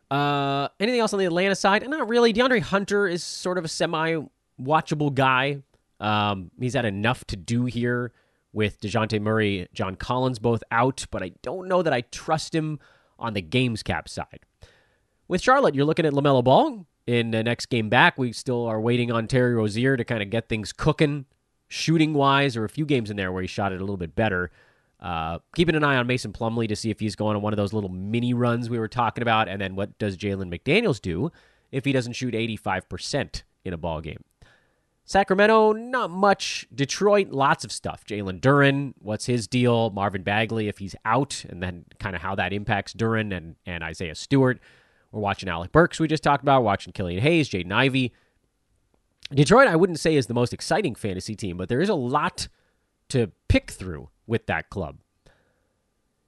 Uh, 0.09 0.67
anything 0.79 0.99
else 0.99 1.13
on 1.13 1.19
the 1.19 1.25
Atlanta 1.25 1.55
side? 1.55 1.87
Not 1.87 2.09
really. 2.09 2.33
DeAndre 2.33 2.61
Hunter 2.61 3.07
is 3.07 3.23
sort 3.23 3.57
of 3.57 3.63
a 3.63 3.69
semi 3.69 4.19
watchable 4.59 5.13
guy. 5.13 5.59
Um, 5.99 6.51
he's 6.59 6.73
had 6.73 6.85
enough 6.85 7.23
to 7.25 7.37
do 7.37 7.65
here 7.65 8.11
with 8.51 8.81
DeJounte 8.81 9.21
Murray, 9.21 9.67
John 9.73 9.95
Collins 9.95 10.39
both 10.39 10.63
out, 10.71 11.05
but 11.11 11.23
I 11.23 11.31
don't 11.41 11.67
know 11.67 11.81
that 11.81 11.93
I 11.93 12.01
trust 12.01 12.53
him 12.53 12.79
on 13.17 13.33
the 13.33 13.41
games 13.41 13.83
cap 13.83 14.09
side. 14.09 14.41
With 15.27 15.41
Charlotte, 15.41 15.75
you're 15.75 15.85
looking 15.85 16.05
at 16.05 16.11
LaMelo 16.11 16.43
Ball 16.43 16.85
in 17.07 17.31
the 17.31 17.43
next 17.43 17.67
game 17.67 17.89
back. 17.89 18.17
We 18.17 18.33
still 18.33 18.65
are 18.65 18.79
waiting 18.79 19.11
on 19.11 19.27
Terry 19.27 19.53
Rozier 19.55 19.97
to 19.97 20.03
kind 20.03 20.21
of 20.21 20.29
get 20.29 20.49
things 20.49 20.71
cooking 20.73 21.25
shooting 21.71 22.13
wise, 22.13 22.57
or 22.57 22.65
a 22.65 22.69
few 22.69 22.85
games 22.85 23.09
in 23.09 23.15
there 23.15 23.31
where 23.31 23.41
he 23.41 23.47
shot 23.47 23.71
it 23.71 23.77
a 23.77 23.79
little 23.79 23.97
bit 23.97 24.13
better. 24.13 24.51
Uh, 24.99 25.39
keeping 25.55 25.73
an 25.73 25.83
eye 25.85 25.95
on 25.95 26.05
Mason 26.05 26.33
Plumlee 26.33 26.67
to 26.67 26.75
see 26.75 26.89
if 26.91 26.99
he's 26.99 27.15
going 27.15 27.37
on 27.37 27.41
one 27.41 27.53
of 27.53 27.57
those 27.57 27.71
little 27.71 27.89
mini 27.89 28.33
runs 28.33 28.69
we 28.69 28.77
were 28.77 28.89
talking 28.89 29.21
about, 29.21 29.47
and 29.47 29.61
then 29.61 29.75
what 29.75 29.97
does 29.97 30.17
Jalen 30.17 30.53
McDaniels 30.53 31.01
do 31.01 31.31
if 31.71 31.85
he 31.85 31.93
doesn't 31.93 32.13
shoot 32.13 32.33
85% 32.33 33.43
in 33.63 33.73
a 33.73 33.77
ball 33.77 34.01
game? 34.01 34.21
Sacramento, 35.05 35.71
not 35.71 36.11
much. 36.11 36.67
Detroit, 36.75 37.29
lots 37.29 37.63
of 37.63 37.71
stuff. 37.71 38.03
Jalen 38.05 38.41
Duren, 38.41 38.93
what's 38.99 39.25
his 39.25 39.47
deal? 39.47 39.91
Marvin 39.91 40.23
Bagley, 40.23 40.67
if 40.67 40.77
he's 40.77 40.95
out, 41.05 41.45
and 41.49 41.63
then 41.63 41.85
kind 41.99 42.17
of 42.17 42.21
how 42.21 42.35
that 42.35 42.51
impacts 42.51 42.93
Duren 42.93 43.35
and, 43.35 43.55
and 43.65 43.81
Isaiah 43.81 44.15
Stewart. 44.15 44.59
We're 45.11 45.19
watching 45.19 45.49
Alec 45.49 45.71
Burks, 45.71 45.99
we 45.99 46.07
just 46.07 46.23
talked 46.23 46.43
about, 46.43 46.63
watching 46.63 46.93
Killian 46.93 47.21
Hayes, 47.21 47.49
Jaden 47.49 47.71
Ivey. 47.71 48.13
Detroit, 49.33 49.67
I 49.67 49.75
wouldn't 49.75 49.99
say 49.99 50.15
is 50.15 50.27
the 50.27 50.33
most 50.33 50.53
exciting 50.53 50.95
fantasy 50.95 51.35
team, 51.35 51.57
but 51.57 51.69
there 51.69 51.81
is 51.81 51.89
a 51.89 51.95
lot 51.95 52.47
to 53.09 53.31
pick 53.47 53.71
through 53.71 54.09
with 54.27 54.45
that 54.47 54.69
club. 54.69 54.99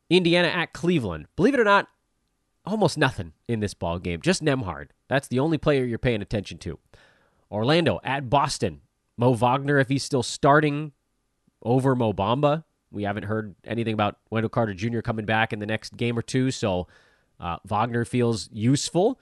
Indiana 0.10 0.48
at 0.48 0.74
Cleveland. 0.74 1.28
Believe 1.36 1.54
it 1.54 1.60
or 1.60 1.66
not, 1.66 1.88
almost 2.66 2.98
nothing 2.98 3.34
in 3.48 3.60
this 3.60 3.74
ball 3.74 4.00
game. 4.00 4.22
Just 4.22 4.44
Nembhard. 4.44 4.90
That's 5.08 5.28
the 5.28 5.40
only 5.40 5.58
player 5.58 5.86
you're 5.86 5.98
paying 5.98 6.22
attention 6.22 6.58
to. 6.60 6.80
Orlando 7.52 8.00
at 8.04 8.30
Boston. 8.30 8.82
Mo 9.18 9.34
Wagner, 9.34 9.78
if 9.78 9.90
he's 9.90 10.04
still 10.04 10.24
starting 10.24 10.92
over 11.62 11.96
Mo 11.96 12.14
Bamba. 12.14 12.64
We 12.92 13.04
haven't 13.04 13.24
heard 13.24 13.56
anything 13.64 13.94
about 13.94 14.18
Wendell 14.30 14.50
Carter 14.50 14.74
Jr. 14.74 15.00
coming 15.02 15.26
back 15.26 15.54
in 15.54 15.60
the 15.60 15.66
next 15.66 15.98
game 15.98 16.18
or 16.18 16.22
two, 16.22 16.52
so 16.52 16.88
uh, 17.40 17.58
Wagner 17.66 18.06
feels 18.06 18.50
useful. 18.52 19.20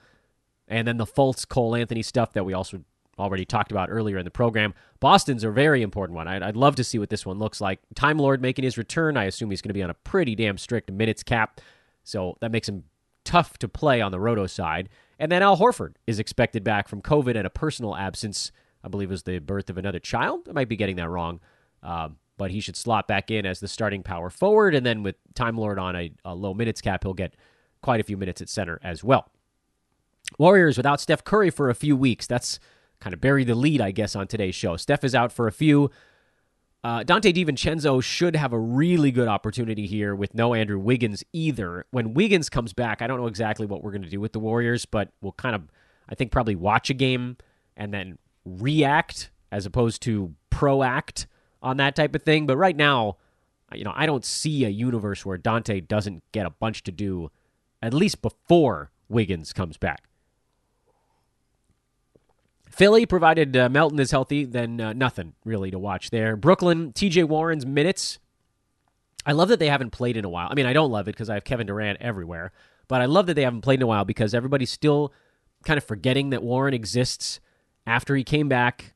And 0.68 0.86
then 0.86 0.96
the 0.96 1.06
Fultz 1.06 1.46
Cole 1.46 1.74
Anthony 1.74 2.02
stuff 2.02 2.32
that 2.32 2.44
we 2.44 2.52
also 2.52 2.82
already 3.18 3.44
talked 3.44 3.70
about 3.70 3.90
earlier 3.90 4.18
in 4.18 4.24
the 4.24 4.30
program. 4.30 4.74
Boston's 5.00 5.44
a 5.44 5.50
very 5.50 5.82
important 5.82 6.16
one. 6.16 6.28
I'd, 6.28 6.42
I'd 6.42 6.56
love 6.56 6.76
to 6.76 6.84
see 6.84 6.98
what 6.98 7.10
this 7.10 7.26
one 7.26 7.38
looks 7.38 7.60
like. 7.60 7.80
Time 7.94 8.18
Lord 8.18 8.40
making 8.40 8.64
his 8.64 8.78
return. 8.78 9.16
I 9.16 9.24
assume 9.24 9.50
he's 9.50 9.60
going 9.60 9.70
to 9.70 9.74
be 9.74 9.82
on 9.82 9.90
a 9.90 9.94
pretty 9.94 10.34
damn 10.34 10.56
strict 10.56 10.90
minutes 10.90 11.22
cap, 11.22 11.60
so 12.04 12.36
that 12.40 12.50
makes 12.50 12.68
him 12.68 12.84
tough 13.24 13.58
to 13.58 13.68
play 13.68 14.00
on 14.00 14.12
the 14.12 14.20
roto 14.20 14.46
side. 14.46 14.88
And 15.18 15.30
then 15.30 15.42
Al 15.42 15.58
Horford 15.58 15.94
is 16.06 16.18
expected 16.18 16.64
back 16.64 16.88
from 16.88 17.02
COVID 17.02 17.36
and 17.36 17.46
a 17.46 17.50
personal 17.50 17.94
absence. 17.94 18.50
I 18.82 18.88
believe 18.88 19.10
it 19.10 19.12
was 19.12 19.22
the 19.22 19.38
birth 19.38 19.70
of 19.70 19.78
another 19.78 20.00
child. 20.00 20.48
I 20.48 20.52
might 20.52 20.68
be 20.68 20.76
getting 20.76 20.96
that 20.96 21.08
wrong. 21.08 21.40
Um, 21.82 22.16
but 22.38 22.50
he 22.50 22.60
should 22.60 22.76
slot 22.76 23.06
back 23.06 23.30
in 23.30 23.46
as 23.46 23.60
the 23.60 23.68
starting 23.68 24.02
power 24.02 24.30
forward. 24.30 24.74
And 24.74 24.84
then 24.84 25.02
with 25.02 25.16
Time 25.34 25.56
Lord 25.56 25.78
on 25.78 25.94
a, 25.94 26.12
a 26.24 26.34
low 26.34 26.54
minutes 26.54 26.80
cap, 26.80 27.04
he'll 27.04 27.14
get 27.14 27.36
quite 27.82 28.00
a 28.00 28.04
few 28.04 28.16
minutes 28.16 28.40
at 28.40 28.48
center 28.48 28.80
as 28.82 29.04
well. 29.04 29.28
Warriors 30.38 30.76
without 30.76 31.00
Steph 31.00 31.24
Curry 31.24 31.50
for 31.50 31.68
a 31.68 31.74
few 31.74 31.96
weeks. 31.96 32.26
That's 32.26 32.58
kind 33.00 33.12
of 33.12 33.20
bury 33.20 33.44
the 33.44 33.54
lead, 33.54 33.80
I 33.80 33.90
guess, 33.90 34.16
on 34.16 34.26
today's 34.26 34.54
show. 34.54 34.76
Steph 34.76 35.04
is 35.04 35.14
out 35.14 35.32
for 35.32 35.46
a 35.46 35.52
few. 35.52 35.90
Uh, 36.84 37.04
Donte 37.04 37.32
DiVincenzo 37.32 38.02
should 38.02 38.34
have 38.34 38.52
a 38.52 38.58
really 38.58 39.12
good 39.12 39.28
opportunity 39.28 39.86
here 39.86 40.14
with 40.14 40.34
no 40.34 40.52
Andrew 40.54 40.78
Wiggins 40.78 41.22
either. 41.32 41.86
When 41.90 42.14
Wiggins 42.14 42.48
comes 42.48 42.72
back, 42.72 43.02
I 43.02 43.06
don't 43.06 43.20
know 43.20 43.28
exactly 43.28 43.66
what 43.66 43.84
we're 43.84 43.92
going 43.92 44.02
to 44.02 44.08
do 44.08 44.20
with 44.20 44.32
the 44.32 44.40
Warriors, 44.40 44.84
but 44.84 45.10
we'll 45.20 45.32
kind 45.32 45.54
of, 45.54 45.62
I 46.08 46.14
think, 46.14 46.32
probably 46.32 46.56
watch 46.56 46.90
a 46.90 46.94
game 46.94 47.36
and 47.76 47.94
then 47.94 48.18
react 48.44 49.30
as 49.52 49.64
opposed 49.66 50.02
to 50.02 50.34
proact 50.50 51.26
on 51.62 51.76
that 51.76 51.94
type 51.94 52.14
of 52.16 52.22
thing. 52.22 52.46
But 52.46 52.56
right 52.56 52.74
now, 52.74 53.16
you 53.72 53.84
know, 53.84 53.92
I 53.94 54.06
don't 54.06 54.24
see 54.24 54.64
a 54.64 54.68
universe 54.68 55.24
where 55.24 55.38
Donte 55.38 55.86
doesn't 55.86 56.24
get 56.32 56.46
a 56.46 56.50
bunch 56.50 56.82
to 56.84 56.92
do 56.92 57.30
at 57.82 57.92
least 57.92 58.22
before 58.22 58.90
Wiggins 59.08 59.52
comes 59.52 59.76
back. 59.76 60.04
Philly, 62.72 63.04
provided 63.04 63.54
uh, 63.54 63.68
Melton 63.68 63.98
is 63.98 64.10
healthy, 64.10 64.46
then 64.46 64.80
uh, 64.80 64.92
nothing 64.94 65.34
really 65.44 65.70
to 65.70 65.78
watch 65.78 66.08
there. 66.08 66.36
Brooklyn, 66.36 66.92
TJ 66.92 67.24
Warren's 67.24 67.66
minutes. 67.66 68.18
I 69.26 69.32
love 69.32 69.50
that 69.50 69.58
they 69.58 69.68
haven't 69.68 69.90
played 69.90 70.16
in 70.16 70.24
a 70.24 70.28
while. 70.28 70.48
I 70.50 70.54
mean, 70.54 70.64
I 70.64 70.72
don't 70.72 70.90
love 70.90 71.06
it 71.06 71.14
because 71.14 71.28
I 71.28 71.34
have 71.34 71.44
Kevin 71.44 71.66
Durant 71.66 72.00
everywhere, 72.00 72.50
but 72.88 73.02
I 73.02 73.04
love 73.04 73.26
that 73.26 73.34
they 73.34 73.42
haven't 73.42 73.60
played 73.60 73.80
in 73.80 73.82
a 73.82 73.86
while 73.86 74.06
because 74.06 74.32
everybody's 74.32 74.70
still 74.70 75.12
kind 75.64 75.76
of 75.76 75.84
forgetting 75.84 76.30
that 76.30 76.42
Warren 76.42 76.72
exists 76.72 77.40
after 77.86 78.16
he 78.16 78.24
came 78.24 78.48
back. 78.48 78.94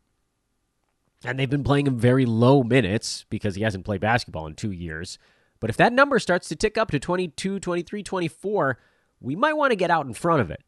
And 1.24 1.39
they've 1.39 1.51
been 1.51 1.64
playing 1.64 1.87
him 1.87 1.99
very 1.99 2.24
low 2.24 2.62
minutes 2.62 3.26
because 3.28 3.57
he 3.57 3.62
hasn't 3.62 3.84
played 3.84 4.01
basketball 4.01 4.47
in 4.47 4.55
two 4.55 4.70
years. 4.70 5.18
But 5.61 5.71
if 5.71 5.77
that 5.77 5.93
number 5.93 6.19
starts 6.19 6.49
to 6.49 6.57
tick 6.57 6.77
up 6.77 6.91
to 6.91 6.99
22, 6.99 7.61
23, 7.61 8.03
24, 8.03 8.79
we 9.21 9.37
might 9.37 9.55
want 9.55 9.71
to 9.71 9.77
get 9.77 9.91
out 9.91 10.07
in 10.07 10.13
front 10.13 10.41
of 10.41 10.51
it. 10.51 10.63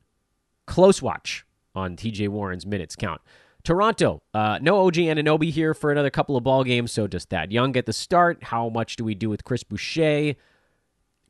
Close 0.67 1.03
watch 1.03 1.45
on 1.75 1.97
TJ 1.97 2.29
Warren's 2.29 2.67
minutes 2.67 2.97
count. 2.97 3.21
Toronto, 3.65 4.23
uh, 4.33 4.59
no 4.63 4.87
OG 4.87 4.95
Anunoby 4.95 5.51
here 5.51 5.75
for 5.75 5.91
another 5.91 6.11
couple 6.11 6.37
of 6.37 6.45
ball 6.45 6.65
games. 6.65 6.93
So 6.93 7.07
does 7.07 7.25
Thad 7.25 7.53
Young 7.53 7.73
get 7.73 7.87
the 7.87 7.93
start? 7.93 8.45
How 8.45 8.69
much 8.69 8.97
do 8.97 9.05
we 9.05 9.15
do 9.15 9.29
with 9.29 9.45
Chris 9.45 9.63
Boucher? 9.63 10.35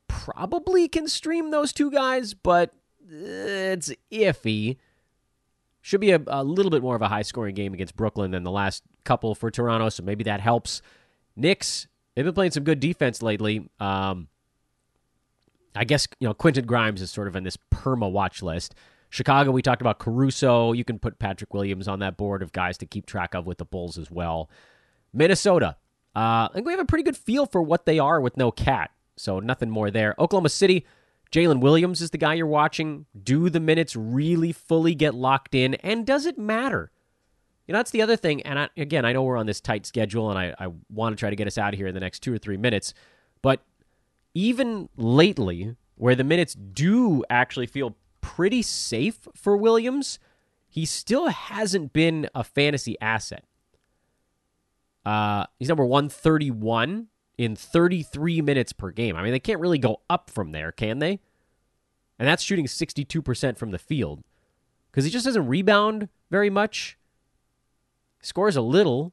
Probably 0.07 0.89
can 0.89 1.09
stream 1.09 1.51
those 1.51 1.73
two 1.73 1.91
guys, 1.91 2.35
but 2.35 2.73
it's 3.11 3.93
iffy. 4.13 4.77
Should 5.81 6.01
be 6.01 6.13
a, 6.13 6.21
a 6.27 6.45
little 6.45 6.71
bit 6.71 6.83
more 6.83 6.97
of 6.97 7.03
a 7.03 7.09
high 7.09 7.23
scoring 7.23 7.55
game 7.55 7.73
against 7.75 7.97
Brooklyn 7.97 8.31
than 8.31 8.43
the 8.43 8.51
last 8.51 8.83
couple 9.05 9.35
for 9.35 9.51
Toronto, 9.51 9.89
so 9.89 10.03
maybe 10.03 10.25
that 10.25 10.41
helps. 10.41 10.83
Knicks, 11.35 11.87
they've 12.19 12.25
been 12.25 12.35
playing 12.35 12.51
some 12.51 12.65
good 12.65 12.81
defense 12.81 13.23
lately. 13.23 13.71
Um, 13.79 14.27
I 15.77 15.85
guess 15.85 16.09
you 16.19 16.27
know 16.27 16.35
Quentin 16.35 16.67
Grimes 16.67 17.01
is 17.01 17.13
sort 17.13 17.29
of 17.29 17.37
in 17.37 17.45
this 17.45 17.57
perma 17.73 18.11
watch 18.11 18.43
list. 18.43 18.75
Chicago, 19.09 19.53
we 19.53 19.63
talked 19.63 19.81
about 19.81 20.01
Caruso. 20.01 20.73
You 20.73 20.85
can 20.85 20.99
put 20.99 21.21
Patrick 21.21 21.55
Williams 21.55 21.87
on 21.87 22.01
that 22.01 22.17
board 22.17 22.43
of 22.43 22.51
guys 22.51 22.77
to 22.79 22.87
keep 22.87 23.07
track 23.07 23.35
of 23.35 23.47
with 23.47 23.59
the 23.59 23.65
Bulls 23.65 23.99
as 23.99 24.11
well. 24.11 24.51
Minnesota, 25.13 25.77
uh, 26.17 26.49
I 26.49 26.51
think 26.53 26.67
we 26.67 26.73
have 26.73 26.81
a 26.81 26.85
pretty 26.85 27.05
good 27.05 27.17
feel 27.17 27.47
for 27.47 27.63
what 27.63 27.87
they 27.87 28.01
are 28.01 28.21
with 28.21 28.37
no 28.37 28.51
KAT, 28.51 28.91
so 29.17 29.39
nothing 29.39 29.71
more 29.71 29.89
there. 29.93 30.17
Oklahoma 30.19 30.49
City, 30.49 30.85
Jalen 31.31 31.61
Williams 31.61 32.01
is 32.01 32.11
the 32.11 32.19
guy 32.19 32.35
you're 32.35 32.47
watching. 32.49 33.07
Do 33.23 33.49
the 33.49 33.61
minutes 33.61 33.95
really 33.95 34.51
fully 34.51 34.97
get 34.97 35.15
locked 35.15 35.55
in, 35.55 35.75
and 35.77 36.05
does 36.05 36.27
it 36.27 36.37
matter? 36.37 36.91
You 37.69 37.75
know, 37.75 37.81
that's 37.81 37.91
the 37.91 38.03
other 38.03 38.17
thing. 38.17 38.41
And 38.43 38.59
I, 38.59 38.69
again, 38.79 39.05
I 39.05 39.13
know 39.13 39.23
we're 39.23 39.37
on 39.37 39.47
this 39.47 39.61
tight 39.61 39.85
schedule, 39.85 40.31
and 40.31 40.39
I, 40.39 40.55
I 40.59 40.69
want 40.89 41.17
to 41.17 41.21
try 41.21 41.29
to 41.29 41.37
get 41.37 41.47
us 41.47 41.59
out 41.59 41.75
of 41.75 41.79
here 41.79 41.87
in 41.87 41.95
the 41.95 42.01
next 42.01 42.21
two 42.21 42.33
or 42.33 42.39
three 42.39 42.57
minutes. 42.57 42.95
But 43.43 43.63
even 44.35 44.89
lately, 44.97 45.77
where 45.95 46.15
the 46.15 46.25
minutes 46.25 46.55
do 46.55 47.25
actually 47.29 47.67
feel 47.67 47.97
pretty 48.23 48.63
safe 48.63 49.29
for 49.35 49.57
Williams, 49.57 50.19
he 50.67 50.87
still 50.87 51.29
hasn't 51.29 51.93
been 51.93 52.29
a 52.35 52.43
fantasy 52.43 52.97
asset. 53.01 53.45
Uh, 55.05 55.45
he's 55.59 55.69
number 55.69 55.85
131 55.85 57.09
in 57.37 57.55
33 57.55 58.41
minutes 58.41 58.73
per 58.73 58.91
game. 58.91 59.15
I 59.15 59.23
mean, 59.23 59.33
they 59.33 59.41
can't 59.41 59.61
really 59.61 59.79
go 59.79 60.01
up 60.09 60.31
from 60.31 60.53
there, 60.53 60.73
can 60.73 60.99
they? 61.01 61.21
And 62.19 62.27
that's 62.27 62.43
shooting 62.43 62.67
62% 62.67 63.57
from 63.57 63.71
the 63.71 63.79
field 63.79 64.25
because 64.91 65.05
he 65.05 65.11
just 65.11 65.25
doesn't 65.25 65.47
rebound 65.47 66.09
very 66.31 66.51
much. 66.51 66.98
Scores 68.21 68.57
a 68.57 68.63
little, 68.63 69.13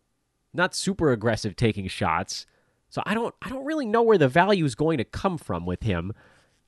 not 0.54 0.76
super 0.76 1.12
aggressive 1.12 1.56
taking 1.56 1.88
shots. 1.88 2.46
So 2.90 3.02
I 3.06 3.14
don't 3.14 3.34
I 3.42 3.50
don't 3.50 3.66
really 3.66 3.86
know 3.86 4.02
where 4.02 4.18
the 4.18 4.28
value 4.28 4.66
is 4.66 4.76
going 4.76 4.98
to 4.98 5.04
come 5.04 5.38
from 5.38 5.66
with 5.66 5.84
him 5.84 6.14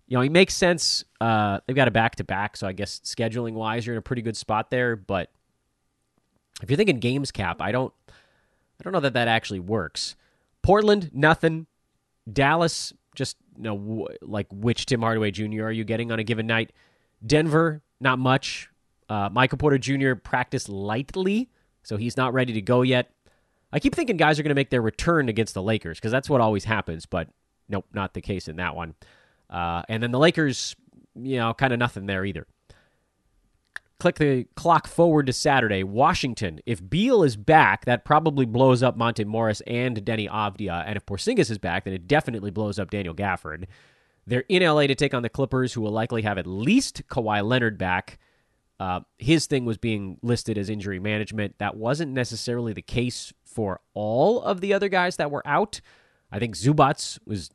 you 0.08 0.16
know, 0.16 0.22
he 0.22 0.30
makes 0.30 0.56
sense. 0.56 1.04
Uh, 1.20 1.60
they've 1.66 1.76
got 1.76 1.88
a 1.88 1.92
back 1.92 2.16
to 2.16 2.24
back, 2.24 2.56
so 2.56 2.66
I 2.66 2.72
guess 2.72 3.02
scheduling 3.02 3.54
wise, 3.54 3.86
you're 3.86 3.96
in 3.96 4.00
a 4.00 4.02
pretty 4.02 4.22
good 4.22 4.38
spot 4.38 4.72
there. 4.72 4.96
But 4.96 5.32
if 6.62 6.70
you're 6.70 6.78
thinking 6.78 7.00
games 7.00 7.32
cap, 7.32 7.62
I 7.62 7.72
don't, 7.72 7.94
I 8.10 8.84
don't 8.84 8.94
know 8.94 9.02
that 9.02 9.14
that 9.14 9.28
actually 9.28 9.60
works. 9.60 10.16
Portland, 10.62 11.12
nothing. 11.14 11.68
Dallas, 12.32 12.94
just 13.16 13.36
you 13.58 13.64
know, 13.64 13.78
w- 13.78 14.08
like 14.22 14.48
which 14.52 14.86
Tim 14.86 15.02
Hardaway 15.02 15.32
Jr. 15.32 15.64
are 15.64 15.72
you 15.72 15.84
getting 15.84 16.12
on 16.12 16.20
a 16.20 16.24
given 16.24 16.48
night? 16.48 16.72
Denver, 17.26 17.82
not 18.00 18.18
much. 18.18 18.70
Uh, 19.10 19.30
Michael 19.32 19.58
Porter 19.58 19.78
Jr. 19.78 20.16
practiced 20.16 20.70
lightly, 20.70 21.50
so 21.88 21.96
he's 21.96 22.18
not 22.18 22.34
ready 22.34 22.52
to 22.52 22.62
go 22.62 22.82
yet. 22.82 23.10
I 23.72 23.80
keep 23.80 23.96
thinking 23.96 24.18
guys 24.18 24.38
are 24.40 24.44
going 24.44 24.50
to 24.50 24.56
make 24.56 24.72
their 24.72 24.82
return 24.82 25.30
against 25.30 25.54
the 25.54 25.64
Lakers 25.64 25.98
because 26.00 26.12
that's 26.12 26.30
what 26.30 26.42
always 26.42 26.66
happens, 26.66 27.06
but 27.06 27.30
nope, 27.70 27.86
not 27.94 28.14
the 28.14 28.22
case 28.22 28.50
in 28.50 28.58
that 28.58 28.76
one. 28.76 28.94
Uh, 29.50 29.84
and 29.88 30.04
then 30.04 30.12
the 30.12 30.20
Lakers, 30.20 30.76
you 31.16 31.38
know, 31.38 31.54
kind 31.54 31.72
of 31.72 31.80
nothing 31.80 32.06
there 32.06 32.26
either. 32.26 32.46
click 34.00 34.16
the 34.16 34.46
clock 34.56 34.86
forward 34.86 35.28
to 35.28 35.34
Saturday. 35.34 35.82
Washington. 35.84 36.60
If 36.66 36.88
Beal 36.88 37.24
is 37.24 37.36
back, 37.38 37.86
that 37.86 38.06
probably 38.06 38.46
blows 38.46 38.84
up 38.84 38.98
Monte 38.98 39.24
Morris 39.24 39.62
and 39.66 39.98
Deni 40.04 40.30
Avdija. 40.30 40.84
And 40.86 40.98
if 40.98 41.06
Porzingis 41.06 41.50
is 41.50 41.58
back, 41.58 41.86
then 41.86 41.94
it 41.94 42.06
definitely 42.06 42.52
blows 42.52 42.78
up 42.78 42.92
Daniel 42.92 43.16
Gafford. 43.16 43.66
They're 44.26 44.44
in 44.50 44.62
LA 44.62 44.88
to 44.88 44.96
take 44.96 45.14
on 45.14 45.24
the 45.24 45.30
Clippers, 45.30 45.74
who 45.74 45.82
will 45.82 45.92
likely 45.92 46.24
have 46.24 46.38
at 46.38 46.46
least 46.46 47.08
Kawhi 47.08 47.48
Leonard 47.48 47.78
back. 47.78 48.20
Uh, 48.80 49.02
his 49.18 49.48
thing 49.48 49.66
was 49.66 49.78
being 49.78 50.18
listed 50.22 50.58
as 50.58 50.70
injury 50.70 51.00
management. 51.00 51.58
That 51.58 51.76
wasn't 51.76 52.12
necessarily 52.12 52.74
the 52.74 52.82
case 52.82 53.34
for 53.44 53.82
all 53.94 54.42
of 54.42 54.62
the 54.62 54.74
other 54.74 54.88
guys 54.88 55.16
that 55.16 55.32
were 55.32 55.46
out. 55.48 55.82
I 56.32 56.40
think 56.40 56.56
Zubac 56.56 57.20
was 57.26 57.50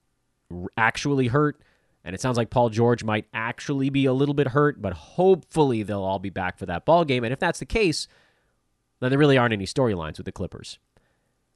actually 0.77 1.29
hurt. 1.29 1.61
And 2.05 2.14
it 2.14 2.20
sounds 2.20 2.37
like 2.37 2.51
Paul 2.51 2.68
George 2.68 3.05
might 3.05 3.27
actually 3.33 3.89
be 3.89 4.07
a 4.07 4.12
little 4.12 4.35
bit 4.35 4.49
hurt, 4.49 4.83
but 4.83 4.93
hopefully 4.93 5.85
they'll 5.85 6.03
all 6.03 6.18
be 6.18 6.31
back 6.31 6.59
for 6.59 6.66
that 6.66 6.85
ball 6.85 7.05
game. 7.05 7.23
And 7.23 7.33
if 7.33 7.39
that's 7.39 7.61
the 7.61 7.64
case, 7.66 8.09
then 8.99 9.11
there 9.11 9.18
really 9.18 9.39
aren't 9.39 9.53
any 9.53 9.66
storylines 9.66 10.16
with 10.16 10.27
the 10.27 10.33
Clippers. 10.33 10.79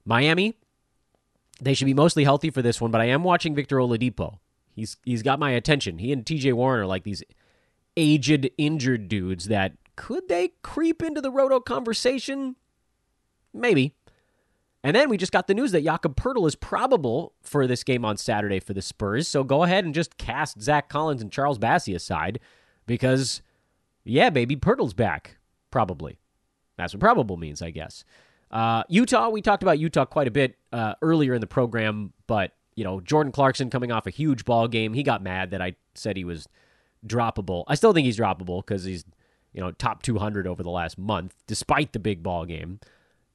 Miami, 0.05 0.57
they 1.61 1.75
should 1.75 1.87
be 1.87 1.95
mostly 1.95 2.23
healthy 2.23 2.51
for 2.51 2.63
this 2.63 2.81
one, 2.81 2.93
but 2.93 3.01
I 3.01 3.07
am 3.07 3.25
watching 3.25 3.57
Victor 3.57 3.79
Oladipo. 3.79 4.39
He's 4.73 4.99
he's 5.05 5.23
got 5.23 5.41
my 5.41 5.51
attention. 5.51 5.99
He 5.99 6.13
and 6.13 6.25
TJ 6.25 6.53
Warren 6.53 6.81
are 6.81 6.87
like 6.87 7.03
these 7.03 7.25
aged 7.97 8.51
injured 8.59 9.09
dudes 9.09 9.47
that 9.49 9.73
could 9.97 10.29
they 10.29 10.53
creep 10.63 11.03
into 11.03 11.21
the 11.21 11.31
roto 11.31 11.61
conversation? 11.61 12.57
Maybe. 13.55 13.95
And 14.85 14.95
then 14.95 15.09
we 15.09 15.17
just 15.17 15.33
got 15.33 15.49
the 15.49 15.55
news 15.55 15.73
that 15.73 15.83
Jakob 15.83 16.15
Poeltl 16.15 16.47
is 16.47 16.55
probable 16.55 17.33
for 17.43 17.67
this 17.67 17.83
game 17.83 18.05
on 18.05 18.17
Saturday 18.17 18.61
for 18.61 18.73
the 18.73 18.83
Spurs. 18.83 19.27
So 19.27 19.43
go 19.43 19.65
ahead 19.65 19.85
and 19.85 19.95
just 19.95 20.17
cast 20.17 20.61
Zach 20.61 20.89
Collins 20.89 21.23
and 21.23 21.33
Charles 21.33 21.59
Bassey 21.59 21.95
aside 21.95 22.39
because, 22.87 23.43
yeah, 24.05 24.31
baby, 24.31 24.55
Poeltl's 24.55 24.95
back. 24.95 25.39
Probably. 25.73 26.19
That's 26.77 26.95
what 26.95 27.01
probable 27.01 27.37
means, 27.37 27.63
I 27.63 27.71
guess. 27.71 28.05
Uh, 28.51 28.85
Utah, 28.89 29.29
we 29.29 29.43
talked 29.43 29.65
about 29.65 29.81
Utah 29.81 30.05
quite 30.05 30.29
a 30.29 30.31
bit 30.31 30.57
uh, 30.73 30.95
earlier 31.03 31.35
in 31.35 31.41
the 31.41 31.49
program, 31.49 32.13
but, 32.29 32.53
you 32.77 32.85
know, 32.85 33.01
Jordan 33.01 33.33
Clarkson 33.33 33.71
coming 33.71 33.91
off 33.91 34.07
a 34.07 34.11
huge 34.11 34.45
ball 34.45 34.69
game. 34.69 34.95
He 34.95 35.03
got 35.03 35.21
mad 35.21 35.51
that 35.51 35.61
I 35.61 35.75
said 35.95 36.17
he 36.17 36.25
was 36.25 36.47
droppable. 37.07 37.65
I 37.67 37.75
still 37.75 37.93
think 37.93 38.05
he's 38.05 38.19
droppable 38.19 38.65
because 38.65 38.85
he's, 38.85 39.05
you 39.53 39.61
know, 39.61 39.71
top 39.73 40.03
200 40.03 40.47
over 40.47 40.63
the 40.63 40.71
last 40.71 40.99
month, 40.99 41.35
despite 41.47 41.93
the 41.93 41.99
big 41.99 42.23
ball 42.23 42.45
game 42.45 42.81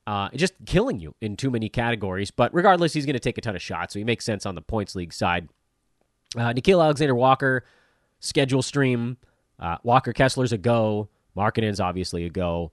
uh, 0.08 0.30
just 0.36 0.54
killing 0.66 1.00
you 1.00 1.16
in 1.22 1.38
too 1.38 1.50
many 1.50 1.70
categories. 1.70 2.32
But 2.32 2.54
regardless, 2.54 2.94
he's 2.94 3.06
going 3.06 3.14
to 3.14 3.20
take 3.20 3.38
a 3.38 3.42
ton 3.42 3.56
of 3.56 3.62
shots, 3.62 3.94
so 3.94 4.00
he 4.00 4.06
makes 4.06 4.26
sense 4.26 4.46
on 4.46 4.56
the 4.56 4.62
points 4.62 4.96
league 4.96 5.14
side. 5.14 5.50
Uh, 6.36 6.54
Nickeil 6.54 6.84
Alexander 6.84 7.16
Walker, 7.16 7.66
schedule 8.20 8.62
stream. 8.62 9.18
Uh, 9.60 9.78
Walker 9.84 10.14
Kessler's 10.14 10.54
a 10.54 10.58
go. 10.58 11.10
Markkanen's 11.38 11.80
obviously 11.80 12.26
a 12.26 12.30
go. 12.30 12.72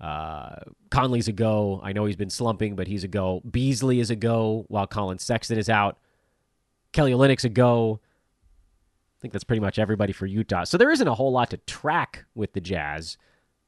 Uh, 0.00 0.56
Conley's 0.90 1.26
a 1.26 1.32
go. 1.32 1.80
I 1.82 1.92
know 1.92 2.04
he's 2.04 2.16
been 2.16 2.30
slumping, 2.30 2.76
but 2.76 2.86
he's 2.86 3.02
a 3.02 3.08
go. 3.08 3.42
Beasley 3.50 3.98
is 3.98 4.10
a 4.10 4.16
go 4.16 4.64
while 4.68 4.86
Collin 4.86 5.18
Sexton 5.18 5.58
is 5.58 5.68
out. 5.68 5.98
Kelly 6.92 7.12
Olynyk's 7.12 7.44
a 7.44 7.48
go. 7.48 8.00
I 9.18 9.20
think 9.20 9.32
that's 9.32 9.44
pretty 9.44 9.60
much 9.60 9.78
everybody 9.80 10.12
for 10.12 10.26
Utah. 10.26 10.62
So 10.64 10.78
there 10.78 10.92
isn't 10.92 11.08
a 11.08 11.14
whole 11.14 11.32
lot 11.32 11.50
to 11.50 11.56
track 11.56 12.24
with 12.36 12.52
the 12.52 12.60
Jazz, 12.60 13.18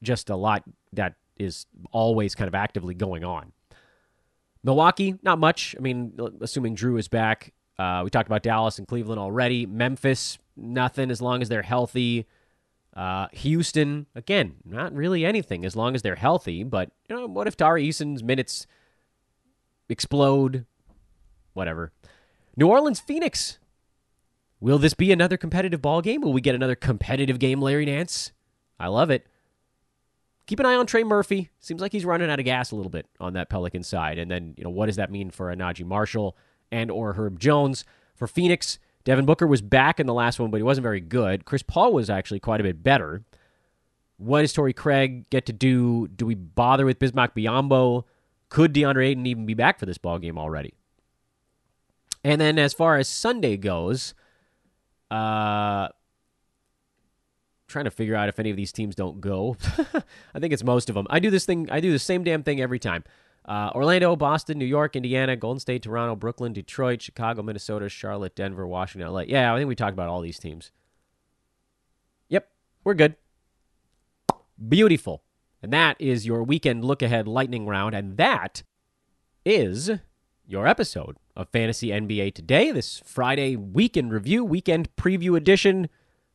just 0.01 0.29
a 0.29 0.35
lot 0.35 0.63
that 0.93 1.15
is 1.37 1.65
always 1.91 2.35
kind 2.35 2.47
of 2.47 2.55
actively 2.55 2.93
going 2.93 3.25
on. 3.25 3.51
Milwaukee, 4.63 5.15
not 5.23 5.39
much. 5.39 5.75
I 5.77 5.81
mean, 5.81 6.17
assuming 6.39 6.75
Jrue 6.75 6.97
is 6.97 7.07
back. 7.09 7.53
Uh, 7.77 8.01
we 8.03 8.09
talked 8.09 8.27
about 8.27 8.43
Dallas 8.43 8.77
and 8.77 8.87
Cleveland 8.87 9.19
already. 9.19 9.65
Memphis, 9.65 10.37
nothing 10.55 11.11
as 11.11 11.21
long 11.21 11.41
as 11.41 11.49
they're 11.49 11.63
healthy. 11.63 12.27
Uh, 12.95 13.27
Houston, 13.33 14.05
again, 14.15 14.55
not 14.63 14.93
really 14.93 15.25
anything 15.25 15.65
as 15.65 15.75
long 15.75 15.95
as 15.95 16.01
they're 16.01 16.15
healthy. 16.15 16.63
But 16.63 16.91
you 17.09 17.15
know, 17.15 17.25
what 17.25 17.47
if 17.47 17.57
Tari 17.57 17.83
Eason's 17.83 18.23
minutes 18.23 18.67
explode? 19.89 20.65
Whatever. 21.53 21.91
New 22.55 22.67
Orleans, 22.67 22.99
Phoenix. 22.99 23.57
Will 24.61 24.77
this 24.77 24.93
be 24.93 25.11
another 25.11 25.35
competitive 25.35 25.81
ball 25.81 26.01
game? 26.01 26.21
Will 26.21 26.31
we 26.31 26.39
get 26.39 26.55
another 26.55 26.75
competitive 26.75 27.39
game, 27.39 27.61
Larry 27.61 27.85
Nance? 27.85 28.31
I 28.79 28.87
love 28.87 29.09
it 29.09 29.27
keep 30.51 30.59
an 30.59 30.65
eye 30.65 30.75
on 30.75 30.85
Trey 30.85 31.05
Murphy. 31.05 31.49
Seems 31.61 31.81
like 31.81 31.93
he's 31.93 32.03
running 32.03 32.29
out 32.29 32.39
of 32.39 32.43
gas 32.43 32.71
a 32.71 32.75
little 32.75 32.89
bit 32.89 33.07
on 33.21 33.31
that 33.33 33.49
Pelican 33.49 33.83
side. 33.83 34.17
And 34.17 34.29
then, 34.29 34.53
you 34.57 34.65
know, 34.65 34.69
what 34.69 34.87
does 34.87 34.97
that 34.97 35.09
mean 35.09 35.31
for 35.31 35.49
a 35.49 35.55
Naji 35.55 35.85
Marshall 35.85 36.35
and 36.73 36.91
or 36.91 37.13
Herb 37.13 37.39
Jones? 37.39 37.85
For 38.15 38.27
Phoenix, 38.27 38.77
Devin 39.05 39.25
Booker 39.25 39.47
was 39.47 39.61
back 39.61 39.97
in 39.97 40.07
the 40.07 40.13
last 40.13 40.41
one, 40.41 40.51
but 40.51 40.57
he 40.57 40.63
wasn't 40.63 40.83
very 40.83 40.99
good. 40.99 41.45
Chris 41.45 41.63
Paul 41.63 41.93
was 41.93 42.09
actually 42.09 42.41
quite 42.41 42.59
a 42.59 42.63
bit 42.63 42.83
better. 42.83 43.23
What 44.17 44.41
does 44.41 44.51
Torrey 44.51 44.73
Craig 44.73 45.29
get 45.29 45.45
to 45.45 45.53
do? 45.53 46.09
Do 46.09 46.25
we 46.25 46.35
bother 46.35 46.85
with 46.85 46.99
Bismack 46.99 47.33
Biyombo? 47.33 48.03
Could 48.49 48.73
DeAndre 48.73 49.07
Ayton 49.07 49.25
even 49.25 49.45
be 49.45 49.53
back 49.53 49.79
for 49.79 49.85
this 49.85 49.97
ball 49.97 50.19
game 50.19 50.37
already? 50.37 50.73
And 52.25 52.41
then 52.41 52.59
as 52.59 52.73
far 52.73 52.97
as 52.97 53.07
Sunday 53.07 53.55
goes, 53.55 54.13
uh, 55.11 55.89
trying 57.67 57.85
to 57.85 57.91
figure 57.91 58.15
out 58.15 58.29
if 58.29 58.39
any 58.39 58.49
of 58.49 58.57
these 58.57 58.71
teams 58.71 58.95
don't 58.95 59.19
go. 59.19 59.57
I 60.33 60.39
think 60.39 60.53
it's 60.53 60.63
most 60.63 60.89
of 60.89 60.95
them. 60.95 61.05
I 61.09 61.19
do 61.19 61.29
this 61.29 61.45
thing. 61.45 61.69
I 61.69 61.79
do 61.79 61.91
the 61.91 61.99
same 61.99 62.23
damn 62.23 62.43
thing 62.43 62.61
every 62.61 62.79
time. 62.79 63.03
Uh, 63.43 63.71
Orlando, 63.73 64.15
Boston, 64.15 64.57
New 64.57 64.65
York, 64.65 64.95
Indiana, 64.95 65.35
Golden 65.35 65.59
State, 65.59 65.83
Toronto, 65.83 66.15
Brooklyn, 66.15 66.53
Detroit, 66.53 67.01
Chicago, 67.01 67.41
Minnesota, 67.41 67.89
Charlotte, 67.89 68.35
Denver, 68.35 68.67
Washington, 68.67 69.11
LA. 69.11 69.21
Yeah, 69.21 69.53
I 69.53 69.57
think 69.57 69.67
we 69.67 69.75
talked 69.75 69.93
about 69.93 70.09
all 70.09 70.21
these 70.21 70.39
teams. 70.39 70.71
Yep, 72.29 72.47
we're 72.83 72.93
good. 72.93 73.15
Beautiful. 74.67 75.23
And 75.63 75.73
that 75.73 75.97
is 75.99 76.25
your 76.25 76.43
weekend 76.43 76.85
look 76.85 77.01
ahead 77.01 77.27
lightning 77.27 77.65
round. 77.65 77.95
And 77.95 78.17
that 78.17 78.63
is 79.43 79.89
your 80.45 80.67
episode 80.67 81.17
of 81.35 81.49
Fantasy 81.49 81.89
NBA 81.89 82.33
Today, 82.33 82.71
this 82.71 83.01
Friday 83.05 83.55
weekend 83.55 84.11
review, 84.11 84.43
weekend 84.43 84.95
preview 84.95 85.37
edition 85.37 85.89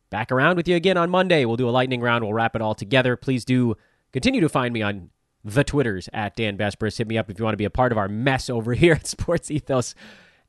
back 0.09 0.31
around 0.31 0.55
with 0.55 0.67
you 0.67 0.75
again 0.75 0.97
on 0.97 1.09
Monday. 1.09 1.45
We'll 1.45 1.57
do 1.57 1.69
a 1.69 1.71
lightning 1.71 2.01
round. 2.01 2.23
We'll 2.23 2.33
wrap 2.33 2.55
it 2.55 2.61
all 2.61 2.75
together. 2.75 3.15
Please 3.15 3.45
do 3.45 3.75
continue 4.11 4.41
to 4.41 4.49
find 4.49 4.73
me 4.73 4.81
on 4.81 5.09
the 5.43 5.63
Twitters 5.63 6.09
at 6.13 6.35
Dan 6.35 6.57
Besbris. 6.57 6.97
Hit 6.97 7.07
me 7.07 7.17
up 7.17 7.29
if 7.29 7.39
you 7.39 7.45
want 7.45 7.53
to 7.53 7.57
be 7.57 7.65
a 7.65 7.69
part 7.69 7.91
of 7.91 7.97
our 7.97 8.07
mess 8.07 8.49
over 8.49 8.73
here 8.75 8.93
at 8.93 9.07
Sports 9.07 9.51
Ethos. 9.51 9.95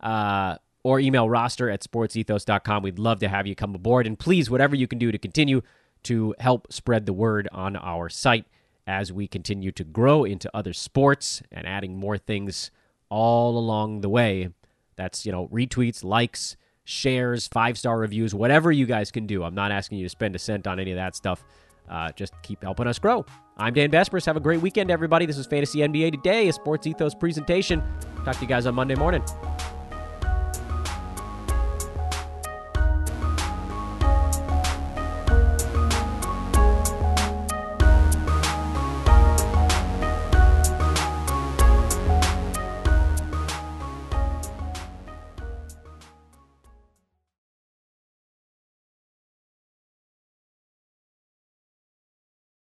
Uh, 0.00 0.56
or 0.84 1.00
email 1.00 1.28
roster 1.28 1.68
at 1.68 1.82
sportsethos.com. 1.82 2.82
We'd 2.82 2.98
love 2.98 3.18
to 3.18 3.28
have 3.28 3.46
you 3.46 3.54
come 3.54 3.74
aboard. 3.74 4.06
And 4.06 4.18
please, 4.18 4.48
whatever 4.48 4.76
you 4.76 4.86
can 4.86 4.98
do 4.98 5.10
to 5.12 5.18
continue 5.18 5.60
to 6.04 6.34
help 6.38 6.72
spread 6.72 7.04
the 7.04 7.12
word 7.12 7.48
on 7.52 7.76
our 7.76 8.08
site 8.08 8.46
as 8.86 9.12
we 9.12 9.28
continue 9.28 9.70
to 9.72 9.84
grow 9.84 10.24
into 10.24 10.48
other 10.56 10.72
sports 10.72 11.42
and 11.52 11.66
adding 11.66 11.96
more 11.96 12.16
things 12.16 12.70
all 13.10 13.58
along 13.58 14.00
the 14.00 14.08
way. 14.08 14.50
That's, 14.96 15.24
you 15.24 15.32
know, 15.32 15.48
retweets, 15.48 16.02
likes, 16.02 16.56
shares, 16.84 17.46
five 17.48 17.78
star 17.78 17.98
reviews, 17.98 18.34
whatever 18.34 18.72
you 18.72 18.86
guys 18.86 19.10
can 19.10 19.26
do. 19.26 19.44
I'm 19.44 19.54
not 19.54 19.70
asking 19.70 19.98
you 19.98 20.04
to 20.04 20.10
spend 20.10 20.34
a 20.34 20.38
cent 20.38 20.66
on 20.66 20.80
any 20.80 20.90
of 20.90 20.96
that 20.96 21.14
stuff. 21.14 21.44
Uh, 21.88 22.10
just 22.12 22.34
keep 22.42 22.62
helping 22.62 22.86
us 22.86 22.98
grow. 22.98 23.24
I'm 23.56 23.74
Dan 23.74 23.90
Besbris. 23.90 24.26
Have 24.26 24.36
a 24.36 24.40
great 24.40 24.60
weekend, 24.60 24.90
everybody. 24.90 25.26
This 25.26 25.38
is 25.38 25.46
Fantasy 25.46 25.80
NBA 25.80 26.12
Today, 26.12 26.48
a 26.48 26.52
Sports 26.52 26.86
Ethos 26.86 27.14
presentation. 27.14 27.82
Talk 28.24 28.36
to 28.36 28.42
you 28.42 28.48
guys 28.48 28.66
on 28.66 28.74
Monday 28.74 28.94
morning. 28.94 29.22